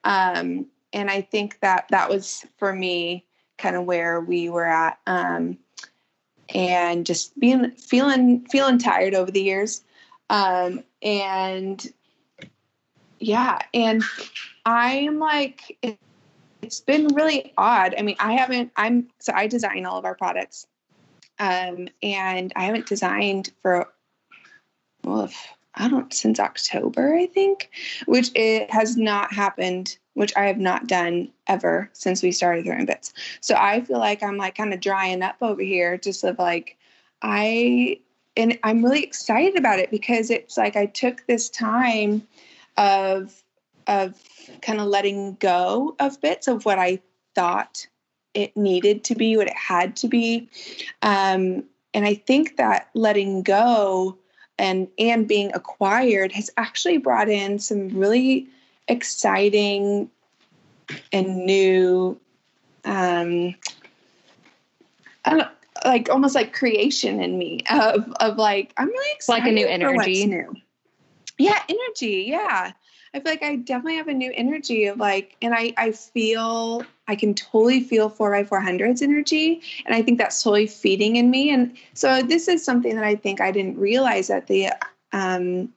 Um, 0.03 0.67
and 0.93 1.09
I 1.09 1.21
think 1.21 1.59
that 1.61 1.87
that 1.89 2.09
was 2.09 2.45
for 2.57 2.73
me 2.73 3.25
kind 3.57 3.75
of 3.75 3.85
where 3.85 4.21
we 4.21 4.49
were 4.49 4.65
at. 4.65 4.99
Um, 5.07 5.57
and 6.53 7.05
just 7.05 7.37
being 7.39 7.71
feeling 7.71 8.45
feeling 8.45 8.77
tired 8.77 9.13
over 9.13 9.31
the 9.31 9.43
years. 9.43 9.83
Um, 10.29 10.83
and 11.01 11.85
yeah, 13.19 13.59
and 13.73 14.03
I'm 14.65 15.19
like 15.19 15.77
it's 16.61 16.79
been 16.79 17.07
really 17.07 17.53
odd. 17.57 17.95
I 17.97 18.01
mean, 18.01 18.15
I 18.19 18.33
haven't, 18.33 18.71
I'm, 18.75 19.07
so 19.19 19.33
I 19.33 19.47
design 19.47 19.85
all 19.85 19.97
of 19.97 20.05
our 20.05 20.15
products. 20.15 20.67
Um, 21.39 21.87
and 22.03 22.53
I 22.55 22.65
haven't 22.65 22.87
designed 22.87 23.51
for, 23.61 23.87
well, 25.03 25.29
I 25.73 25.87
don't, 25.87 26.13
since 26.13 26.39
October, 26.39 27.15
I 27.15 27.25
think, 27.25 27.71
which 28.05 28.31
it 28.35 28.71
has 28.71 28.97
not 28.97 29.33
happened, 29.33 29.97
which 30.13 30.33
I 30.35 30.45
have 30.45 30.57
not 30.57 30.87
done 30.87 31.31
ever 31.47 31.89
since 31.93 32.21
we 32.21 32.31
started 32.31 32.65
throwing 32.65 32.85
bits. 32.85 33.13
So 33.39 33.55
I 33.57 33.81
feel 33.81 33.99
like 33.99 34.21
I'm 34.23 34.37
like 34.37 34.55
kind 34.55 34.73
of 34.73 34.79
drying 34.79 35.21
up 35.21 35.37
over 35.41 35.61
here, 35.61 35.97
just 35.97 36.23
of 36.23 36.37
like, 36.37 36.77
I, 37.21 37.99
and 38.35 38.59
I'm 38.63 38.83
really 38.83 39.03
excited 39.03 39.57
about 39.57 39.79
it 39.79 39.91
because 39.91 40.29
it's 40.29 40.57
like 40.57 40.75
I 40.75 40.85
took 40.85 41.25
this 41.27 41.49
time 41.49 42.27
of 42.77 43.41
of 43.87 44.15
kind 44.61 44.79
of 44.79 44.87
letting 44.87 45.35
go 45.35 45.95
of 45.99 46.21
bits 46.21 46.47
of 46.47 46.65
what 46.65 46.79
I 46.79 46.99
thought 47.35 47.87
it 48.33 48.55
needed 48.55 49.03
to 49.05 49.15
be, 49.15 49.35
what 49.35 49.47
it 49.47 49.57
had 49.57 49.95
to 49.97 50.07
be. 50.07 50.49
Um, 51.01 51.65
and 51.93 52.05
I 52.05 52.13
think 52.13 52.57
that 52.57 52.89
letting 52.93 53.43
go 53.43 54.17
and 54.57 54.87
and 54.97 55.27
being 55.27 55.51
acquired 55.53 56.31
has 56.31 56.49
actually 56.57 56.97
brought 56.97 57.29
in 57.29 57.59
some 57.59 57.89
really 57.89 58.47
exciting 58.87 60.09
and 61.11 61.45
new 61.45 62.19
um, 62.83 63.55
I 65.23 65.29
don't 65.29 65.39
know, 65.39 65.49
like 65.85 66.09
almost 66.09 66.35
like 66.35 66.53
creation 66.53 67.21
in 67.21 67.37
me 67.37 67.61
of 67.69 68.11
of 68.19 68.37
like 68.37 68.73
I'm 68.77 68.87
really 68.87 69.11
excited 69.13 69.43
like 69.43 69.51
a 69.51 69.53
new 69.53 69.67
energy. 69.67 70.25
New. 70.25 70.55
Yeah, 71.37 71.59
energy. 71.69 72.25
Yeah. 72.27 72.73
I 73.13 73.19
feel 73.19 73.31
like 73.33 73.43
I 73.43 73.57
definitely 73.57 73.97
have 73.97 74.07
a 74.07 74.13
new 74.13 74.31
energy 74.33 74.85
of 74.85 74.97
like, 74.97 75.35
and 75.41 75.53
I, 75.53 75.73
I 75.75 75.91
feel, 75.91 76.83
I 77.09 77.15
can 77.15 77.33
totally 77.33 77.81
feel 77.81 78.09
4x400's 78.09 79.01
energy. 79.01 79.61
And 79.85 79.93
I 79.93 80.01
think 80.01 80.17
that's 80.17 80.41
totally 80.41 80.67
feeding 80.67 81.17
in 81.17 81.29
me. 81.29 81.51
And 81.51 81.75
so 81.93 82.21
this 82.21 82.47
is 82.47 82.63
something 82.63 82.95
that 82.95 83.03
I 83.03 83.15
think 83.15 83.41
I 83.41 83.51
didn't 83.51 83.77
realize 83.77 84.29
at 84.29 84.47
the, 84.47 84.69
um, 85.11 85.73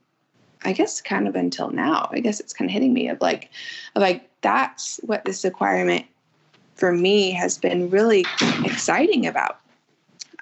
I 0.64 0.72
guess 0.72 1.00
kind 1.00 1.28
of 1.28 1.34
until 1.34 1.70
now, 1.70 2.08
I 2.12 2.20
guess 2.20 2.40
it's 2.40 2.52
kind 2.52 2.70
of 2.70 2.72
hitting 2.72 2.92
me 2.92 3.08
of 3.08 3.20
like, 3.20 3.50
of 3.94 4.02
like, 4.02 4.28
that's 4.40 4.98
what 5.02 5.24
this 5.24 5.44
acquirement 5.44 6.06
for 6.74 6.92
me 6.92 7.30
has 7.32 7.58
been 7.58 7.90
really 7.90 8.24
exciting 8.64 9.26
about. 9.26 9.60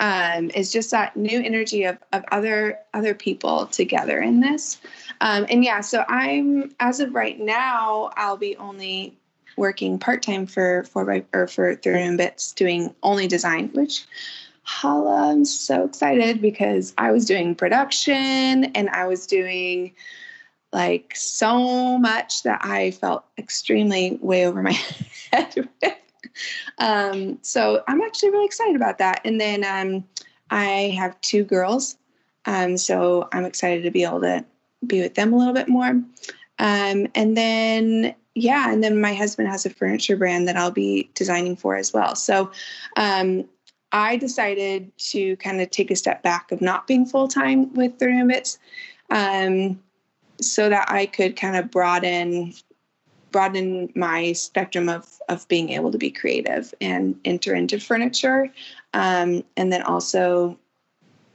Um, 0.01 0.51
is 0.51 0.73
just 0.73 0.91
that 0.91 1.17
new 1.17 1.41
energy 1.41 1.85
of, 1.85 1.97
of 2.13 2.25
other 2.33 2.79
other 2.93 3.15
people 3.15 3.67
together 3.67 4.21
in 4.21 4.41
this. 4.41 4.81
Um, 5.21 5.47
and 5.49 5.63
yeah 5.63 5.81
so 5.81 6.05
i'm 6.09 6.75
as 6.81 6.99
of 6.99 7.15
right 7.15 7.39
now 7.39 8.11
i'll 8.17 8.37
be 8.37 8.57
only 8.57 9.17
working 9.57 9.99
part-time 9.99 10.47
for 10.47 10.85
four 10.85 11.05
by 11.05 11.25
or 11.33 11.47
for 11.47 11.77
three 11.77 11.93
30 11.93 12.17
bits 12.17 12.53
doing 12.53 12.93
only 13.03 13.29
design 13.29 13.69
which 13.75 14.05
holla 14.63 15.31
i'm 15.31 15.45
so 15.45 15.85
excited 15.85 16.41
because 16.41 16.95
i 16.99 17.11
was 17.11 17.25
doing 17.25 17.55
production 17.55 18.65
and 18.65 18.89
i 18.91 19.07
was 19.07 19.27
doing 19.27 19.93
like 20.73 21.15
so 21.15 21.99
much 21.99 22.43
that 22.45 22.65
i 22.65 22.91
felt 22.91 23.25
extremely 23.39 24.19
way 24.23 24.47
over 24.47 24.63
my 24.63 24.73
head 25.33 25.53
with 25.57 25.95
um, 26.79 27.39
so 27.43 27.83
I'm 27.87 28.01
actually 28.03 28.31
really 28.31 28.47
excited 28.47 28.77
about 28.77 28.99
that. 28.99 29.21
And 29.25 29.41
then 29.41 29.65
um, 29.65 30.05
I 30.51 30.95
have 30.99 31.21
two 31.21 31.45
girls, 31.45 31.97
um, 32.45 32.77
so 32.77 33.29
I'm 33.33 33.45
excited 33.45 33.83
to 33.85 33.91
be 33.91 34.05
able 34.05 34.21
to 34.23 34.45
be 34.87 35.01
with 35.01 35.15
them 35.15 35.33
a 35.33 35.37
little 35.37 35.55
bit 35.55 35.69
more. 35.69 35.89
Um, 36.59 37.07
and 37.15 37.37
then 37.37 38.15
yeah, 38.35 38.73
and 38.73 38.83
then 38.83 39.01
my 39.01 39.13
husband 39.13 39.49
has 39.49 39.67
a 39.67 39.71
furniture 39.71 40.17
brand 40.17 40.49
that 40.49 40.57
I'll 40.57 40.71
be 40.71 41.11
designing 41.15 41.55
for 41.55 41.77
as 41.77 41.93
well. 41.93 42.15
So 42.15 42.51
um, 42.97 43.45
I 43.93 44.17
decided 44.17 44.97
to 45.11 45.37
kind 45.37 45.61
of 45.61 45.71
take 45.71 45.91
a 45.91 45.97
step 45.97 46.23
back 46.23 46.51
of 46.51 46.61
not 46.61 46.87
being 46.87 47.05
full 47.05 47.29
time 47.29 47.73
with 47.75 47.99
30 47.99 48.27
Bits 48.27 48.59
um, 49.11 49.81
so 50.41 50.69
that 50.69 50.91
I 50.91 51.07
could 51.07 51.37
kind 51.37 51.57
of 51.57 51.71
broaden 51.71 52.55
broaden 53.31 53.91
my 53.95 54.33
spectrum 54.33 54.89
of 54.89 55.19
of 55.29 55.47
being 55.49 55.71
able 55.71 55.91
to 55.91 55.99
be 55.99 56.11
creative 56.11 56.75
and 56.81 57.19
enter 57.25 57.55
into 57.55 57.81
furniture, 57.81 58.53
um, 58.95 59.43
and 59.57 59.73
then 59.73 59.83
also 59.83 60.59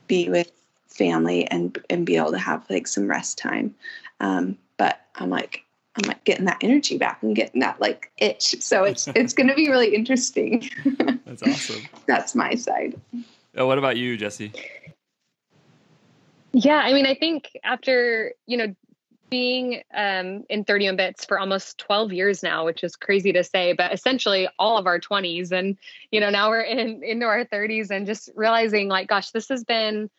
be 0.08 0.30
with 0.30 0.52
family 0.88 1.46
and 1.48 1.78
and 1.90 2.06
be 2.06 2.18
able 2.18 2.32
to 2.32 2.40
have 2.40 2.66
like 2.70 2.88
some 2.88 3.08
rest 3.08 3.38
time. 3.38 3.76
Um, 4.20 4.58
but 4.78 5.02
I'm 5.16 5.30
like 5.30 5.64
I'm 5.98 6.08
like 6.08 6.24
getting 6.24 6.46
that 6.46 6.58
energy 6.62 6.98
back 6.98 7.24
and 7.24 7.36
getting 7.36 7.62
that 7.62 7.82
like 7.82 8.12
itch. 8.18 8.62
So 8.62 8.84
it's 8.84 9.08
it's 9.16 9.34
going 9.34 9.48
to 9.48 9.56
be 9.56 9.70
really 9.70 9.94
interesting. 9.96 10.70
That's 11.26 11.44
awesome. 11.44 11.84
That's 12.06 12.36
my 12.36 12.56
side. 12.56 13.00
Oh, 13.56 13.66
what 13.66 13.78
about 13.78 13.98
you, 13.98 14.18
Jesse? 14.18 14.52
Yeah, 16.54 16.78
I 16.78 16.94
mean, 16.94 17.06
I 17.06 17.16
think 17.16 17.52
after 17.64 18.34
you 18.46 18.58
know 18.58 18.76
being 19.30 19.82
um, 19.94 20.44
in 20.50 20.64
30 20.64 20.96
bits 20.96 21.26
for 21.26 21.40
almost 21.40 21.78
12 21.80 22.14
years 22.14 22.44
now, 22.44 22.66
which 22.66 22.84
is 22.84 22.96
crazy 22.96 23.34
to 23.34 23.44
say, 23.44 23.74
but 23.74 23.94
essentially 23.94 24.48
all 24.58 24.78
of 24.78 24.88
our 24.88 25.00
20s. 25.00 25.52
And, 25.52 25.78
you 26.12 26.20
know, 26.20 26.30
now 26.30 26.50
we're 26.50 26.62
in 26.62 27.04
into 27.04 27.26
our 27.26 27.46
30s 27.46 27.92
and 27.92 28.06
just 28.06 28.30
realizing 28.36 28.88
like, 28.88 29.08
gosh, 29.08 29.32
this 29.32 29.50
has 29.50 29.64
been 29.64 30.10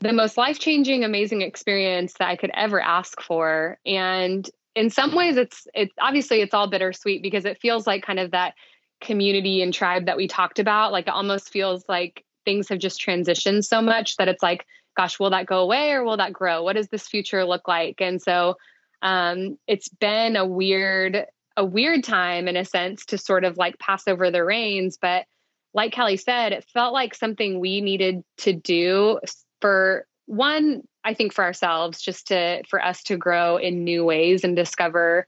the 0.00 0.12
most 0.12 0.36
life-changing, 0.36 1.04
amazing 1.04 1.42
experience 1.42 2.14
that 2.14 2.28
I 2.28 2.36
could 2.36 2.50
ever 2.52 2.80
ask 2.80 3.20
for. 3.20 3.78
And 3.86 4.48
in 4.74 4.90
some 4.90 5.14
ways 5.14 5.36
it's 5.36 5.66
it's 5.74 5.94
obviously 6.00 6.40
it's 6.40 6.54
all 6.54 6.68
bittersweet 6.68 7.22
because 7.22 7.44
it 7.44 7.60
feels 7.60 7.86
like 7.86 8.02
kind 8.02 8.18
of 8.18 8.30
that 8.30 8.54
community 9.00 9.62
and 9.62 9.74
tribe 9.74 10.06
that 10.06 10.16
we 10.16 10.28
talked 10.28 10.58
about. 10.58 10.92
Like 10.92 11.08
it 11.08 11.14
almost 11.14 11.50
feels 11.50 11.84
like 11.88 12.24
things 12.44 12.68
have 12.68 12.78
just 12.78 13.00
transitioned 13.00 13.64
so 13.64 13.82
much 13.82 14.16
that 14.16 14.28
it's 14.28 14.42
like 14.42 14.66
gosh, 14.96 15.18
will 15.18 15.30
that 15.30 15.46
go 15.46 15.60
away 15.60 15.92
or 15.92 16.04
will 16.04 16.16
that 16.16 16.32
grow? 16.32 16.62
What 16.62 16.76
does 16.76 16.88
this 16.88 17.08
future 17.08 17.44
look 17.44 17.68
like? 17.68 18.00
And 18.00 18.20
so 18.20 18.56
um, 19.00 19.58
it's 19.66 19.88
been 19.88 20.36
a 20.36 20.46
weird, 20.46 21.26
a 21.56 21.64
weird 21.64 22.04
time 22.04 22.48
in 22.48 22.56
a 22.56 22.64
sense 22.64 23.06
to 23.06 23.18
sort 23.18 23.44
of 23.44 23.56
like 23.56 23.78
pass 23.78 24.06
over 24.06 24.30
the 24.30 24.44
reins. 24.44 24.98
But 25.00 25.26
like 25.74 25.94
Callie 25.94 26.16
said, 26.16 26.52
it 26.52 26.64
felt 26.72 26.92
like 26.92 27.14
something 27.14 27.58
we 27.58 27.80
needed 27.80 28.22
to 28.38 28.52
do 28.52 29.18
for 29.60 30.06
one, 30.26 30.82
I 31.04 31.14
think 31.14 31.32
for 31.32 31.44
ourselves, 31.44 32.00
just 32.00 32.28
to 32.28 32.62
for 32.68 32.82
us 32.82 33.02
to 33.04 33.16
grow 33.16 33.56
in 33.56 33.84
new 33.84 34.04
ways 34.04 34.44
and 34.44 34.56
discover 34.56 35.26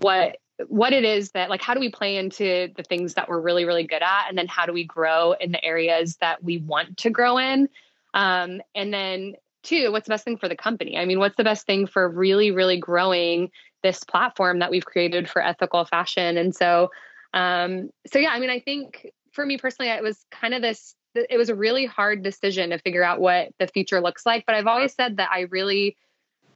what 0.00 0.36
what 0.68 0.92
it 0.92 1.04
is 1.04 1.30
that 1.30 1.48
like 1.48 1.62
how 1.62 1.72
do 1.72 1.80
we 1.80 1.90
play 1.90 2.16
into 2.16 2.68
the 2.76 2.82
things 2.82 3.14
that 3.14 3.30
we're 3.30 3.40
really 3.40 3.64
really 3.64 3.84
good 3.84 4.02
at 4.02 4.26
and 4.28 4.36
then 4.36 4.46
how 4.46 4.66
do 4.66 4.74
we 4.74 4.84
grow 4.84 5.32
in 5.32 5.52
the 5.52 5.64
areas 5.64 6.16
that 6.16 6.44
we 6.44 6.58
want 6.58 6.98
to 6.98 7.08
grow 7.08 7.38
in 7.38 7.66
um, 8.12 8.60
and 8.74 8.92
then 8.92 9.34
two, 9.62 9.92
what's 9.92 10.06
the 10.06 10.12
best 10.12 10.24
thing 10.24 10.36
for 10.36 10.48
the 10.48 10.56
company? 10.56 10.96
I 10.96 11.04
mean, 11.04 11.18
what's 11.18 11.36
the 11.36 11.44
best 11.44 11.66
thing 11.66 11.86
for 11.86 12.08
really, 12.08 12.50
really 12.50 12.78
growing 12.78 13.50
this 13.82 14.04
platform 14.04 14.58
that 14.58 14.70
we've 14.70 14.84
created 14.84 15.28
for 15.28 15.42
ethical 15.42 15.84
fashion. 15.84 16.36
And 16.36 16.54
so, 16.54 16.90
um, 17.32 17.90
so 18.06 18.18
yeah, 18.18 18.30
I 18.30 18.40
mean, 18.40 18.50
I 18.50 18.60
think 18.60 19.10
for 19.32 19.44
me 19.46 19.58
personally, 19.58 19.90
it 19.90 20.02
was 20.02 20.24
kind 20.30 20.54
of 20.54 20.62
this. 20.62 20.94
It 21.14 21.36
was 21.36 21.48
a 21.48 21.54
really 21.54 21.86
hard 21.86 22.22
decision 22.22 22.70
to 22.70 22.78
figure 22.78 23.02
out 23.02 23.20
what 23.20 23.50
the 23.58 23.66
future 23.66 24.00
looks 24.00 24.24
like. 24.24 24.46
But 24.46 24.54
I've 24.54 24.66
always 24.66 24.94
said 24.94 25.16
that 25.16 25.30
I 25.32 25.42
really 25.50 25.96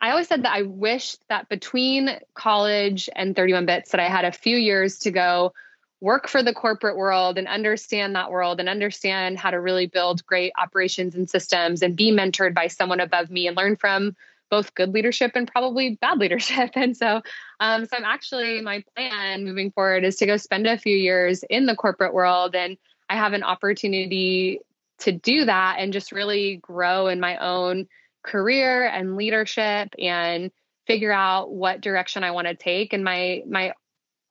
I 0.00 0.10
always 0.10 0.28
said 0.28 0.42
that 0.42 0.52
I 0.52 0.62
wished 0.62 1.18
that 1.28 1.48
between 1.48 2.10
college 2.34 3.08
and 3.14 3.34
31 3.34 3.66
bits 3.66 3.92
that 3.92 4.00
I 4.00 4.08
had 4.08 4.24
a 4.24 4.32
few 4.32 4.56
years 4.56 4.98
to 5.00 5.10
go 5.10 5.54
work 6.00 6.28
for 6.28 6.42
the 6.42 6.52
corporate 6.52 6.96
world 6.96 7.38
and 7.38 7.48
understand 7.48 8.14
that 8.14 8.30
world 8.30 8.60
and 8.60 8.68
understand 8.68 9.38
how 9.38 9.50
to 9.50 9.58
really 9.58 9.86
build 9.86 10.24
great 10.26 10.52
operations 10.58 11.14
and 11.14 11.30
systems 11.30 11.80
and 11.80 11.96
be 11.96 12.12
mentored 12.12 12.54
by 12.54 12.66
someone 12.66 13.00
above 13.00 13.30
me 13.30 13.46
and 13.46 13.56
learn 13.56 13.76
from 13.76 14.14
both 14.50 14.74
good 14.74 14.92
leadership 14.92 15.32
and 15.34 15.50
probably 15.50 15.96
bad 16.00 16.18
leadership. 16.20 16.72
And 16.74 16.96
so, 16.96 17.22
um, 17.60 17.86
so 17.86 17.96
I'm 17.96 18.04
actually 18.04 18.60
my 18.60 18.84
plan 18.94 19.44
moving 19.44 19.70
forward 19.70 20.04
is 20.04 20.16
to 20.16 20.26
go 20.26 20.36
spend 20.36 20.66
a 20.66 20.76
few 20.76 20.96
years 20.96 21.42
in 21.48 21.66
the 21.66 21.74
corporate 21.74 22.12
world, 22.12 22.54
and 22.54 22.76
I 23.08 23.16
have 23.16 23.32
an 23.32 23.42
opportunity 23.42 24.60
to 25.00 25.12
do 25.12 25.44
that 25.44 25.76
and 25.78 25.92
just 25.92 26.12
really 26.12 26.56
grow 26.56 27.08
in 27.08 27.20
my 27.20 27.36
own 27.38 27.86
career 28.22 28.86
and 28.86 29.16
leadership 29.16 29.94
and 29.98 30.50
figure 30.86 31.12
out 31.12 31.52
what 31.52 31.80
direction 31.80 32.24
I 32.24 32.30
want 32.30 32.46
to 32.46 32.54
take. 32.54 32.92
And 32.92 33.04
my 33.04 33.42
my 33.48 33.72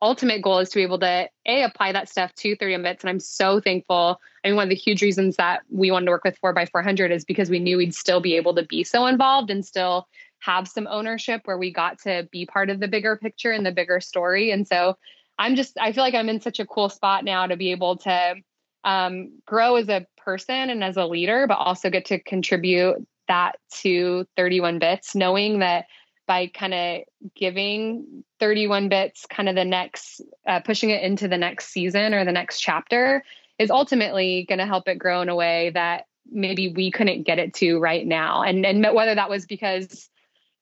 ultimate 0.01 0.41
goal 0.41 0.59
is 0.59 0.69
to 0.69 0.75
be 0.75 0.83
able 0.83 0.99
to 0.99 1.29
a 1.45 1.63
apply 1.63 1.93
that 1.93 2.09
stuff 2.09 2.33
to 2.35 2.55
30 2.57 2.83
bits. 2.83 3.03
And 3.03 3.09
i'm 3.09 3.19
so 3.19 3.59
thankful. 3.59 4.19
I 4.43 4.49
mean 4.49 4.55
one 4.55 4.63
of 4.63 4.69
the 4.69 4.75
huge 4.75 5.01
reasons 5.01 5.37
that 5.37 5.61
we 5.69 5.91
wanted 5.91 6.07
to 6.07 6.11
work 6.11 6.25
with 6.25 6.37
4 6.39 6.53
by 6.53 6.65
400 6.65 7.11
is 7.11 7.23
because 7.23 7.49
we 7.49 7.59
knew 7.59 7.77
we'd 7.77 7.95
still 7.95 8.19
be 8.19 8.35
able 8.35 8.55
to 8.55 8.65
be 8.65 8.83
so 8.83 9.05
involved 9.05 9.49
and 9.49 9.65
still 9.65 10.07
have 10.39 10.67
some 10.67 10.87
ownership 10.87 11.41
where 11.45 11.57
we 11.57 11.71
got 11.71 11.99
to 11.99 12.27
be 12.31 12.45
part 12.45 12.69
of 12.69 12.81
the 12.81 12.87
bigger 12.89 13.15
picture 13.15 13.51
and 13.51 13.65
the 13.65 13.71
bigger 13.71 14.01
story. 14.01 14.51
And 14.51 14.67
so 14.67 14.97
i'm 15.39 15.55
just 15.55 15.77
i 15.79 15.91
feel 15.91 16.03
like 16.03 16.13
i'm 16.13 16.29
in 16.29 16.41
such 16.41 16.59
a 16.59 16.65
cool 16.65 16.89
spot 16.89 17.23
now 17.23 17.47
to 17.47 17.57
be 17.57 17.71
able 17.71 17.97
to 17.97 18.35
um, 18.83 19.31
grow 19.45 19.75
as 19.75 19.89
a 19.89 20.05
person 20.17 20.69
and 20.69 20.83
as 20.83 20.97
a 20.97 21.05
leader 21.05 21.45
but 21.47 21.55
also 21.55 21.89
get 21.89 22.05
to 22.05 22.19
contribute 22.19 22.95
that 23.27 23.57
to 23.71 24.25
31 24.35 24.79
bits 24.79 25.15
knowing 25.15 25.59
that 25.59 25.85
by 26.25 26.47
kind 26.47 26.73
of 26.73 27.01
giving 27.35 28.23
31 28.39 28.89
bits 28.89 29.25
kind 29.29 29.49
of 29.49 29.55
the 29.55 29.65
next 29.65 30.21
uh, 30.47 30.59
pushing 30.61 30.89
it 30.89 31.03
into 31.03 31.27
the 31.27 31.37
next 31.37 31.67
season 31.67 32.13
or 32.13 32.23
the 32.25 32.31
next 32.31 32.59
chapter 32.59 33.23
is 33.59 33.69
ultimately 33.69 34.45
going 34.47 34.59
to 34.59 34.65
help 34.65 34.87
it 34.87 34.97
grow 34.97 35.21
in 35.21 35.29
a 35.29 35.35
way 35.35 35.71
that 35.73 36.07
maybe 36.31 36.69
we 36.69 36.91
couldn't 36.91 37.23
get 37.23 37.39
it 37.39 37.53
to 37.53 37.79
right 37.79 38.07
now. 38.07 38.41
And 38.41 38.65
and 38.65 38.83
whether 38.95 39.15
that 39.15 39.29
was 39.29 39.45
because 39.45 40.09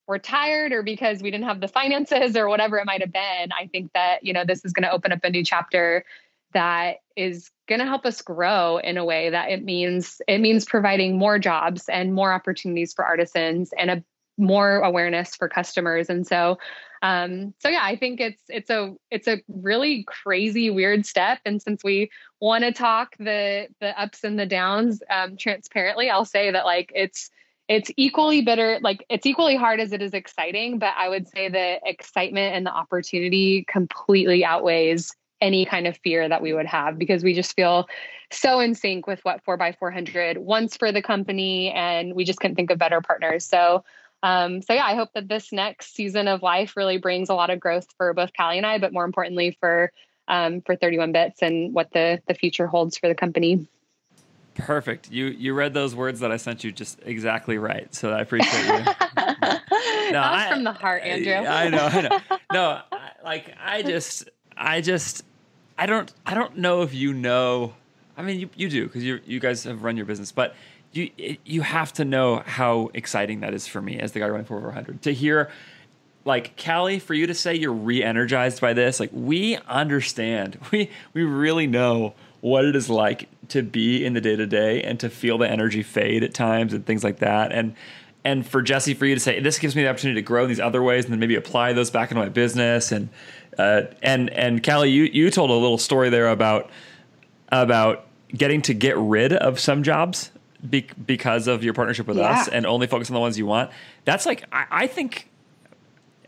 we're 0.07 0.17
tired 0.17 0.73
or 0.73 0.83
because 0.83 1.21
we 1.21 1.31
didn't 1.31 1.45
have 1.45 1.61
the 1.61 1.67
finances 1.67 2.35
or 2.35 2.49
whatever 2.49 2.77
it 2.77 2.85
might 2.85 2.99
have 2.99 3.13
been 3.13 3.51
i 3.57 3.67
think 3.67 3.93
that 3.93 4.25
you 4.25 4.33
know 4.33 4.43
this 4.43 4.65
is 4.65 4.73
going 4.73 4.83
to 4.83 4.91
open 4.91 5.11
up 5.13 5.23
a 5.23 5.29
new 5.29 5.41
chapter 5.41 6.03
that 6.53 6.97
is 7.15 7.49
going 7.67 7.79
to 7.79 7.85
help 7.85 8.05
us 8.05 8.21
grow 8.21 8.77
in 8.77 8.97
a 8.97 9.05
way 9.05 9.29
that 9.29 9.49
it 9.49 9.63
means 9.63 10.21
it 10.27 10.39
means 10.39 10.65
providing 10.65 11.17
more 11.17 11.39
jobs 11.39 11.87
and 11.89 12.13
more 12.13 12.33
opportunities 12.33 12.93
for 12.93 13.05
artisans 13.05 13.71
and 13.77 13.91
a 13.91 14.03
more 14.37 14.79
awareness 14.79 15.35
for 15.35 15.47
customers. 15.47 16.09
And 16.09 16.25
so 16.25 16.57
um, 17.03 17.53
so 17.59 17.67
yeah 17.67 17.81
i 17.81 17.95
think 17.95 18.19
it's 18.19 18.43
it's 18.47 18.69
a 18.69 18.93
it's 19.09 19.27
a 19.27 19.41
really 19.47 20.03
crazy 20.07 20.69
weird 20.69 21.05
step. 21.05 21.39
And 21.45 21.61
since 21.61 21.83
we 21.83 22.11
want 22.39 22.63
to 22.63 22.71
talk 22.71 23.15
the 23.17 23.67
the 23.79 23.99
ups 23.99 24.23
and 24.23 24.37
the 24.37 24.45
downs 24.45 25.01
um, 25.09 25.37
transparently 25.37 26.09
i'll 26.09 26.25
say 26.25 26.51
that 26.51 26.65
like 26.65 26.91
it's 26.93 27.29
it's 27.67 27.89
equally 27.97 28.41
bitter 28.41 28.79
like 28.81 29.05
it's 29.09 29.25
equally 29.25 29.55
hard 29.55 29.79
as 29.79 29.93
it 29.93 30.01
is 30.01 30.13
exciting 30.13 30.77
but 30.77 30.93
i 30.97 31.07
would 31.07 31.27
say 31.27 31.49
the 31.49 31.79
excitement 31.85 32.55
and 32.55 32.65
the 32.65 32.71
opportunity 32.71 33.65
completely 33.67 34.43
outweighs 34.43 35.15
any 35.41 35.65
kind 35.65 35.87
of 35.87 35.97
fear 35.97 36.29
that 36.29 36.41
we 36.41 36.53
would 36.53 36.65
have 36.65 36.97
because 36.97 37.23
we 37.23 37.33
just 37.33 37.55
feel 37.55 37.87
so 38.31 38.59
in 38.59 38.75
sync 38.75 39.07
with 39.07 39.19
what 39.23 39.43
4x400 39.43 40.37
wants 40.37 40.77
for 40.77 40.91
the 40.91 41.01
company 41.01 41.71
and 41.71 42.15
we 42.15 42.23
just 42.23 42.39
couldn't 42.39 42.55
think 42.55 42.71
of 42.71 42.77
better 42.77 43.01
partners. 43.01 43.45
So 43.45 43.83
um, 44.23 44.61
so 44.61 44.73
yeah 44.73 44.85
i 44.85 44.93
hope 44.93 45.09
that 45.15 45.27
this 45.27 45.51
next 45.51 45.95
season 45.95 46.27
of 46.27 46.43
life 46.43 46.77
really 46.77 46.99
brings 46.99 47.29
a 47.29 47.33
lot 47.33 47.49
of 47.49 47.59
growth 47.59 47.87
for 47.97 48.13
both 48.13 48.29
callie 48.37 48.57
and 48.57 48.67
i 48.67 48.77
but 48.77 48.93
more 48.93 49.03
importantly 49.03 49.57
for 49.59 49.91
um, 50.27 50.61
for 50.61 50.75
31 50.75 51.11
bits 51.11 51.41
and 51.41 51.73
what 51.73 51.91
the 51.91 52.21
the 52.27 52.33
future 52.33 52.65
holds 52.65 52.97
for 52.97 53.07
the 53.09 53.15
company. 53.15 53.67
Perfect. 54.55 55.11
You 55.11 55.25
you 55.25 55.53
read 55.53 55.73
those 55.73 55.95
words 55.95 56.19
that 56.21 56.31
i 56.31 56.37
sent 56.37 56.63
you 56.63 56.71
just 56.71 56.99
exactly 57.03 57.57
right. 57.57 57.93
So 57.93 58.11
i 58.11 58.21
appreciate 58.21 58.65
you. 58.65 58.85
No, 60.11 60.19
that 60.19 60.31
was 60.33 60.41
I, 60.41 60.49
from 60.49 60.63
the 60.65 60.73
heart 60.73 61.03
andrew 61.03 61.31
I, 61.31 61.65
I 61.65 61.69
know 61.69 61.85
i 61.85 62.01
know. 62.01 62.19
No 62.51 62.81
I, 62.91 63.11
like 63.23 63.55
i 63.63 63.81
just 63.81 64.29
i 64.57 64.81
just 64.81 65.23
I 65.81 65.87
don't 65.87 66.13
I 66.27 66.35
don't 66.35 66.59
know 66.59 66.83
if 66.83 66.93
you 66.93 67.11
know. 67.11 67.73
I 68.15 68.21
mean, 68.21 68.39
you, 68.39 68.49
you 68.55 68.69
do 68.69 68.85
because 68.85 69.03
you 69.03 69.19
you 69.25 69.39
guys 69.39 69.63
have 69.63 69.83
run 69.83 69.97
your 69.97 70.05
business, 70.05 70.31
but 70.31 70.53
you 70.93 71.09
you 71.43 71.61
have 71.63 71.91
to 71.93 72.05
know 72.05 72.43
how 72.45 72.91
exciting 72.93 73.39
that 73.39 73.55
is 73.55 73.65
for 73.65 73.81
me 73.81 73.99
as 73.99 74.11
the 74.11 74.19
guy 74.19 74.29
running 74.29 74.45
400 74.45 75.01
to 75.01 75.11
hear 75.11 75.49
like 76.23 76.55
Callie, 76.63 76.99
for 76.99 77.15
you 77.15 77.25
to 77.25 77.33
say 77.33 77.55
you're 77.55 77.73
re-energized 77.73 78.61
by 78.61 78.73
this, 78.73 78.99
like 78.99 79.09
we 79.11 79.57
understand, 79.67 80.59
we 80.71 80.91
we 81.15 81.23
really 81.23 81.65
know 81.65 82.13
what 82.41 82.63
it 82.63 82.75
is 82.75 82.87
like 82.87 83.27
to 83.47 83.63
be 83.63 84.05
in 84.05 84.13
the 84.13 84.21
day 84.21 84.35
to 84.35 84.45
day 84.45 84.83
and 84.83 84.99
to 84.99 85.09
feel 85.09 85.39
the 85.39 85.49
energy 85.49 85.81
fade 85.81 86.23
at 86.23 86.35
times 86.35 86.73
and 86.73 86.85
things 86.85 87.03
like 87.03 87.17
that, 87.17 87.51
and 87.51 87.73
and 88.23 88.45
for 88.45 88.61
Jesse, 88.61 88.93
for 88.93 89.07
you 89.07 89.15
to 89.15 89.19
say 89.19 89.39
this 89.39 89.57
gives 89.57 89.75
me 89.75 89.81
the 89.81 89.89
opportunity 89.89 90.21
to 90.21 90.25
grow 90.25 90.43
in 90.43 90.49
these 90.49 90.59
other 90.59 90.83
ways 90.83 91.05
and 91.05 91.11
then 91.11 91.19
maybe 91.19 91.35
apply 91.35 91.73
those 91.73 91.89
back 91.89 92.11
into 92.11 92.21
my 92.21 92.29
business. 92.29 92.91
And 92.91 93.09
uh, 93.57 93.83
and 94.01 94.29
and 94.31 94.63
Callie, 94.63 94.91
you 94.91 95.03
you 95.03 95.29
told 95.29 95.49
a 95.49 95.53
little 95.53 95.77
story 95.77 96.09
there 96.09 96.29
about 96.29 96.69
about 97.51 98.05
getting 98.35 98.61
to 98.61 98.73
get 98.73 98.97
rid 98.97 99.33
of 99.33 99.59
some 99.59 99.83
jobs 99.83 100.31
be, 100.67 100.87
because 101.05 101.47
of 101.47 101.63
your 101.63 101.73
partnership 101.73 102.07
with 102.07 102.17
yeah. 102.17 102.31
us 102.31 102.47
and 102.47 102.65
only 102.65 102.87
focus 102.87 103.09
on 103.09 103.13
the 103.13 103.19
ones 103.19 103.37
you 103.37 103.45
want. 103.45 103.71
That's 104.05 104.25
like 104.25 104.45
I, 104.51 104.65
I 104.71 104.87
think 104.87 105.29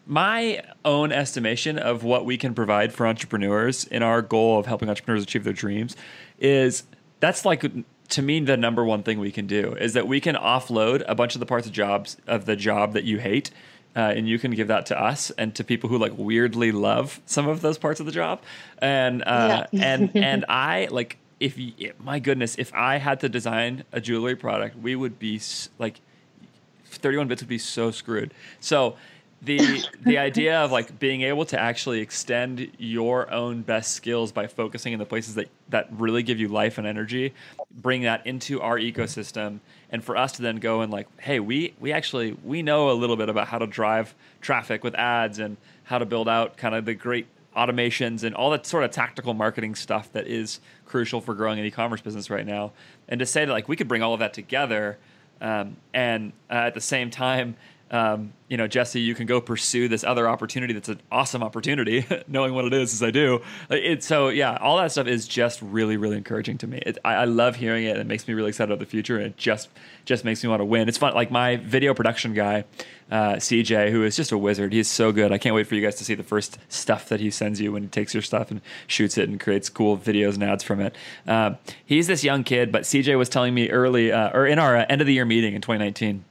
my 0.05 0.61
own 0.83 1.11
estimation 1.11 1.77
of 1.77 2.03
what 2.03 2.25
we 2.25 2.37
can 2.37 2.53
provide 2.53 2.91
for 2.91 3.07
entrepreneurs 3.07 3.85
in 3.85 4.03
our 4.03 4.21
goal 4.21 4.59
of 4.59 4.65
helping 4.65 4.89
entrepreneurs 4.89 5.23
achieve 5.23 5.43
their 5.43 5.53
dreams 5.53 5.95
is 6.39 6.83
that's 7.21 7.45
like 7.45 7.63
to 8.09 8.21
me 8.21 8.41
the 8.41 8.57
number 8.57 8.83
one 8.83 9.01
thing 9.01 9.19
we 9.19 9.31
can 9.31 9.47
do 9.47 9.75
is 9.79 9.93
that 9.93 10.07
we 10.07 10.19
can 10.19 10.35
offload 10.35 11.03
a 11.07 11.15
bunch 11.15 11.35
of 11.35 11.39
the 11.39 11.45
parts 11.45 11.65
of 11.65 11.71
jobs 11.71 12.17
of 12.27 12.45
the 12.45 12.55
job 12.55 12.93
that 12.93 13.05
you 13.05 13.19
hate 13.19 13.49
uh, 13.95 13.99
and 14.15 14.27
you 14.27 14.39
can 14.39 14.51
give 14.51 14.67
that 14.67 14.87
to 14.87 14.99
us 14.99 15.31
and 15.31 15.53
to 15.55 15.63
people 15.63 15.89
who 15.89 15.97
like 15.97 16.13
weirdly 16.17 16.71
love 16.71 17.21
some 17.25 17.47
of 17.47 17.61
those 17.61 17.77
parts 17.77 17.99
of 17.99 18.05
the 18.05 18.11
job. 18.11 18.41
And 18.79 19.23
uh, 19.23 19.67
yeah. 19.71 19.97
and 19.97 20.11
and 20.15 20.45
I 20.47 20.87
like 20.91 21.17
if 21.39 21.57
you, 21.57 21.93
my 21.99 22.19
goodness, 22.19 22.55
if 22.57 22.73
I 22.73 22.97
had 22.97 23.19
to 23.21 23.29
design 23.29 23.83
a 23.91 23.99
jewelry 23.99 24.35
product, 24.35 24.77
we 24.77 24.95
would 24.95 25.19
be 25.19 25.41
like 25.77 25.99
31 26.85 27.27
bits 27.27 27.41
would 27.41 27.49
be 27.49 27.57
so 27.57 27.91
screwed. 27.91 28.33
So 28.59 28.95
the 29.43 29.83
the 30.03 30.17
idea 30.17 30.59
of 30.59 30.71
like 30.71 30.99
being 30.99 31.21
able 31.21 31.45
to 31.45 31.59
actually 31.59 31.99
extend 31.99 32.71
your 32.77 33.31
own 33.31 33.61
best 33.61 33.91
skills 33.93 34.31
by 34.31 34.47
focusing 34.47 34.93
in 34.93 34.99
the 34.99 35.05
places 35.05 35.35
that 35.35 35.49
that 35.69 35.87
really 35.91 36.23
give 36.23 36.39
you 36.39 36.47
life 36.47 36.77
and 36.77 36.87
energy 36.87 37.33
bring 37.71 38.03
that 38.03 38.25
into 38.25 38.61
our 38.61 38.77
ecosystem 38.79 39.59
and 39.93 40.03
for 40.03 40.17
us 40.17 40.33
to 40.33 40.41
then 40.41 40.57
go 40.57 40.81
and 40.81 40.91
like 40.91 41.07
hey 41.21 41.39
we 41.39 41.73
we 41.79 41.93
actually 41.93 42.35
we 42.43 42.61
know 42.61 42.89
a 42.89 42.93
little 42.93 43.15
bit 43.15 43.29
about 43.29 43.47
how 43.47 43.59
to 43.59 43.67
drive 43.67 44.13
traffic 44.41 44.83
with 44.83 44.95
ads 44.95 45.39
and 45.39 45.55
how 45.83 45.97
to 45.97 46.05
build 46.05 46.27
out 46.27 46.57
kind 46.57 46.75
of 46.75 46.83
the 46.83 46.93
great 46.93 47.27
automations 47.55 48.23
and 48.23 48.35
all 48.35 48.49
that 48.49 48.65
sort 48.65 48.83
of 48.83 48.91
tactical 48.91 49.33
marketing 49.33 49.75
stuff 49.75 50.11
that 50.11 50.27
is 50.27 50.59
crucial 50.85 51.21
for 51.21 51.35
growing 51.35 51.59
an 51.59 51.65
e-commerce 51.65 52.01
business 52.01 52.31
right 52.31 52.47
now. 52.47 52.71
And 53.07 53.19
to 53.19 53.27
say 53.27 53.45
that 53.45 53.51
like 53.51 53.69
we 53.69 53.75
could 53.75 53.87
bring 53.87 54.01
all 54.01 54.13
of 54.13 54.19
that 54.19 54.33
together 54.33 54.97
um, 55.39 55.77
and 55.93 56.33
uh, 56.49 56.53
at 56.53 56.73
the 56.73 56.81
same 56.81 57.11
time 57.11 57.55
um, 57.91 58.33
you 58.47 58.57
know, 58.57 58.67
Jesse, 58.67 58.99
you 58.99 59.13
can 59.13 59.27
go 59.27 59.39
pursue 59.39 59.87
this 59.87 60.03
other 60.03 60.27
opportunity 60.27 60.73
that's 60.73 60.89
an 60.89 60.99
awesome 61.11 61.43
opportunity, 61.43 62.05
knowing 62.27 62.53
what 62.53 62.65
it 62.65 62.73
is 62.73 62.91
as 62.93 63.03
I 63.03 63.11
do. 63.11 63.41
It, 63.69 64.03
so, 64.03 64.29
yeah, 64.29 64.57
all 64.59 64.77
that 64.77 64.91
stuff 64.91 65.05
is 65.05 65.27
just 65.27 65.61
really, 65.61 65.95
really 65.97 66.17
encouraging 66.17 66.57
to 66.59 66.67
me. 66.67 66.79
It, 66.83 66.97
I, 67.05 67.13
I, 67.13 67.25
love 67.25 67.55
hearing 67.55 67.85
it. 67.85 67.97
It 67.97 68.07
makes 68.07 68.27
me 68.27 68.33
really 68.33 68.49
excited 68.49 68.71
about 68.71 68.79
the 68.79 68.89
future, 68.89 69.17
and 69.17 69.27
it 69.27 69.37
just 69.37 69.69
just 70.05 70.25
makes 70.25 70.43
me 70.43 70.49
want 70.49 70.59
to 70.59 70.65
win. 70.65 70.89
It's 70.89 70.97
fun. 70.97 71.13
Like 71.13 71.29
my 71.29 71.57
video 71.57 71.93
production 71.93 72.33
guy, 72.33 72.65
uh, 73.11 73.33
CJ, 73.35 73.91
who 73.91 74.03
is 74.03 74.15
just 74.15 74.31
a 74.31 74.37
wizard. 74.37 74.73
He's 74.73 74.89
so 74.89 75.11
good. 75.11 75.31
I 75.31 75.37
can't 75.37 75.53
wait 75.53 75.67
for 75.67 75.75
you 75.75 75.81
guys 75.81 75.95
to 75.95 76.03
see 76.03 76.15
the 76.15 76.23
first 76.23 76.57
stuff 76.69 77.07
that 77.09 77.19
he 77.19 77.29
sends 77.29 77.61
you 77.61 77.71
when 77.71 77.83
he 77.83 77.89
takes 77.89 78.13
your 78.13 78.23
stuff 78.23 78.49
and 78.49 78.61
shoots 78.87 79.17
it 79.17 79.29
and 79.29 79.39
creates 79.39 79.69
cool 79.69 79.97
videos 79.97 80.33
and 80.33 80.43
ads 80.43 80.63
from 80.63 80.79
it. 80.79 80.95
Uh, 81.27 81.55
he's 81.85 82.07
this 82.07 82.23
young 82.23 82.43
kid, 82.43 82.71
but 82.71 82.83
CJ 82.83 83.17
was 83.17 83.29
telling 83.29 83.53
me 83.53 83.69
early, 83.69 84.11
uh, 84.11 84.31
or 84.31 84.47
in 84.47 84.57
our 84.57 84.75
end 84.89 84.99
of 84.99 85.07
the 85.07 85.13
year 85.13 85.25
meeting 85.25 85.53
in 85.53 85.61
2019 85.61 86.25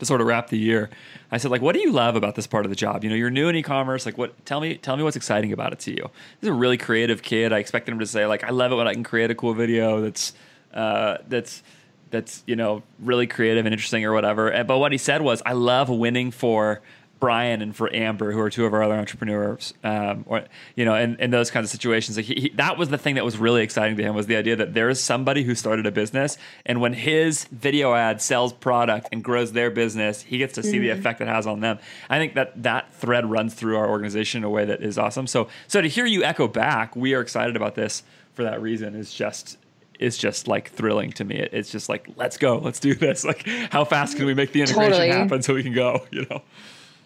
to 0.00 0.06
sort 0.06 0.20
of 0.20 0.26
wrap 0.26 0.48
the 0.48 0.58
year. 0.58 0.90
I 1.30 1.38
said, 1.38 1.50
like, 1.50 1.62
what 1.62 1.74
do 1.74 1.80
you 1.80 1.92
love 1.92 2.16
about 2.16 2.34
this 2.34 2.46
part 2.46 2.66
of 2.66 2.70
the 2.70 2.76
job? 2.76 3.04
You 3.04 3.10
know, 3.10 3.16
you're 3.16 3.30
new 3.30 3.48
in 3.48 3.56
e-commerce. 3.56 4.04
Like, 4.04 4.18
what? 4.18 4.44
Tell 4.44 4.60
me, 4.60 4.76
tell 4.76 4.96
me 4.96 5.02
what's 5.02 5.16
exciting 5.16 5.52
about 5.52 5.72
it 5.72 5.78
to 5.80 5.92
you. 5.92 6.10
This 6.40 6.42
is 6.42 6.48
a 6.48 6.52
really 6.52 6.76
creative 6.76 7.22
kid. 7.22 7.52
I 7.52 7.58
expected 7.58 7.92
him 7.92 8.00
to 8.00 8.06
say, 8.06 8.26
like, 8.26 8.42
I 8.44 8.50
love 8.50 8.72
it 8.72 8.74
when 8.74 8.88
I 8.88 8.92
can 8.92 9.04
create 9.04 9.30
a 9.30 9.34
cool 9.34 9.54
video 9.54 10.00
that's 10.00 10.32
uh, 10.74 11.18
that's 11.28 11.62
that's 12.10 12.42
you 12.46 12.56
know 12.56 12.82
really 12.98 13.26
creative 13.26 13.66
and 13.66 13.72
interesting 13.72 14.04
or 14.04 14.12
whatever. 14.12 14.64
But 14.64 14.78
what 14.78 14.92
he 14.92 14.98
said 14.98 15.22
was, 15.22 15.42
I 15.46 15.52
love 15.52 15.88
winning 15.88 16.30
for 16.30 16.80
Brian 17.20 17.60
and 17.60 17.76
for 17.76 17.94
Amber, 17.94 18.32
who 18.32 18.40
are 18.40 18.50
two 18.50 18.64
of 18.64 18.72
our 18.72 18.82
other 18.82 18.94
entrepreneurs, 18.94 19.74
um, 19.84 20.24
or 20.26 20.44
you 20.74 20.86
know, 20.86 20.94
in, 20.94 21.16
in 21.16 21.30
those 21.30 21.50
kinds 21.50 21.66
of 21.66 21.70
situations, 21.70 22.16
like 22.16 22.26
he, 22.26 22.34
he, 22.34 22.48
that 22.56 22.78
was 22.78 22.88
the 22.88 22.98
thing 22.98 23.14
that 23.14 23.24
was 23.24 23.36
really 23.36 23.62
exciting 23.62 23.96
to 23.98 24.02
him 24.02 24.14
was 24.14 24.26
the 24.26 24.36
idea 24.36 24.56
that 24.56 24.72
there 24.72 24.88
is 24.88 25.00
somebody 25.00 25.44
who 25.44 25.54
started 25.54 25.86
a 25.86 25.92
business, 25.92 26.38
and 26.64 26.80
when 26.80 26.94
his 26.94 27.44
video 27.52 27.94
ad 27.94 28.22
sells 28.22 28.52
product 28.54 29.08
and 29.12 29.22
grows 29.22 29.52
their 29.52 29.70
business, 29.70 30.22
he 30.22 30.38
gets 30.38 30.54
to 30.54 30.62
see 30.62 30.72
mm-hmm. 30.72 30.84
the 30.84 30.88
effect 30.90 31.20
it 31.20 31.28
has 31.28 31.46
on 31.46 31.60
them. 31.60 31.78
I 32.08 32.18
think 32.18 32.34
that 32.34 32.62
that 32.62 32.92
thread 32.94 33.30
runs 33.30 33.54
through 33.54 33.76
our 33.76 33.88
organization 33.88 34.38
in 34.38 34.44
a 34.44 34.50
way 34.50 34.64
that 34.64 34.82
is 34.82 34.98
awesome. 34.98 35.26
So, 35.26 35.48
so 35.68 35.82
to 35.82 35.88
hear 35.88 36.06
you 36.06 36.24
echo 36.24 36.48
back, 36.48 36.96
we 36.96 37.14
are 37.14 37.20
excited 37.20 37.54
about 37.54 37.74
this 37.74 38.02
for 38.32 38.44
that 38.44 38.62
reason. 38.62 38.94
Is 38.94 39.12
just 39.12 39.58
is 39.98 40.16
just 40.16 40.48
like 40.48 40.70
thrilling 40.70 41.12
to 41.12 41.24
me. 41.24 41.36
It, 41.36 41.50
it's 41.52 41.70
just 41.70 41.90
like, 41.90 42.08
let's 42.16 42.38
go, 42.38 42.56
let's 42.58 42.80
do 42.80 42.94
this. 42.94 43.24
Like, 43.24 43.46
how 43.70 43.84
fast 43.84 44.16
can 44.16 44.24
we 44.24 44.32
make 44.32 44.52
the 44.52 44.62
integration 44.62 44.92
totally. 44.92 45.10
happen 45.10 45.42
so 45.42 45.54
we 45.54 45.62
can 45.62 45.74
go? 45.74 46.06
You 46.10 46.26
know. 46.30 46.42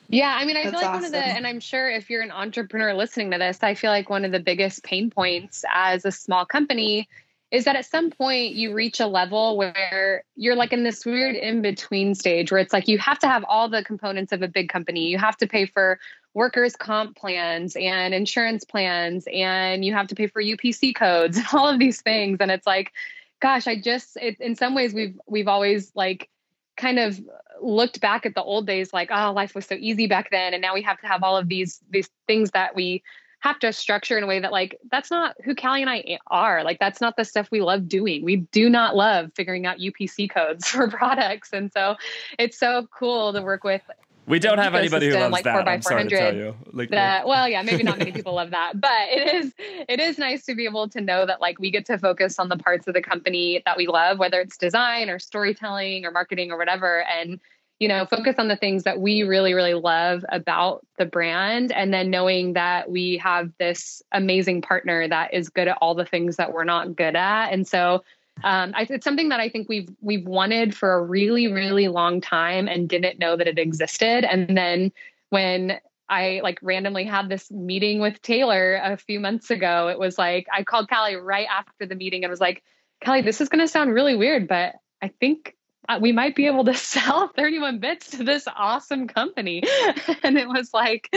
Yeah, 0.08 0.36
I 0.36 0.44
mean, 0.44 0.56
I 0.56 0.64
That's 0.64 0.74
feel 0.74 0.80
like 0.80 0.88
awesome. 0.90 1.02
one 1.02 1.04
of 1.06 1.12
the, 1.12 1.24
and 1.24 1.46
I'm 1.46 1.60
sure 1.60 1.90
if 1.90 2.10
you're 2.10 2.22
an 2.22 2.30
entrepreneur 2.30 2.94
listening 2.94 3.30
to 3.32 3.38
this, 3.38 3.58
I 3.62 3.74
feel 3.74 3.90
like 3.90 4.10
one 4.10 4.24
of 4.24 4.32
the 4.32 4.40
biggest 4.40 4.84
pain 4.84 5.10
points 5.10 5.64
as 5.72 6.04
a 6.04 6.12
small 6.12 6.44
company 6.44 7.08
is 7.50 7.64
that 7.64 7.76
at 7.76 7.86
some 7.86 8.10
point 8.10 8.54
you 8.54 8.74
reach 8.74 8.98
a 8.98 9.06
level 9.06 9.56
where 9.56 10.24
you're 10.34 10.56
like 10.56 10.72
in 10.72 10.82
this 10.82 11.06
weird 11.06 11.36
in 11.36 11.62
between 11.62 12.14
stage 12.14 12.50
where 12.50 12.60
it's 12.60 12.72
like 12.72 12.88
you 12.88 12.98
have 12.98 13.18
to 13.20 13.28
have 13.28 13.44
all 13.48 13.68
the 13.68 13.84
components 13.84 14.32
of 14.32 14.42
a 14.42 14.48
big 14.48 14.68
company. 14.68 15.06
You 15.06 15.18
have 15.18 15.36
to 15.36 15.46
pay 15.46 15.66
for 15.66 16.00
workers' 16.34 16.74
comp 16.74 17.16
plans 17.16 17.76
and 17.76 18.12
insurance 18.12 18.64
plans, 18.64 19.28
and 19.32 19.84
you 19.84 19.94
have 19.94 20.08
to 20.08 20.16
pay 20.16 20.26
for 20.26 20.42
UPC 20.42 20.96
codes 20.96 21.36
and 21.38 21.46
all 21.52 21.68
of 21.68 21.78
these 21.78 22.02
things. 22.02 22.38
And 22.40 22.50
it's 22.50 22.66
like, 22.66 22.92
gosh, 23.40 23.68
I 23.68 23.80
just, 23.80 24.16
it, 24.16 24.40
in 24.40 24.56
some 24.56 24.74
ways, 24.74 24.92
we've 24.92 25.18
we've 25.26 25.48
always 25.48 25.92
like 25.94 26.28
kind 26.76 26.98
of 26.98 27.20
looked 27.62 28.00
back 28.00 28.26
at 28.26 28.34
the 28.34 28.42
old 28.42 28.66
days 28.66 28.92
like 28.92 29.10
oh 29.12 29.32
life 29.32 29.54
was 29.54 29.64
so 29.66 29.76
easy 29.78 30.06
back 30.06 30.30
then 30.30 30.52
and 30.54 30.60
now 30.60 30.74
we 30.74 30.82
have 30.82 31.00
to 31.00 31.06
have 31.06 31.22
all 31.22 31.36
of 31.36 31.48
these 31.48 31.80
these 31.90 32.10
things 32.26 32.50
that 32.50 32.74
we 32.74 33.02
have 33.44 33.58
to 33.58 33.70
structure 33.74 34.16
in 34.16 34.24
a 34.24 34.26
way 34.26 34.40
that 34.40 34.52
like 34.52 34.78
that's 34.90 35.10
not 35.10 35.36
who 35.44 35.54
Callie 35.54 35.82
and 35.82 35.90
I 35.90 36.18
are. 36.28 36.64
Like 36.64 36.78
that's 36.78 37.02
not 37.02 37.18
the 37.18 37.26
stuff 37.26 37.50
we 37.50 37.60
love 37.60 37.86
doing. 37.86 38.24
We 38.24 38.36
do 38.36 38.70
not 38.70 38.96
love 38.96 39.32
figuring 39.36 39.66
out 39.66 39.80
UPC 39.80 40.30
codes 40.30 40.66
for 40.70 40.88
products. 40.88 41.50
And 41.52 41.70
so 41.70 41.96
it's 42.38 42.58
so 42.58 42.88
cool 42.98 43.34
to 43.34 43.42
work 43.42 43.62
with 43.62 43.82
we 44.26 44.38
don't 44.38 44.58
have 44.58 44.74
anybody 44.74 45.08
who 45.08 45.14
loves 45.14 45.32
like 45.32 45.44
that. 45.44 45.68
I'm 45.68 45.82
sorry 45.82 46.04
to 46.04 46.10
tell 46.10 46.34
you. 46.34 46.56
Like, 46.72 46.90
that, 46.90 47.24
uh, 47.24 47.28
well, 47.28 47.48
yeah, 47.48 47.62
maybe 47.62 47.82
not 47.82 47.98
many 47.98 48.12
people 48.12 48.34
love 48.34 48.50
that, 48.50 48.80
but 48.80 49.08
it 49.10 49.34
is 49.34 49.52
it 49.58 50.00
is 50.00 50.18
nice 50.18 50.44
to 50.46 50.54
be 50.54 50.64
able 50.64 50.88
to 50.90 51.00
know 51.00 51.26
that 51.26 51.40
like 51.40 51.58
we 51.58 51.70
get 51.70 51.86
to 51.86 51.98
focus 51.98 52.38
on 52.38 52.48
the 52.48 52.56
parts 52.56 52.86
of 52.86 52.94
the 52.94 53.02
company 53.02 53.62
that 53.66 53.76
we 53.76 53.86
love, 53.86 54.18
whether 54.18 54.40
it's 54.40 54.56
design 54.56 55.10
or 55.10 55.18
storytelling 55.18 56.04
or 56.04 56.10
marketing 56.10 56.50
or 56.50 56.58
whatever, 56.58 57.02
and 57.04 57.38
you 57.80 57.88
know 57.88 58.06
focus 58.06 58.36
on 58.38 58.48
the 58.48 58.56
things 58.56 58.84
that 58.84 59.00
we 59.00 59.22
really 59.24 59.52
really 59.52 59.74
love 59.74 60.24
about 60.30 60.86
the 60.96 61.04
brand, 61.06 61.72
and 61.72 61.92
then 61.92 62.10
knowing 62.10 62.54
that 62.54 62.90
we 62.90 63.18
have 63.18 63.50
this 63.58 64.02
amazing 64.12 64.62
partner 64.62 65.06
that 65.06 65.34
is 65.34 65.48
good 65.50 65.68
at 65.68 65.78
all 65.80 65.94
the 65.94 66.06
things 66.06 66.36
that 66.36 66.52
we're 66.52 66.64
not 66.64 66.96
good 66.96 67.16
at, 67.16 67.50
and 67.52 67.68
so 67.68 68.02
um, 68.42 68.72
I, 68.74 68.86
it's 68.90 69.04
something 69.04 69.28
that 69.28 69.40
I 69.40 69.48
think 69.48 69.68
we've 69.68 69.88
we've 70.00 70.26
wanted 70.26 70.74
for 70.74 70.94
a 70.94 71.02
really 71.02 71.52
really 71.52 71.88
long 71.88 72.20
time 72.20 72.66
and 72.68 72.88
didn't 72.88 73.18
know 73.18 73.36
that 73.36 73.46
it 73.46 73.58
existed. 73.58 74.24
And 74.24 74.56
then 74.56 74.92
when 75.30 75.78
I 76.08 76.40
like 76.42 76.58
randomly 76.60 77.04
had 77.04 77.28
this 77.28 77.50
meeting 77.50 78.00
with 78.00 78.20
Taylor 78.22 78.80
a 78.82 78.96
few 78.96 79.20
months 79.20 79.50
ago, 79.50 79.88
it 79.88 79.98
was 79.98 80.18
like 80.18 80.46
I 80.52 80.64
called 80.64 80.88
Callie 80.88 81.16
right 81.16 81.46
after 81.50 81.86
the 81.86 81.94
meeting 81.94 82.24
and 82.24 82.30
was 82.30 82.40
like, 82.40 82.62
Callie, 83.04 83.22
this 83.22 83.40
is 83.40 83.48
going 83.48 83.60
to 83.60 83.68
sound 83.68 83.94
really 83.94 84.16
weird, 84.16 84.48
but 84.48 84.74
I 85.00 85.08
think 85.08 85.54
uh, 85.88 85.98
we 86.00 86.12
might 86.12 86.34
be 86.34 86.46
able 86.46 86.64
to 86.64 86.74
sell 86.74 87.28
31 87.28 87.78
bits 87.78 88.10
to 88.10 88.24
this 88.24 88.46
awesome 88.54 89.06
company. 89.06 89.62
and 90.22 90.36
it 90.36 90.48
was 90.48 90.72
like, 90.72 91.08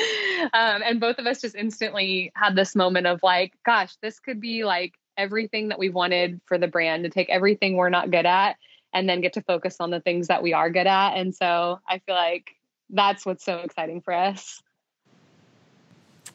um, 0.53 0.81
and 0.83 0.99
both 0.99 1.17
of 1.19 1.25
us 1.25 1.41
just 1.41 1.55
instantly 1.55 2.31
had 2.35 2.55
this 2.55 2.75
moment 2.75 3.07
of 3.07 3.21
like, 3.23 3.53
gosh, 3.65 3.95
this 4.01 4.19
could 4.19 4.39
be 4.39 4.63
like 4.63 4.93
everything 5.17 5.69
that 5.69 5.79
we 5.79 5.89
wanted 5.89 6.39
for 6.45 6.57
the 6.57 6.67
brand 6.67 7.03
to 7.03 7.09
take 7.09 7.29
everything 7.29 7.75
we're 7.75 7.89
not 7.89 8.11
good 8.11 8.25
at 8.25 8.57
and 8.93 9.07
then 9.07 9.21
get 9.21 9.33
to 9.33 9.41
focus 9.41 9.77
on 9.79 9.89
the 9.89 9.99
things 9.99 10.27
that 10.27 10.41
we 10.41 10.53
are 10.53 10.69
good 10.69 10.87
at. 10.87 11.15
And 11.15 11.35
so 11.35 11.79
I 11.87 11.99
feel 11.99 12.15
like 12.15 12.51
that's 12.89 13.25
what's 13.25 13.43
so 13.43 13.57
exciting 13.59 14.01
for 14.01 14.13
us. 14.13 14.61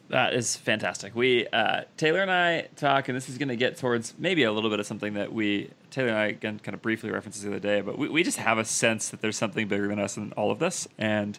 That 0.09 0.35
is 0.35 0.57
fantastic. 0.57 1.15
We 1.17 1.47
uh, 1.49 1.83
Taylor 1.97 2.21
and 2.21 2.31
I 2.31 2.69
talk, 2.77 3.09
and 3.09 3.17
this 3.17 3.31
is 3.31 3.39
going 3.39 3.49
to 3.49 3.57
get 3.57 3.79
towards 3.79 4.13
maybe 4.19 4.43
a 4.43 4.53
little 4.53 4.69
bit 4.69 4.79
of 4.79 4.87
something 4.87 5.15
that 5.15 5.33
we 5.33 5.71
Taylor 5.91 6.09
and 6.09 6.19
I 6.19 6.27
again 6.27 6.59
kind 6.59 6.75
of 6.75 6.83
briefly 6.83 7.11
referenced 7.11 7.43
the 7.43 7.49
other 7.49 7.59
day, 7.59 7.81
but 7.81 7.97
we, 7.97 8.11
we 8.11 8.23
just 8.23 8.37
have 8.37 8.59
a 8.59 8.65
sense 8.67 9.09
that 9.09 9.23
there's 9.23 9.39
something 9.39 9.69
bigger 9.69 9.89
than 9.89 9.99
us 9.99 10.19
in 10.19 10.33
all 10.33 10.51
of 10.51 10.59
this, 10.59 10.87
and 10.99 11.39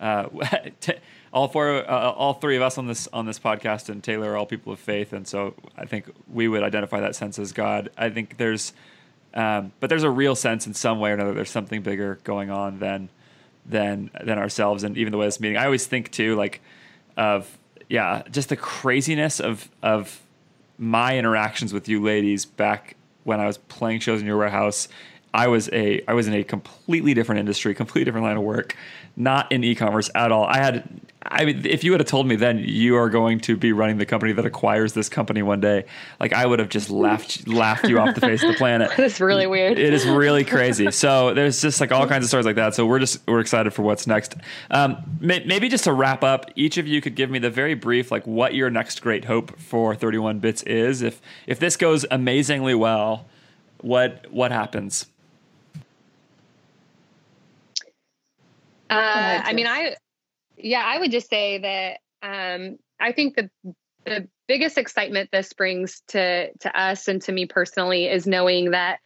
uh, 0.00 0.28
all 1.34 1.48
four, 1.48 1.90
uh, 1.90 2.12
all 2.12 2.34
three 2.34 2.54
of 2.54 2.62
us 2.62 2.78
on 2.78 2.86
this 2.86 3.08
on 3.12 3.26
this 3.26 3.40
podcast, 3.40 3.88
and 3.88 4.02
Taylor 4.02 4.32
are 4.32 4.36
all 4.36 4.46
people 4.46 4.72
of 4.72 4.78
faith, 4.78 5.12
and 5.12 5.26
so 5.26 5.54
I 5.76 5.84
think 5.84 6.08
we 6.32 6.46
would 6.46 6.62
identify 6.62 7.00
that 7.00 7.16
sense 7.16 7.40
as 7.40 7.52
God. 7.52 7.90
I 7.98 8.08
think 8.08 8.36
there's, 8.36 8.72
um, 9.34 9.72
but 9.80 9.90
there's 9.90 10.04
a 10.04 10.10
real 10.10 10.36
sense 10.36 10.64
in 10.68 10.74
some 10.74 11.00
way 11.00 11.10
or 11.10 11.14
another. 11.14 11.34
There's 11.34 11.50
something 11.50 11.82
bigger 11.82 12.20
going 12.22 12.50
on 12.50 12.78
than 12.78 13.08
than 13.66 14.10
than 14.22 14.38
ourselves, 14.38 14.84
and 14.84 14.96
even 14.96 15.10
the 15.10 15.18
way 15.18 15.26
this 15.26 15.40
meeting. 15.40 15.56
I 15.56 15.64
always 15.64 15.86
think 15.88 16.12
too, 16.12 16.36
like 16.36 16.60
of 17.16 17.58
yeah, 17.88 18.22
just 18.30 18.48
the 18.48 18.56
craziness 18.56 19.40
of 19.40 19.68
of 19.82 20.22
my 20.78 21.18
interactions 21.18 21.72
with 21.72 21.88
you 21.88 22.00
ladies 22.00 22.44
back 22.44 22.94
when 23.24 23.40
I 23.40 23.46
was 23.46 23.58
playing 23.58 24.00
shows 24.00 24.20
in 24.20 24.26
your 24.26 24.36
warehouse. 24.36 24.86
I 25.34 25.48
was 25.48 25.68
a 25.72 26.00
I 26.06 26.14
was 26.14 26.28
in 26.28 26.34
a 26.34 26.44
completely 26.44 27.12
different 27.12 27.40
industry, 27.40 27.74
completely 27.74 28.04
different 28.04 28.24
line 28.24 28.36
of 28.36 28.44
work, 28.44 28.76
not 29.16 29.50
in 29.50 29.64
e-commerce 29.64 30.08
at 30.14 30.30
all. 30.30 30.44
I 30.44 30.58
had 30.58 30.88
I 31.26 31.44
mean, 31.44 31.66
if 31.66 31.82
you 31.82 31.90
would 31.90 32.00
have 32.00 32.08
told 32.08 32.28
me 32.28 32.36
then 32.36 32.58
you 32.58 32.96
are 32.96 33.10
going 33.10 33.40
to 33.40 33.56
be 33.56 33.72
running 33.72 33.98
the 33.98 34.06
company 34.06 34.32
that 34.32 34.46
acquires 34.46 34.92
this 34.92 35.08
company 35.08 35.42
one 35.42 35.60
day, 35.60 35.86
like 36.20 36.32
I 36.32 36.46
would 36.46 36.60
have 36.60 36.68
just 36.68 36.88
laughed 36.88 37.48
laughed 37.48 37.88
you 37.88 37.98
off 37.98 38.14
the 38.14 38.20
face 38.20 38.44
of 38.44 38.52
the 38.52 38.56
planet. 38.56 38.92
It's 39.04 39.20
really 39.20 39.46
weird. 39.46 39.78
It 39.78 39.92
is 39.92 40.06
really 40.06 40.44
crazy. 40.44 40.90
So 41.04 41.34
there's 41.34 41.60
just 41.60 41.80
like 41.80 41.90
all 41.92 42.06
kinds 42.06 42.24
of 42.24 42.28
stories 42.28 42.46
like 42.46 42.56
that. 42.56 42.74
So 42.74 42.86
we're 42.86 43.00
just 43.00 43.26
we're 43.26 43.40
excited 43.40 43.74
for 43.74 43.82
what's 43.82 44.06
next. 44.06 44.36
Um, 44.70 44.96
may, 45.20 45.42
maybe 45.44 45.68
just 45.68 45.84
to 45.84 45.92
wrap 45.92 46.22
up, 46.22 46.50
each 46.54 46.78
of 46.78 46.86
you 46.86 47.00
could 47.00 47.16
give 47.16 47.30
me 47.30 47.40
the 47.40 47.50
very 47.50 47.74
brief 47.74 48.12
like 48.12 48.24
what 48.26 48.54
your 48.54 48.70
next 48.70 49.02
great 49.02 49.24
hope 49.24 49.58
for 49.58 49.94
31 49.96 50.38
bits 50.38 50.62
is. 50.62 51.02
If 51.02 51.20
if 51.48 51.58
this 51.58 51.76
goes 51.76 52.06
amazingly 52.10 52.74
well, 52.74 53.26
what 53.80 54.26
what 54.30 54.52
happens? 54.52 55.06
Uh, 58.90 59.42
I 59.44 59.52
mean, 59.52 59.66
I 59.66 59.96
yeah, 60.56 60.82
I 60.84 60.98
would 60.98 61.10
just 61.10 61.28
say 61.28 61.58
that 61.58 61.98
um, 62.22 62.78
I 63.00 63.12
think 63.12 63.36
the 63.36 63.50
the 64.04 64.28
biggest 64.46 64.76
excitement 64.78 65.30
this 65.32 65.52
brings 65.52 66.02
to 66.08 66.52
to 66.52 66.78
us 66.78 67.08
and 67.08 67.22
to 67.22 67.32
me 67.32 67.46
personally 67.46 68.06
is 68.06 68.26
knowing 68.26 68.72
that 68.72 69.00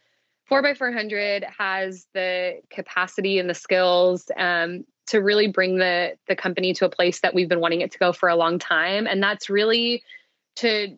four 0.45 0.61
by 0.61 0.73
four 0.73 0.91
hundred 0.91 1.45
has 1.57 2.05
the 2.13 2.59
capacity 2.69 3.39
and 3.39 3.49
the 3.49 3.53
skills 3.53 4.29
um, 4.37 4.83
to 5.07 5.19
really 5.19 5.47
bring 5.47 5.77
the 5.77 6.15
the 6.27 6.35
company 6.35 6.73
to 6.73 6.85
a 6.85 6.89
place 6.89 7.21
that 7.21 7.33
we've 7.33 7.49
been 7.49 7.61
wanting 7.61 7.81
it 7.81 7.91
to 7.91 7.97
go 7.97 8.11
for 8.11 8.29
a 8.29 8.35
long 8.35 8.59
time, 8.59 9.07
and 9.07 9.23
that's 9.23 9.49
really 9.49 10.03
to 10.57 10.97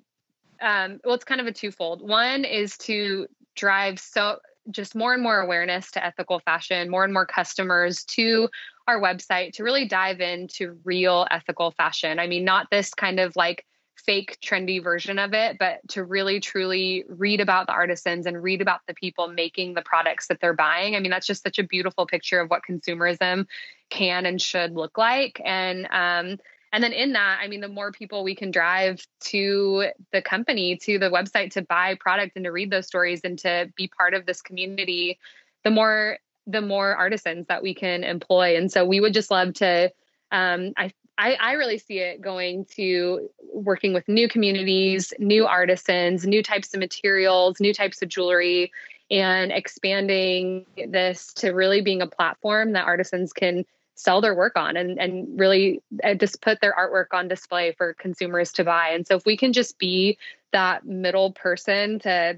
um, 0.62 1.00
well, 1.04 1.16
it's 1.16 1.26
kind 1.26 1.42
of 1.42 1.48
a 1.48 1.52
twofold. 1.52 2.08
One 2.08 2.46
is 2.46 2.78
to 2.80 3.28
drive 3.56 4.00
so 4.00 4.40
just 4.70 4.96
more 4.96 5.14
and 5.14 5.24
more 5.24 5.40
awareness 5.40 5.92
to 5.92 6.06
ethical 6.06 6.40
fashion, 6.40 6.90
more 6.90 7.04
and 7.04 7.14
more 7.14 7.26
customers 7.26 8.04
to 8.06 8.50
our 8.88 9.02
website 9.02 9.54
to 9.54 9.64
really 9.64 9.88
dive 9.88 10.20
into 10.20 10.78
real 10.84 11.26
ethical 11.32 11.72
fashion. 11.72 12.20
I 12.20 12.28
mean, 12.28 12.46
not 12.46 12.68
this 12.70 12.94
kind 12.94 13.20
of 13.20 13.36
like 13.36 13.66
fake 13.96 14.38
trendy 14.44 14.84
version 14.84 15.20
of 15.20 15.34
it, 15.34 15.58
but 15.60 15.80
to 15.90 16.04
really 16.04 16.40
truly 16.40 17.04
read 17.08 17.40
about 17.40 17.68
the 17.68 17.74
artisans 17.74 18.26
and 18.26 18.42
read 18.42 18.62
about 18.62 18.80
the 18.88 18.94
people 18.94 19.28
making 19.28 19.74
the 19.74 19.82
products 19.82 20.28
that 20.28 20.40
they're 20.42 20.54
buying. 20.54 20.96
I 20.96 21.00
mean, 21.00 21.12
that's 21.12 21.28
just 21.28 21.44
such 21.44 21.60
a 21.60 21.64
beautiful 21.64 22.06
picture 22.06 22.40
of 22.40 22.50
what 22.50 22.62
consumerism 22.68 23.46
can 23.90 24.26
and 24.26 24.42
should 24.42 24.74
look 24.74 24.98
like. 24.98 25.42
And 25.44 25.88
um, 25.92 26.40
and 26.72 26.84
then 26.84 26.94
in 26.94 27.14
that, 27.14 27.40
I 27.42 27.48
mean, 27.48 27.62
the 27.62 27.68
more 27.68 27.92
people 27.92 28.24
we 28.24 28.36
can 28.36 28.52
drive 28.52 29.06
to 29.26 29.88
the 30.12 30.22
company, 30.22 30.78
to 30.78 30.98
the 30.98 31.10
website 31.10 31.52
to 31.52 31.62
buy 31.62 31.96
product 31.96 32.36
and 32.36 32.46
to 32.46 32.52
read 32.52 32.72
those 32.72 32.88
stories 32.88 33.22
and 33.24 33.38
to 33.40 33.72
be 33.76 33.88
part 33.88 34.14
of 34.14 34.26
this 34.26 34.42
community, 34.42 35.20
the 35.64 35.72
more 35.72 36.18
the 36.48 36.62
more 36.62 36.96
artisans 36.96 37.46
that 37.48 37.62
we 37.62 37.74
can 37.74 38.04
employ. 38.04 38.58
And 38.58 38.72
so 38.72 38.84
we 38.84 39.00
would 39.00 39.14
just 39.14 39.30
love 39.30 39.54
to, 39.56 39.92
um, 40.32 40.74
I, 40.76 40.92
I, 41.18 41.34
I 41.36 41.52
really 41.54 41.78
see 41.78 42.00
it 42.00 42.20
going 42.20 42.66
to 42.78 43.30
working 43.54 43.94
with 43.94 44.08
new 44.08 44.28
communities, 44.28 45.14
new 45.20 45.46
artisans, 45.46 46.26
new 46.26 46.42
types 46.42 46.74
of 46.74 46.80
materials, 46.80 47.60
new 47.60 47.74
types 47.74 48.02
of 48.02 48.10
jewelry, 48.10 48.72
and 49.12 49.52
expanding 49.52 50.66
this 50.88 51.32
to 51.34 51.52
really 51.52 51.82
being 51.82 52.02
a 52.02 52.08
platform 52.08 52.72
that 52.72 52.86
artisans 52.86 53.34
can 53.34 53.66
sell 54.02 54.20
their 54.20 54.34
work 54.34 54.58
on 54.58 54.76
and, 54.76 55.00
and 55.00 55.40
really 55.40 55.82
uh, 56.04 56.16
just 56.16 56.42
put 56.42 56.60
their 56.60 56.74
artwork 56.74 57.16
on 57.16 57.28
display 57.28 57.72
for 57.74 57.94
consumers 57.94 58.52
to 58.54 58.64
buy. 58.64 58.90
And 58.90 59.06
so 59.06 59.16
if 59.16 59.26
we 59.26 59.38
can 59.38 59.54
just 59.54 59.78
be 59.78 60.18
that 60.52 60.86
middle 60.86 61.32
person 61.32 62.00
to 62.00 62.38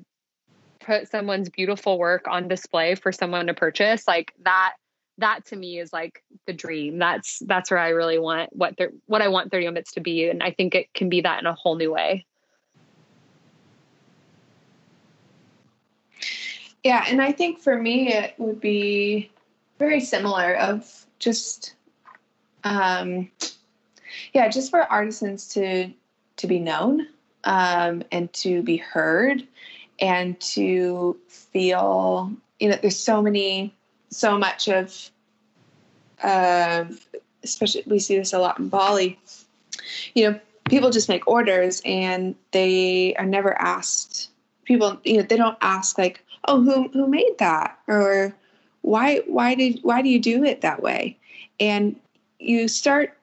put 0.81 1.09
someone's 1.09 1.49
beautiful 1.49 1.97
work 1.97 2.27
on 2.27 2.49
display 2.49 2.95
for 2.95 3.13
someone 3.13 3.47
to 3.47 3.53
purchase 3.53 4.05
like 4.05 4.33
that 4.43 4.73
that 5.19 5.45
to 5.45 5.55
me 5.55 5.79
is 5.79 5.93
like 5.93 6.23
the 6.47 6.53
dream. 6.53 6.97
That's 6.97 7.39
that's 7.45 7.71
where 7.71 7.79
I 7.79 7.89
really 7.89 8.17
want 8.17 8.49
what 8.55 8.77
what 9.05 9.21
I 9.21 9.27
want 9.27 9.51
31 9.51 9.75
bits 9.75 9.93
to 9.93 10.01
be, 10.01 10.27
and 10.27 10.41
I 10.41 10.51
think 10.51 10.75
it 10.75 10.93
can 10.93 11.07
be 11.07 11.21
that 11.21 11.39
in 11.39 11.45
a 11.45 11.53
whole 11.53 11.75
new 11.75 11.93
way. 11.93 12.25
Yeah, 16.83 17.05
and 17.07 17.21
I 17.21 17.31
think 17.31 17.59
for 17.59 17.79
me 17.79 18.11
it 18.11 18.33
would 18.39 18.59
be 18.59 19.29
very 19.79 19.99
similar 19.99 20.55
of 20.55 21.05
just 21.19 21.75
um 22.63 23.29
yeah, 24.33 24.47
just 24.47 24.69
for 24.69 24.81
artisans 24.81 25.47
to 25.49 25.91
to 26.37 26.47
be 26.47 26.59
known 26.59 27.07
um 27.43 28.03
and 28.11 28.31
to 28.33 28.61
be 28.61 28.77
heard 28.77 29.45
and 29.99 30.39
to 30.39 31.17
feel 31.27 32.31
you 32.59 32.69
know 32.69 32.77
there's 32.81 32.99
so 32.99 33.21
many 33.21 33.73
so 34.09 34.37
much 34.37 34.67
of 34.67 35.11
uh, 36.21 36.85
especially 37.43 37.83
we 37.85 37.99
see 37.99 38.17
this 38.17 38.33
a 38.33 38.39
lot 38.39 38.59
in 38.59 38.69
Bali. 38.69 39.19
You 40.13 40.31
know 40.31 40.39
people 40.69 40.89
just 40.89 41.09
make 41.09 41.27
orders 41.27 41.81
and 41.83 42.35
they 42.51 43.13
are 43.15 43.25
never 43.25 43.53
asked 43.59 44.29
people 44.63 44.99
you 45.03 45.17
know 45.17 45.23
they 45.23 45.35
don't 45.35 45.57
ask 45.61 45.97
like 45.97 46.23
oh 46.45 46.61
who 46.61 46.87
who 46.89 47.07
made 47.07 47.35
that? 47.39 47.77
or 47.87 48.33
why 48.83 49.21
why 49.27 49.55
did 49.55 49.79
why 49.81 50.01
do 50.01 50.09
you 50.09 50.19
do 50.19 50.43
it 50.43 50.61
that 50.61 50.83
way? 50.83 51.17
And 51.59 51.99
you 52.39 52.67
start 52.67 53.17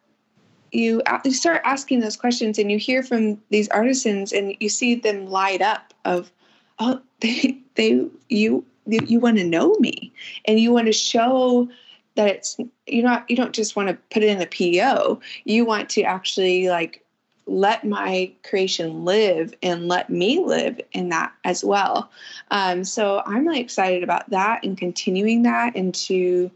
you, 0.73 1.03
you 1.25 1.33
start 1.33 1.63
asking 1.65 2.01
those 2.01 2.17
questions 2.17 2.59
and 2.59 2.71
you 2.71 2.79
hear 2.79 3.03
from 3.03 3.41
these 3.51 3.69
artisans 3.69 4.33
and 4.33 4.57
you 4.61 4.69
see 4.69 4.95
them 4.95 5.27
light 5.27 5.63
up 5.63 5.95
of 6.05 6.33
oh 6.79 7.01
they 7.21 7.57
they 7.77 8.07
you 8.29 8.65
you, 8.87 9.21
want 9.21 9.37
to 9.37 9.45
know 9.45 9.77
me 9.79 10.13
and 10.47 10.59
you 10.59 10.73
want 10.73 10.87
to 10.87 10.93
show 10.93 11.69
that 12.17 12.29
it's 12.29 12.57
you're 12.87 13.05
not 13.05 13.29
you 13.31 13.37
don't 13.37 13.53
just 13.53 13.77
want 13.77 13.89
to 13.89 13.95
put 14.11 14.23
it 14.23 14.29
in 14.29 14.41
a 14.41 14.47
PO 14.47 15.21
you 15.45 15.65
want 15.65 15.89
to 15.91 16.03
actually 16.03 16.69
like 16.69 17.05
let 17.51 17.85
my 17.85 18.31
creation 18.49 19.05
live 19.05 19.53
and 19.61 19.89
let 19.89 20.09
me 20.09 20.39
live 20.39 20.81
in 20.93 21.09
that 21.09 21.33
as 21.45 21.65
well. 21.65 22.09
Um, 22.53 22.85
so 22.85 23.23
I'm 23.27 23.47
really 23.47 23.61
excited 23.61 24.05
about 24.05 24.31
that 24.31 24.63
and 24.63 24.79
continuing 24.79 25.43
that 25.43 25.75
and 25.75 25.93
to 26.07 26.49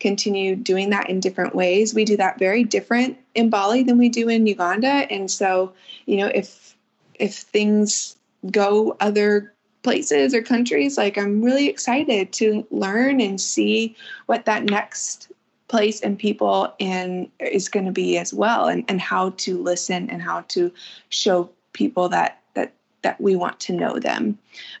continue 0.00 0.56
doing 0.56 0.88
that 0.90 1.10
in 1.10 1.20
different 1.20 1.54
ways. 1.54 1.94
We 1.94 2.06
do 2.06 2.16
that 2.16 2.38
very 2.38 2.64
different 2.64 3.18
in 3.34 3.50
Bali 3.50 3.82
than 3.82 3.98
we 3.98 4.08
do 4.08 4.30
in 4.30 4.46
Uganda. 4.46 5.06
And 5.12 5.30
so, 5.30 5.74
you 6.06 6.16
know, 6.16 6.30
if 6.34 6.74
if 7.16 7.36
things 7.36 8.16
go 8.50 8.96
other 9.00 9.52
places 9.82 10.34
or 10.34 10.40
countries, 10.40 10.96
like 10.96 11.18
I'm 11.18 11.42
really 11.42 11.68
excited 11.68 12.32
to 12.34 12.66
learn 12.70 13.20
and 13.20 13.38
see 13.38 13.94
what 14.24 14.46
that 14.46 14.64
next 14.64 15.30
place 15.70 16.00
and 16.00 16.18
people 16.18 16.74
and 16.80 17.30
is 17.38 17.68
going 17.68 17.86
to 17.86 17.92
be 17.92 18.18
as 18.18 18.34
well 18.34 18.66
and, 18.66 18.84
and 18.88 19.00
how 19.00 19.30
to 19.30 19.62
listen 19.62 20.10
and 20.10 20.20
how 20.20 20.42
to 20.48 20.72
show 21.08 21.48
people 21.72 22.08
that 22.08 22.42
that 22.54 22.72
that 23.02 23.20
we 23.20 23.36
want 23.36 23.60
to 23.60 23.72
know 23.72 23.98
them. 23.98 24.38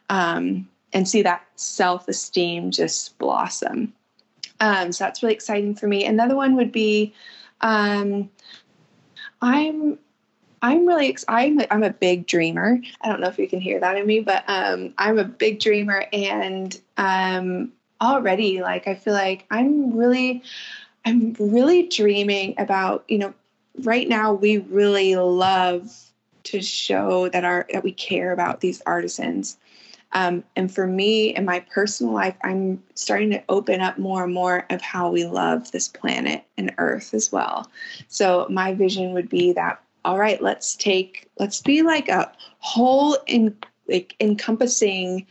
Um, 0.08 0.68
and 0.92 1.08
see 1.08 1.22
that 1.22 1.46
self-esteem 1.54 2.72
just 2.72 3.16
blossom. 3.18 3.92
Um, 4.58 4.90
so 4.90 5.04
that's 5.04 5.22
really 5.22 5.34
exciting 5.34 5.76
for 5.76 5.86
me. 5.86 6.04
Another 6.04 6.34
one 6.34 6.56
would 6.56 6.72
be 6.72 7.14
um, 7.60 8.30
i'm 9.42 9.98
i'm 10.62 10.86
really 10.86 11.16
I'm 11.28 11.60
I'm 11.70 11.82
a 11.82 11.90
big 11.90 12.26
dreamer. 12.26 12.80
I 13.00 13.08
don't 13.08 13.20
know 13.20 13.28
if 13.28 13.38
you 13.38 13.48
can 13.48 13.60
hear 13.60 13.80
that 13.80 13.96
in 13.96 14.06
me 14.06 14.20
but 14.20 14.44
um, 14.48 14.94
i'm 14.98 15.18
a 15.18 15.24
big 15.24 15.60
dreamer 15.60 16.04
and 16.12 16.78
um, 16.96 17.72
already 18.00 18.62
like 18.62 18.88
i 18.88 18.94
feel 18.94 19.12
like 19.12 19.46
i'm 19.50 19.96
really 19.96 20.42
I'm 21.04 21.34
really 21.38 21.86
dreaming 21.86 22.54
about, 22.58 23.04
you 23.08 23.18
know, 23.18 23.34
right 23.82 24.08
now 24.08 24.32
we 24.32 24.58
really 24.58 25.16
love 25.16 25.90
to 26.44 26.60
show 26.60 27.28
that 27.28 27.44
our 27.44 27.66
that 27.72 27.84
we 27.84 27.92
care 27.92 28.32
about 28.32 28.60
these 28.60 28.82
artisans. 28.86 29.56
Um, 30.12 30.42
and 30.56 30.72
for 30.72 30.86
me 30.86 31.34
in 31.34 31.44
my 31.44 31.60
personal 31.60 32.12
life, 32.12 32.36
I'm 32.42 32.82
starting 32.94 33.30
to 33.30 33.44
open 33.48 33.80
up 33.80 33.96
more 33.96 34.24
and 34.24 34.34
more 34.34 34.66
of 34.68 34.82
how 34.82 35.10
we 35.10 35.24
love 35.24 35.70
this 35.70 35.86
planet 35.86 36.44
and 36.58 36.74
Earth 36.78 37.14
as 37.14 37.30
well. 37.30 37.70
So 38.08 38.46
my 38.50 38.74
vision 38.74 39.12
would 39.12 39.28
be 39.28 39.52
that 39.52 39.80
all 40.04 40.18
right, 40.18 40.40
let's 40.42 40.76
take 40.76 41.28
let's 41.38 41.60
be 41.60 41.82
like 41.82 42.08
a 42.08 42.32
whole 42.58 43.18
in 43.26 43.56
like 43.88 44.14
encompassing 44.20 45.26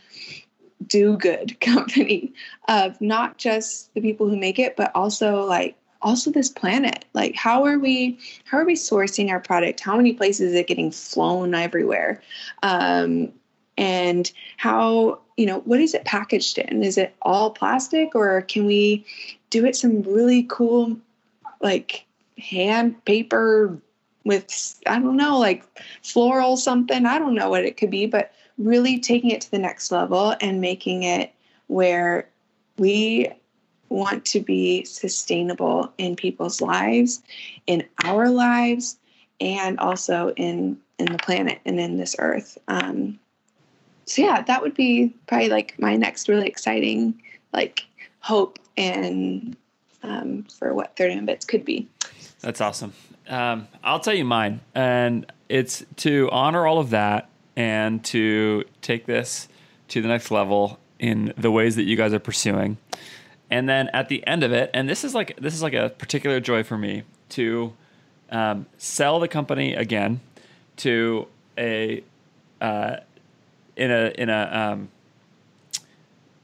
do 0.88 1.18
good 1.18 1.60
company 1.62 2.34
of 2.68 3.00
not 3.02 3.38
just 3.38 3.94
the 3.94 4.02
people 4.02 4.30
who 4.30 4.38
make 4.38 4.60
it 4.60 4.76
but 4.76 4.92
also 4.96 5.46
like 5.46 5.76
also 6.02 6.32
this 6.32 6.50
planet. 6.50 7.06
Like 7.14 7.36
how 7.36 7.66
are 7.66 7.80
we 7.80 8.18
how 8.46 8.58
are 8.58 8.66
we 8.66 8.76
sourcing 8.76 9.30
our 9.30 9.40
product? 9.40 9.80
How 9.80 9.98
many 9.98 10.14
places 10.14 10.52
is 10.52 10.56
it 10.56 10.68
getting 10.68 10.92
flown 10.92 11.54
everywhere? 11.54 12.22
Um, 12.64 13.32
and 13.78 14.32
how 14.58 15.20
you 15.38 15.46
know 15.46 15.60
what 15.60 15.80
is 15.80 15.94
it 15.94 16.06
packaged 16.06 16.58
in? 16.58 16.84
Is 16.84 16.98
it 16.98 17.16
all 17.22 17.52
plastic 17.52 18.16
or 18.16 18.42
can 18.44 18.66
we 18.66 19.06
do 19.50 19.66
it 19.66 19.76
some 19.76 20.04
really 20.04 20.44
cool 20.50 20.98
like 21.62 22.06
hand 22.38 23.04
paper 23.04 23.78
with 24.24 24.80
i 24.86 25.00
don't 25.00 25.18
know 25.18 25.38
like 25.38 25.66
floral 26.04 26.58
something? 26.58 27.06
I 27.06 27.20
don't 27.20 27.36
know 27.36 27.50
what 27.50 27.66
it 27.66 27.78
could 27.78 27.92
be 27.92 28.06
but 28.06 28.32
really 28.60 29.00
taking 29.00 29.32
it 29.32 29.42
to 29.42 29.52
the 29.52 29.58
next 29.58 29.92
level 29.92 30.36
and 30.42 30.62
making 30.62 31.04
it 31.04 31.34
where 31.68 32.28
we 32.78 33.32
want 33.88 34.26
to 34.26 34.40
be 34.40 34.84
sustainable 34.84 35.92
in 35.98 36.16
people's 36.16 36.62
lives, 36.62 37.24
in 37.66 37.84
our 38.04 38.30
lives, 38.30 38.98
and 39.40 39.80
also 39.80 40.32
in 40.36 40.78
in 41.00 41.06
the 41.06 41.18
planet 41.18 41.60
and 41.66 41.80
in 41.80 41.98
this 41.98 42.16
earth. 42.20 42.58
Um, 42.68 43.18
so 44.06 44.22
yeah, 44.22 44.42
that 44.42 44.62
would 44.62 44.76
be 44.76 45.14
probably 45.28 45.50
like 45.50 45.80
my 45.80 45.96
next 45.96 46.28
really 46.28 46.48
exciting 46.48 47.22
like 47.54 47.86
hope 48.20 48.60
and 48.76 49.56
um, 50.04 50.44
for 50.44 50.74
what 50.74 50.96
31 50.98 51.26
bits 51.26 51.46
could 51.46 51.64
be. 51.64 51.88
That's 52.42 52.62
awesome. 52.62 52.94
Um, 53.28 53.68
I'll 53.84 54.00
tell 54.00 54.14
you 54.14 54.26
mine, 54.26 54.62
and 54.74 55.32
it's 55.48 55.86
to 55.98 56.30
honor 56.32 56.66
all 56.66 56.80
of 56.80 56.90
that 56.90 57.29
and 57.60 58.06
to 58.06 58.64
take 58.82 59.06
this 59.06 59.50
to 59.90 60.02
the 60.02 60.08
next 60.08 60.32
level 60.32 60.80
in 60.98 61.34
the 61.38 61.52
ways 61.52 61.76
that 61.76 61.84
you 61.84 61.98
guys 61.98 62.14
are 62.14 62.20
pursuing. 62.20 62.78
And 63.52 63.68
then 63.68 63.90
at 63.90 64.08
the 64.08 64.26
end 64.26 64.44
of 64.44 64.54
it, 64.54 64.70
and 64.74 64.88
this 64.88 65.04
is 65.04 65.14
like 65.14 65.36
this 65.42 65.54
is 65.54 65.62
like 65.62 65.74
a 65.74 65.90
particular 65.90 66.40
joy 66.40 66.64
for 66.64 66.78
me 66.78 67.04
to 67.30 67.74
um, 68.32 68.66
sell 68.78 69.20
the 69.20 69.28
company 69.28 69.74
again 69.74 70.22
to 70.78 71.28
a 71.58 72.02
uh, 72.62 72.98
in 73.76 73.92
a 73.92 74.14
in 74.18 74.30
a 74.30 74.72
um, 74.72 74.90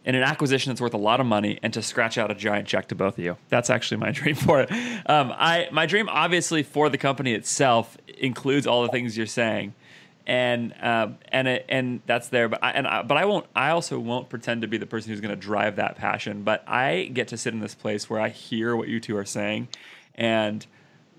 in 0.03 0.15
an 0.15 0.23
acquisition 0.23 0.69
that's 0.71 0.81
worth 0.81 0.93
a 0.93 0.97
lot 0.97 1.21
of 1.21 1.25
money 1.25 1.59
and 1.63 1.73
to 1.73 1.81
scratch 1.81 2.17
out 2.17 2.29
a 2.29 2.35
giant 2.35 2.67
check 2.67 2.89
to 2.89 2.95
both 2.95 3.17
of 3.17 3.23
you. 3.23 3.37
That's 3.47 3.69
actually 3.69 3.97
my 3.97 4.11
dream 4.19 4.35
for 4.35 4.59
it. 4.61 4.71
Um, 5.05 5.31
I 5.33 5.69
my 5.71 5.85
dream 5.85 6.09
obviously 6.09 6.61
for 6.61 6.89
the 6.89 6.97
company 6.97 7.33
itself 7.33 7.97
includes 8.17 8.67
all 8.67 8.81
the 8.81 8.89
things 8.89 9.15
you're 9.15 9.27
saying 9.27 9.75
and 10.27 10.73
um, 10.81 11.17
and 11.31 11.47
it, 11.47 11.65
and 11.69 12.01
that's 12.05 12.29
there. 12.29 12.49
But 12.49 12.63
I, 12.63 12.71
and 12.71 12.87
I, 12.87 13.03
but 13.03 13.17
I 13.17 13.25
won't. 13.25 13.45
I 13.55 13.69
also 13.69 13.99
won't 13.99 14.29
pretend 14.29 14.61
to 14.61 14.67
be 14.67 14.77
the 14.77 14.85
person 14.85 15.11
who's 15.11 15.21
going 15.21 15.33
to 15.33 15.39
drive 15.39 15.75
that 15.77 15.95
passion. 15.95 16.43
But 16.43 16.63
I 16.67 17.11
get 17.13 17.27
to 17.29 17.37
sit 17.37 17.53
in 17.53 17.59
this 17.59 17.75
place 17.75 18.09
where 18.09 18.19
I 18.19 18.29
hear 18.29 18.75
what 18.75 18.87
you 18.87 18.99
two 18.99 19.17
are 19.17 19.25
saying, 19.25 19.67
and 20.15 20.65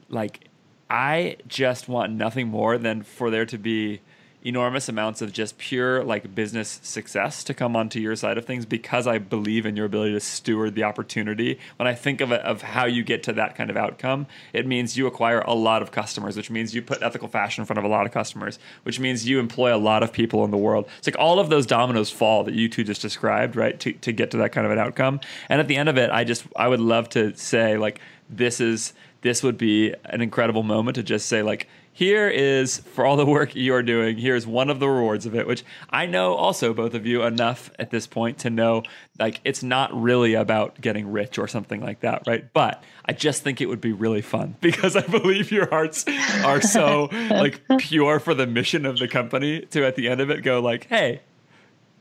like 0.08 0.48
I 0.90 1.36
just 1.46 1.88
want 1.88 2.12
nothing 2.12 2.48
more 2.48 2.78
than 2.78 3.02
for 3.02 3.30
there 3.30 3.46
to 3.46 3.58
be 3.58 4.00
enormous 4.44 4.88
amounts 4.88 5.22
of 5.22 5.32
just 5.32 5.58
pure 5.58 6.04
like 6.04 6.34
business 6.34 6.78
success 6.82 7.42
to 7.44 7.54
come 7.54 7.74
onto 7.74 7.98
your 7.98 8.14
side 8.14 8.38
of 8.38 8.44
things 8.44 8.64
because 8.64 9.06
I 9.06 9.18
believe 9.18 9.66
in 9.66 9.76
your 9.76 9.86
ability 9.86 10.12
to 10.12 10.20
steward 10.20 10.74
the 10.74 10.84
opportunity. 10.84 11.58
When 11.76 11.88
I 11.88 11.94
think 11.94 12.20
of 12.20 12.30
it, 12.32 12.40
of 12.42 12.62
how 12.62 12.86
you 12.86 13.02
get 13.02 13.22
to 13.24 13.32
that 13.34 13.56
kind 13.56 13.70
of 13.70 13.76
outcome, 13.76 14.26
it 14.52 14.66
means 14.66 14.96
you 14.96 15.06
acquire 15.06 15.40
a 15.40 15.54
lot 15.54 15.82
of 15.82 15.90
customers, 15.90 16.36
which 16.36 16.50
means 16.50 16.74
you 16.74 16.82
put 16.82 17.02
ethical 17.02 17.28
fashion 17.28 17.62
in 17.62 17.66
front 17.66 17.78
of 17.78 17.84
a 17.84 17.88
lot 17.88 18.06
of 18.06 18.12
customers, 18.12 18.58
which 18.84 19.00
means 19.00 19.28
you 19.28 19.40
employ 19.40 19.74
a 19.74 19.78
lot 19.78 20.02
of 20.02 20.12
people 20.12 20.44
in 20.44 20.50
the 20.50 20.56
world. 20.56 20.88
It's 20.98 21.06
like 21.06 21.18
all 21.18 21.40
of 21.40 21.50
those 21.50 21.66
dominoes 21.66 22.10
fall 22.10 22.44
that 22.44 22.54
you 22.54 22.68
two 22.68 22.84
just 22.84 23.02
described, 23.02 23.56
right? 23.56 23.78
To 23.80 23.92
to 23.92 24.12
get 24.12 24.30
to 24.30 24.36
that 24.38 24.52
kind 24.52 24.66
of 24.66 24.72
an 24.72 24.78
outcome. 24.78 25.20
And 25.48 25.60
at 25.60 25.68
the 25.68 25.76
end 25.76 25.88
of 25.88 25.98
it, 25.98 26.10
I 26.10 26.24
just 26.24 26.46
I 26.54 26.68
would 26.68 26.80
love 26.80 27.08
to 27.10 27.36
say 27.36 27.76
like 27.76 28.00
this 28.28 28.60
is 28.60 28.92
this 29.22 29.42
would 29.42 29.58
be 29.58 29.94
an 30.04 30.20
incredible 30.20 30.62
moment 30.62 30.94
to 30.94 31.02
just 31.02 31.26
say 31.26 31.42
like 31.42 31.68
here 31.96 32.28
is 32.28 32.76
for 32.92 33.06
all 33.06 33.16
the 33.16 33.24
work 33.24 33.54
you're 33.54 33.82
doing 33.82 34.18
here's 34.18 34.46
one 34.46 34.68
of 34.68 34.80
the 34.80 34.88
rewards 34.88 35.24
of 35.24 35.34
it 35.34 35.46
which 35.46 35.64
i 35.88 36.04
know 36.04 36.34
also 36.34 36.74
both 36.74 36.92
of 36.92 37.06
you 37.06 37.22
enough 37.22 37.70
at 37.78 37.90
this 37.90 38.06
point 38.06 38.36
to 38.36 38.50
know 38.50 38.82
like 39.18 39.40
it's 39.44 39.62
not 39.62 39.90
really 39.98 40.34
about 40.34 40.78
getting 40.78 41.10
rich 41.10 41.38
or 41.38 41.48
something 41.48 41.80
like 41.80 42.00
that 42.00 42.22
right? 42.26 42.52
But 42.52 42.84
i 43.06 43.14
just 43.14 43.42
think 43.42 43.62
it 43.62 43.66
would 43.66 43.80
be 43.80 43.92
really 43.92 44.20
fun 44.20 44.56
because 44.60 44.94
i 44.94 45.06
believe 45.06 45.50
your 45.50 45.70
hearts 45.70 46.04
are 46.44 46.60
so 46.60 47.08
like 47.30 47.62
pure 47.78 48.20
for 48.20 48.34
the 48.34 48.46
mission 48.46 48.84
of 48.84 48.98
the 48.98 49.08
company 49.08 49.62
to 49.70 49.86
at 49.86 49.96
the 49.96 50.10
end 50.10 50.20
of 50.20 50.28
it 50.28 50.42
go 50.42 50.60
like 50.60 50.86
hey 50.88 51.22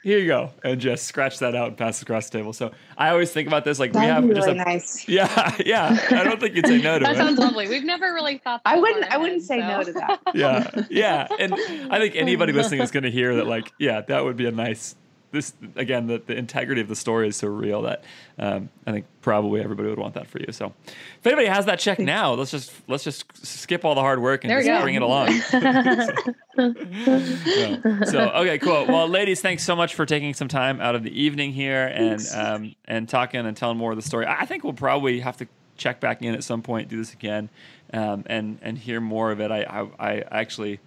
here 0.06 0.20
you 0.20 0.28
go, 0.28 0.52
and 0.64 0.80
just 0.80 1.08
scratch 1.08 1.40
that 1.40 1.56
out 1.56 1.70
and 1.70 1.78
pass 1.78 1.98
it 2.00 2.04
across 2.04 2.30
the 2.30 2.38
table. 2.38 2.54
So 2.54 2.72
I 2.96 3.10
always 3.10 3.32
think 3.32 3.48
about 3.48 3.66
this 3.66 3.80
like 3.80 3.92
we 3.92 4.02
That'd 4.02 4.14
have 4.14 4.28
be 4.28 4.36
just 4.36 4.46
really 4.48 4.60
a 4.60 4.64
nice. 4.64 5.08
yeah, 5.10 5.56
yeah. 5.66 5.98
I 6.12 6.24
don't 6.24 6.40
think 6.40 6.56
you'd 6.56 6.68
say 6.68 6.80
no 6.80 7.00
to 7.00 7.04
That 7.06 7.16
it. 7.16 7.18
sounds 7.18 7.40
lovely. 7.40 7.68
We've 7.68 7.84
never 7.84 8.14
really 8.14 8.38
thought. 8.38 8.62
I 8.66 8.76
that 8.76 8.82
wouldn't. 8.82 9.06
I 9.06 9.18
wouldn't 9.18 9.50
ahead, 9.50 9.64
say 9.64 9.68
no 9.68 9.84
to 9.84 9.94
that. 9.94 10.20
yeah, 10.36 10.70
yeah. 10.92 11.28
And 11.40 11.56
I 11.92 11.98
think 11.98 12.16
anybody 12.16 12.54
listening 12.54 12.82
is 12.82 12.92
going 12.92 13.02
to 13.04 13.10
hear 13.12 13.36
that, 13.38 13.48
like, 13.48 13.74
yeah, 13.80 14.02
that 14.02 14.24
would 14.24 14.38
be 14.38 14.46
a 14.46 14.52
nice. 14.52 14.96
This 15.36 15.54
again, 15.76 16.08
the, 16.08 16.22
the 16.26 16.36
integrity 16.36 16.82
of 16.82 16.88
the 16.88 16.96
story 16.96 17.28
is 17.28 17.36
so 17.36 17.48
real 17.48 17.82
that 17.84 18.04
um, 18.40 18.70
I 18.88 18.94
think 18.94 19.06
probably 19.22 19.62
everybody 19.62 19.90
would 19.90 20.00
want 20.00 20.14
that 20.14 20.28
for 20.28 20.40
you. 20.40 20.52
So, 20.52 20.74
if 20.88 21.28
anybody 21.28 21.48
has 21.48 21.66
that 21.66 21.80
check 21.80 22.00
now, 22.00 22.34
let's 22.34 22.52
just 22.52 22.72
let's 22.88 23.04
just 23.04 23.46
skip 23.46 23.84
all 23.84 23.96
the 23.96 24.02
hard 24.02 24.22
work 24.22 24.46
and 24.46 24.52
just 24.52 24.66
go. 24.66 24.82
bring 24.82 24.96
it 24.96 25.02
along. 25.02 25.30
Yeah. 26.58 28.06
So, 28.06 28.30
okay, 28.30 28.58
cool. 28.60 28.86
Well, 28.86 29.10
ladies, 29.10 29.42
thanks 29.42 29.62
so 29.64 29.76
much 29.76 29.94
for 29.94 30.06
taking 30.06 30.34
some 30.34 30.48
time 30.48 30.80
out 30.80 30.96
of 30.96 31.04
the 31.04 31.12
evening 31.12 31.52
here 31.52 31.86
and 31.86 32.26
um, 32.34 32.76
and 32.86 33.10
talking 33.10 33.46
and 33.46 33.58
telling 33.58 33.78
more 33.78 33.92
of 33.92 33.98
the 33.98 34.02
story. 34.02 34.26
I 34.26 34.42
I 34.42 34.46
think 34.46 34.64
we'll 34.64 34.72
probably 34.72 35.20
have 35.20 35.36
to 35.38 35.48
check 35.76 36.00
back 36.00 36.22
in 36.22 36.34
at 36.34 36.46
some 36.46 36.62
point, 36.62 36.88
do 36.88 36.98
this 36.98 37.12
again, 37.12 37.50
um, 37.94 38.24
and 38.28 38.58
and 38.62 38.78
hear 38.78 39.02
more 39.02 39.32
of 39.32 39.42
it. 39.42 39.52
I 39.52 39.64
I, 39.64 39.88
I 40.00 40.24
actually 40.32 40.80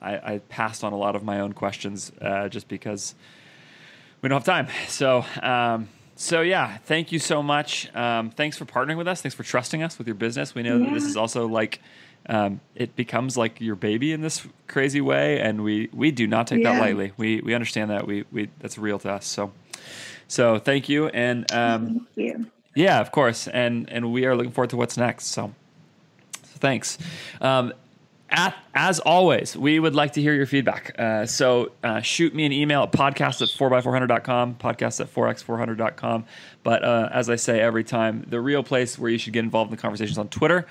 I, 0.00 0.34
I 0.34 0.38
passed 0.48 0.82
on 0.84 0.92
a 0.92 0.96
lot 0.96 1.16
of 1.16 1.22
my 1.22 1.40
own 1.40 1.52
questions 1.52 2.12
uh, 2.20 2.48
just 2.48 2.68
because 2.68 3.14
we 4.22 4.28
don't 4.28 4.36
have 4.36 4.44
time. 4.44 4.68
So. 4.88 5.24
Um, 5.42 5.88
so 6.16 6.42
yeah, 6.42 6.76
thank 6.84 7.12
you 7.12 7.18
so 7.18 7.42
much. 7.42 7.88
Um, 7.96 8.28
thanks 8.28 8.58
for 8.58 8.66
partnering 8.66 8.98
with 8.98 9.08
us. 9.08 9.22
Thanks 9.22 9.34
for 9.34 9.42
trusting 9.42 9.82
us 9.82 9.96
with 9.96 10.06
your 10.06 10.16
business. 10.16 10.54
We 10.54 10.62
know 10.62 10.78
that 10.78 10.92
this 10.92 11.04
is 11.04 11.16
also 11.16 11.48
like 11.48 11.80
um, 12.26 12.60
it 12.74 12.94
becomes 12.94 13.38
like 13.38 13.58
your 13.58 13.74
baby 13.74 14.12
in 14.12 14.20
this 14.20 14.46
crazy 14.66 15.00
way, 15.00 15.40
and 15.40 15.64
we 15.64 15.88
we 15.94 16.10
do 16.10 16.26
not 16.26 16.46
take 16.46 16.62
that 16.64 16.78
lightly. 16.78 17.12
We 17.16 17.40
we 17.40 17.54
understand 17.54 17.90
that. 17.90 18.06
We 18.06 18.26
we 18.30 18.50
that's 18.58 18.76
real 18.76 18.98
to 18.98 19.12
us. 19.12 19.26
So 19.26 19.52
so 20.28 20.58
thank 20.58 20.88
you, 20.88 21.08
and 21.08 21.50
um, 21.52 21.86
Thank 21.86 22.08
you. 22.16 22.46
yeah, 22.74 23.00
of 23.00 23.10
course, 23.10 23.48
and 23.48 23.90
and 23.90 24.12
we 24.12 24.26
are 24.26 24.36
looking 24.36 24.52
forward 24.52 24.70
to 24.70 24.76
what's 24.76 24.96
next. 24.96 25.26
So, 25.26 25.52
so 26.42 26.58
thanks. 26.60 26.98
Um, 27.40 27.72
at, 28.30 28.56
as 28.74 29.00
always, 29.00 29.56
we 29.56 29.78
would 29.78 29.94
like 29.94 30.12
to 30.14 30.22
hear 30.22 30.34
your 30.34 30.46
feedback. 30.46 30.94
Uh, 30.98 31.26
so 31.26 31.72
uh, 31.82 32.00
shoot 32.00 32.34
me 32.34 32.46
an 32.46 32.52
email 32.52 32.82
at 32.82 32.92
podcast 32.92 33.42
at 33.42 33.48
4x400.com, 33.48 34.56
podcast 34.56 35.00
at 35.00 35.12
4x400.com. 35.12 36.24
But 36.62 36.84
uh, 36.84 37.08
as 37.12 37.28
I 37.28 37.36
say 37.36 37.60
every 37.60 37.84
time, 37.84 38.24
the 38.28 38.40
real 38.40 38.62
place 38.62 38.98
where 38.98 39.10
you 39.10 39.18
should 39.18 39.32
get 39.32 39.44
involved 39.44 39.70
in 39.70 39.76
the 39.76 39.80
conversations 39.82 40.18
on 40.18 40.28
Twitter. 40.28 40.66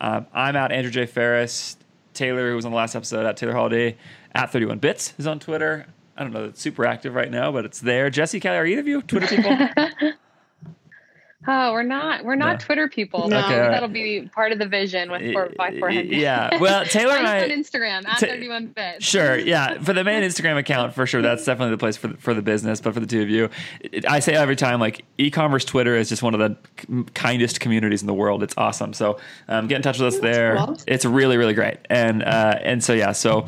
Um, 0.00 0.26
I'm 0.32 0.56
at 0.56 0.72
Andrew 0.72 0.90
J. 0.90 1.06
Faris. 1.06 1.76
Taylor, 2.14 2.48
who 2.48 2.56
was 2.56 2.64
on 2.64 2.70
the 2.70 2.76
last 2.76 2.94
episode, 2.94 3.26
at 3.26 3.36
Taylor 3.36 3.52
Holiday, 3.54 3.96
at 4.34 4.52
31 4.52 4.78
Bits 4.78 5.14
is 5.18 5.26
on 5.26 5.40
Twitter. 5.40 5.86
I 6.16 6.22
don't 6.22 6.32
know, 6.32 6.44
it's 6.44 6.60
super 6.60 6.86
active 6.86 7.14
right 7.14 7.30
now, 7.30 7.50
but 7.50 7.64
it's 7.64 7.80
there. 7.80 8.08
Jesse, 8.08 8.38
Callie, 8.38 8.56
are 8.56 8.66
either 8.66 8.80
of 8.80 8.86
you 8.86 9.02
Twitter 9.02 9.26
people? 9.26 9.58
Oh, 11.46 11.72
we're 11.72 11.82
not. 11.82 12.24
We're 12.24 12.34
not 12.36 12.52
No. 12.60 12.66
Twitter 12.66 12.88
people. 12.88 13.28
No. 13.28 13.38
Okay, 13.38 13.54
all 13.54 13.60
right. 13.60 13.68
that'll 13.70 13.88
be 13.88 14.30
part 14.34 14.52
of 14.52 14.58
the 14.58 14.66
vision 14.66 15.10
with 15.10 15.32
four 15.32 15.50
by 15.56 15.78
four 15.78 15.90
hundred. 15.90 16.08
Yeah. 16.12 16.58
Well, 16.60 16.84
Taylor 16.86 17.14
and 17.14 17.24
Mine's 17.24 17.42
I. 17.42 17.44
on 17.44 17.50
Instagram 17.50 18.08
at 18.08 18.20
thirty 18.20 18.48
one 18.48 18.68
bits. 18.68 19.04
Sure, 19.04 19.36
yeah. 19.38 19.78
For 19.80 19.92
the 19.92 20.04
main 20.04 20.22
Instagram 20.22 20.56
account, 20.58 20.94
for 20.94 21.06
sure, 21.06 21.20
that's 21.22 21.44
definitely 21.44 21.72
the 21.72 21.78
place 21.78 21.96
for 21.96 22.08
the, 22.08 22.16
for 22.16 22.32
the 22.34 22.42
business. 22.42 22.80
But 22.80 22.94
for 22.94 23.00
the 23.00 23.06
two 23.06 23.20
of 23.22 23.28
you, 23.28 23.50
it, 23.80 24.08
I 24.08 24.20
say 24.20 24.34
every 24.34 24.56
time, 24.56 24.80
like 24.80 25.04
e-commerce 25.18 25.64
Twitter 25.64 25.94
is 25.96 26.08
just 26.08 26.22
one 26.22 26.32
of 26.34 26.40
the 26.40 26.56
k- 26.76 27.04
kindest 27.14 27.60
communities 27.60 28.00
in 28.00 28.06
the 28.06 28.14
world. 28.14 28.42
It's 28.42 28.54
awesome. 28.56 28.92
So 28.94 29.18
um, 29.48 29.66
get 29.66 29.76
in 29.76 29.82
touch 29.82 29.98
with 29.98 30.14
us 30.14 30.20
there. 30.20 30.56
cool. 30.56 30.78
It's 30.86 31.04
really, 31.04 31.36
really 31.36 31.54
great. 31.54 31.78
And 31.90 32.22
uh, 32.22 32.58
and 32.62 32.82
so 32.82 32.92
yeah, 32.94 33.12
so 33.12 33.46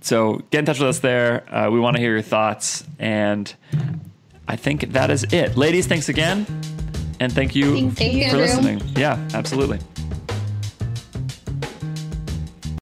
so 0.00 0.42
get 0.50 0.60
in 0.60 0.64
touch 0.64 0.78
with 0.78 0.88
us 0.88 0.98
there. 1.00 1.44
Uh, 1.54 1.70
we 1.70 1.80
want 1.80 1.96
to 1.96 2.00
hear 2.02 2.12
your 2.12 2.22
thoughts, 2.22 2.84
and 2.98 3.52
I 4.48 4.56
think 4.56 4.92
that 4.92 5.10
is 5.10 5.24
it, 5.32 5.56
ladies. 5.56 5.86
Thanks 5.86 6.08
again, 6.08 6.46
and 7.20 7.32
thank 7.32 7.54
you 7.54 7.90
Thank 7.90 7.98
for 7.98 8.04
Andrew. 8.04 8.40
listening. 8.40 8.82
Yeah, 8.96 9.18
absolutely. 9.34 9.80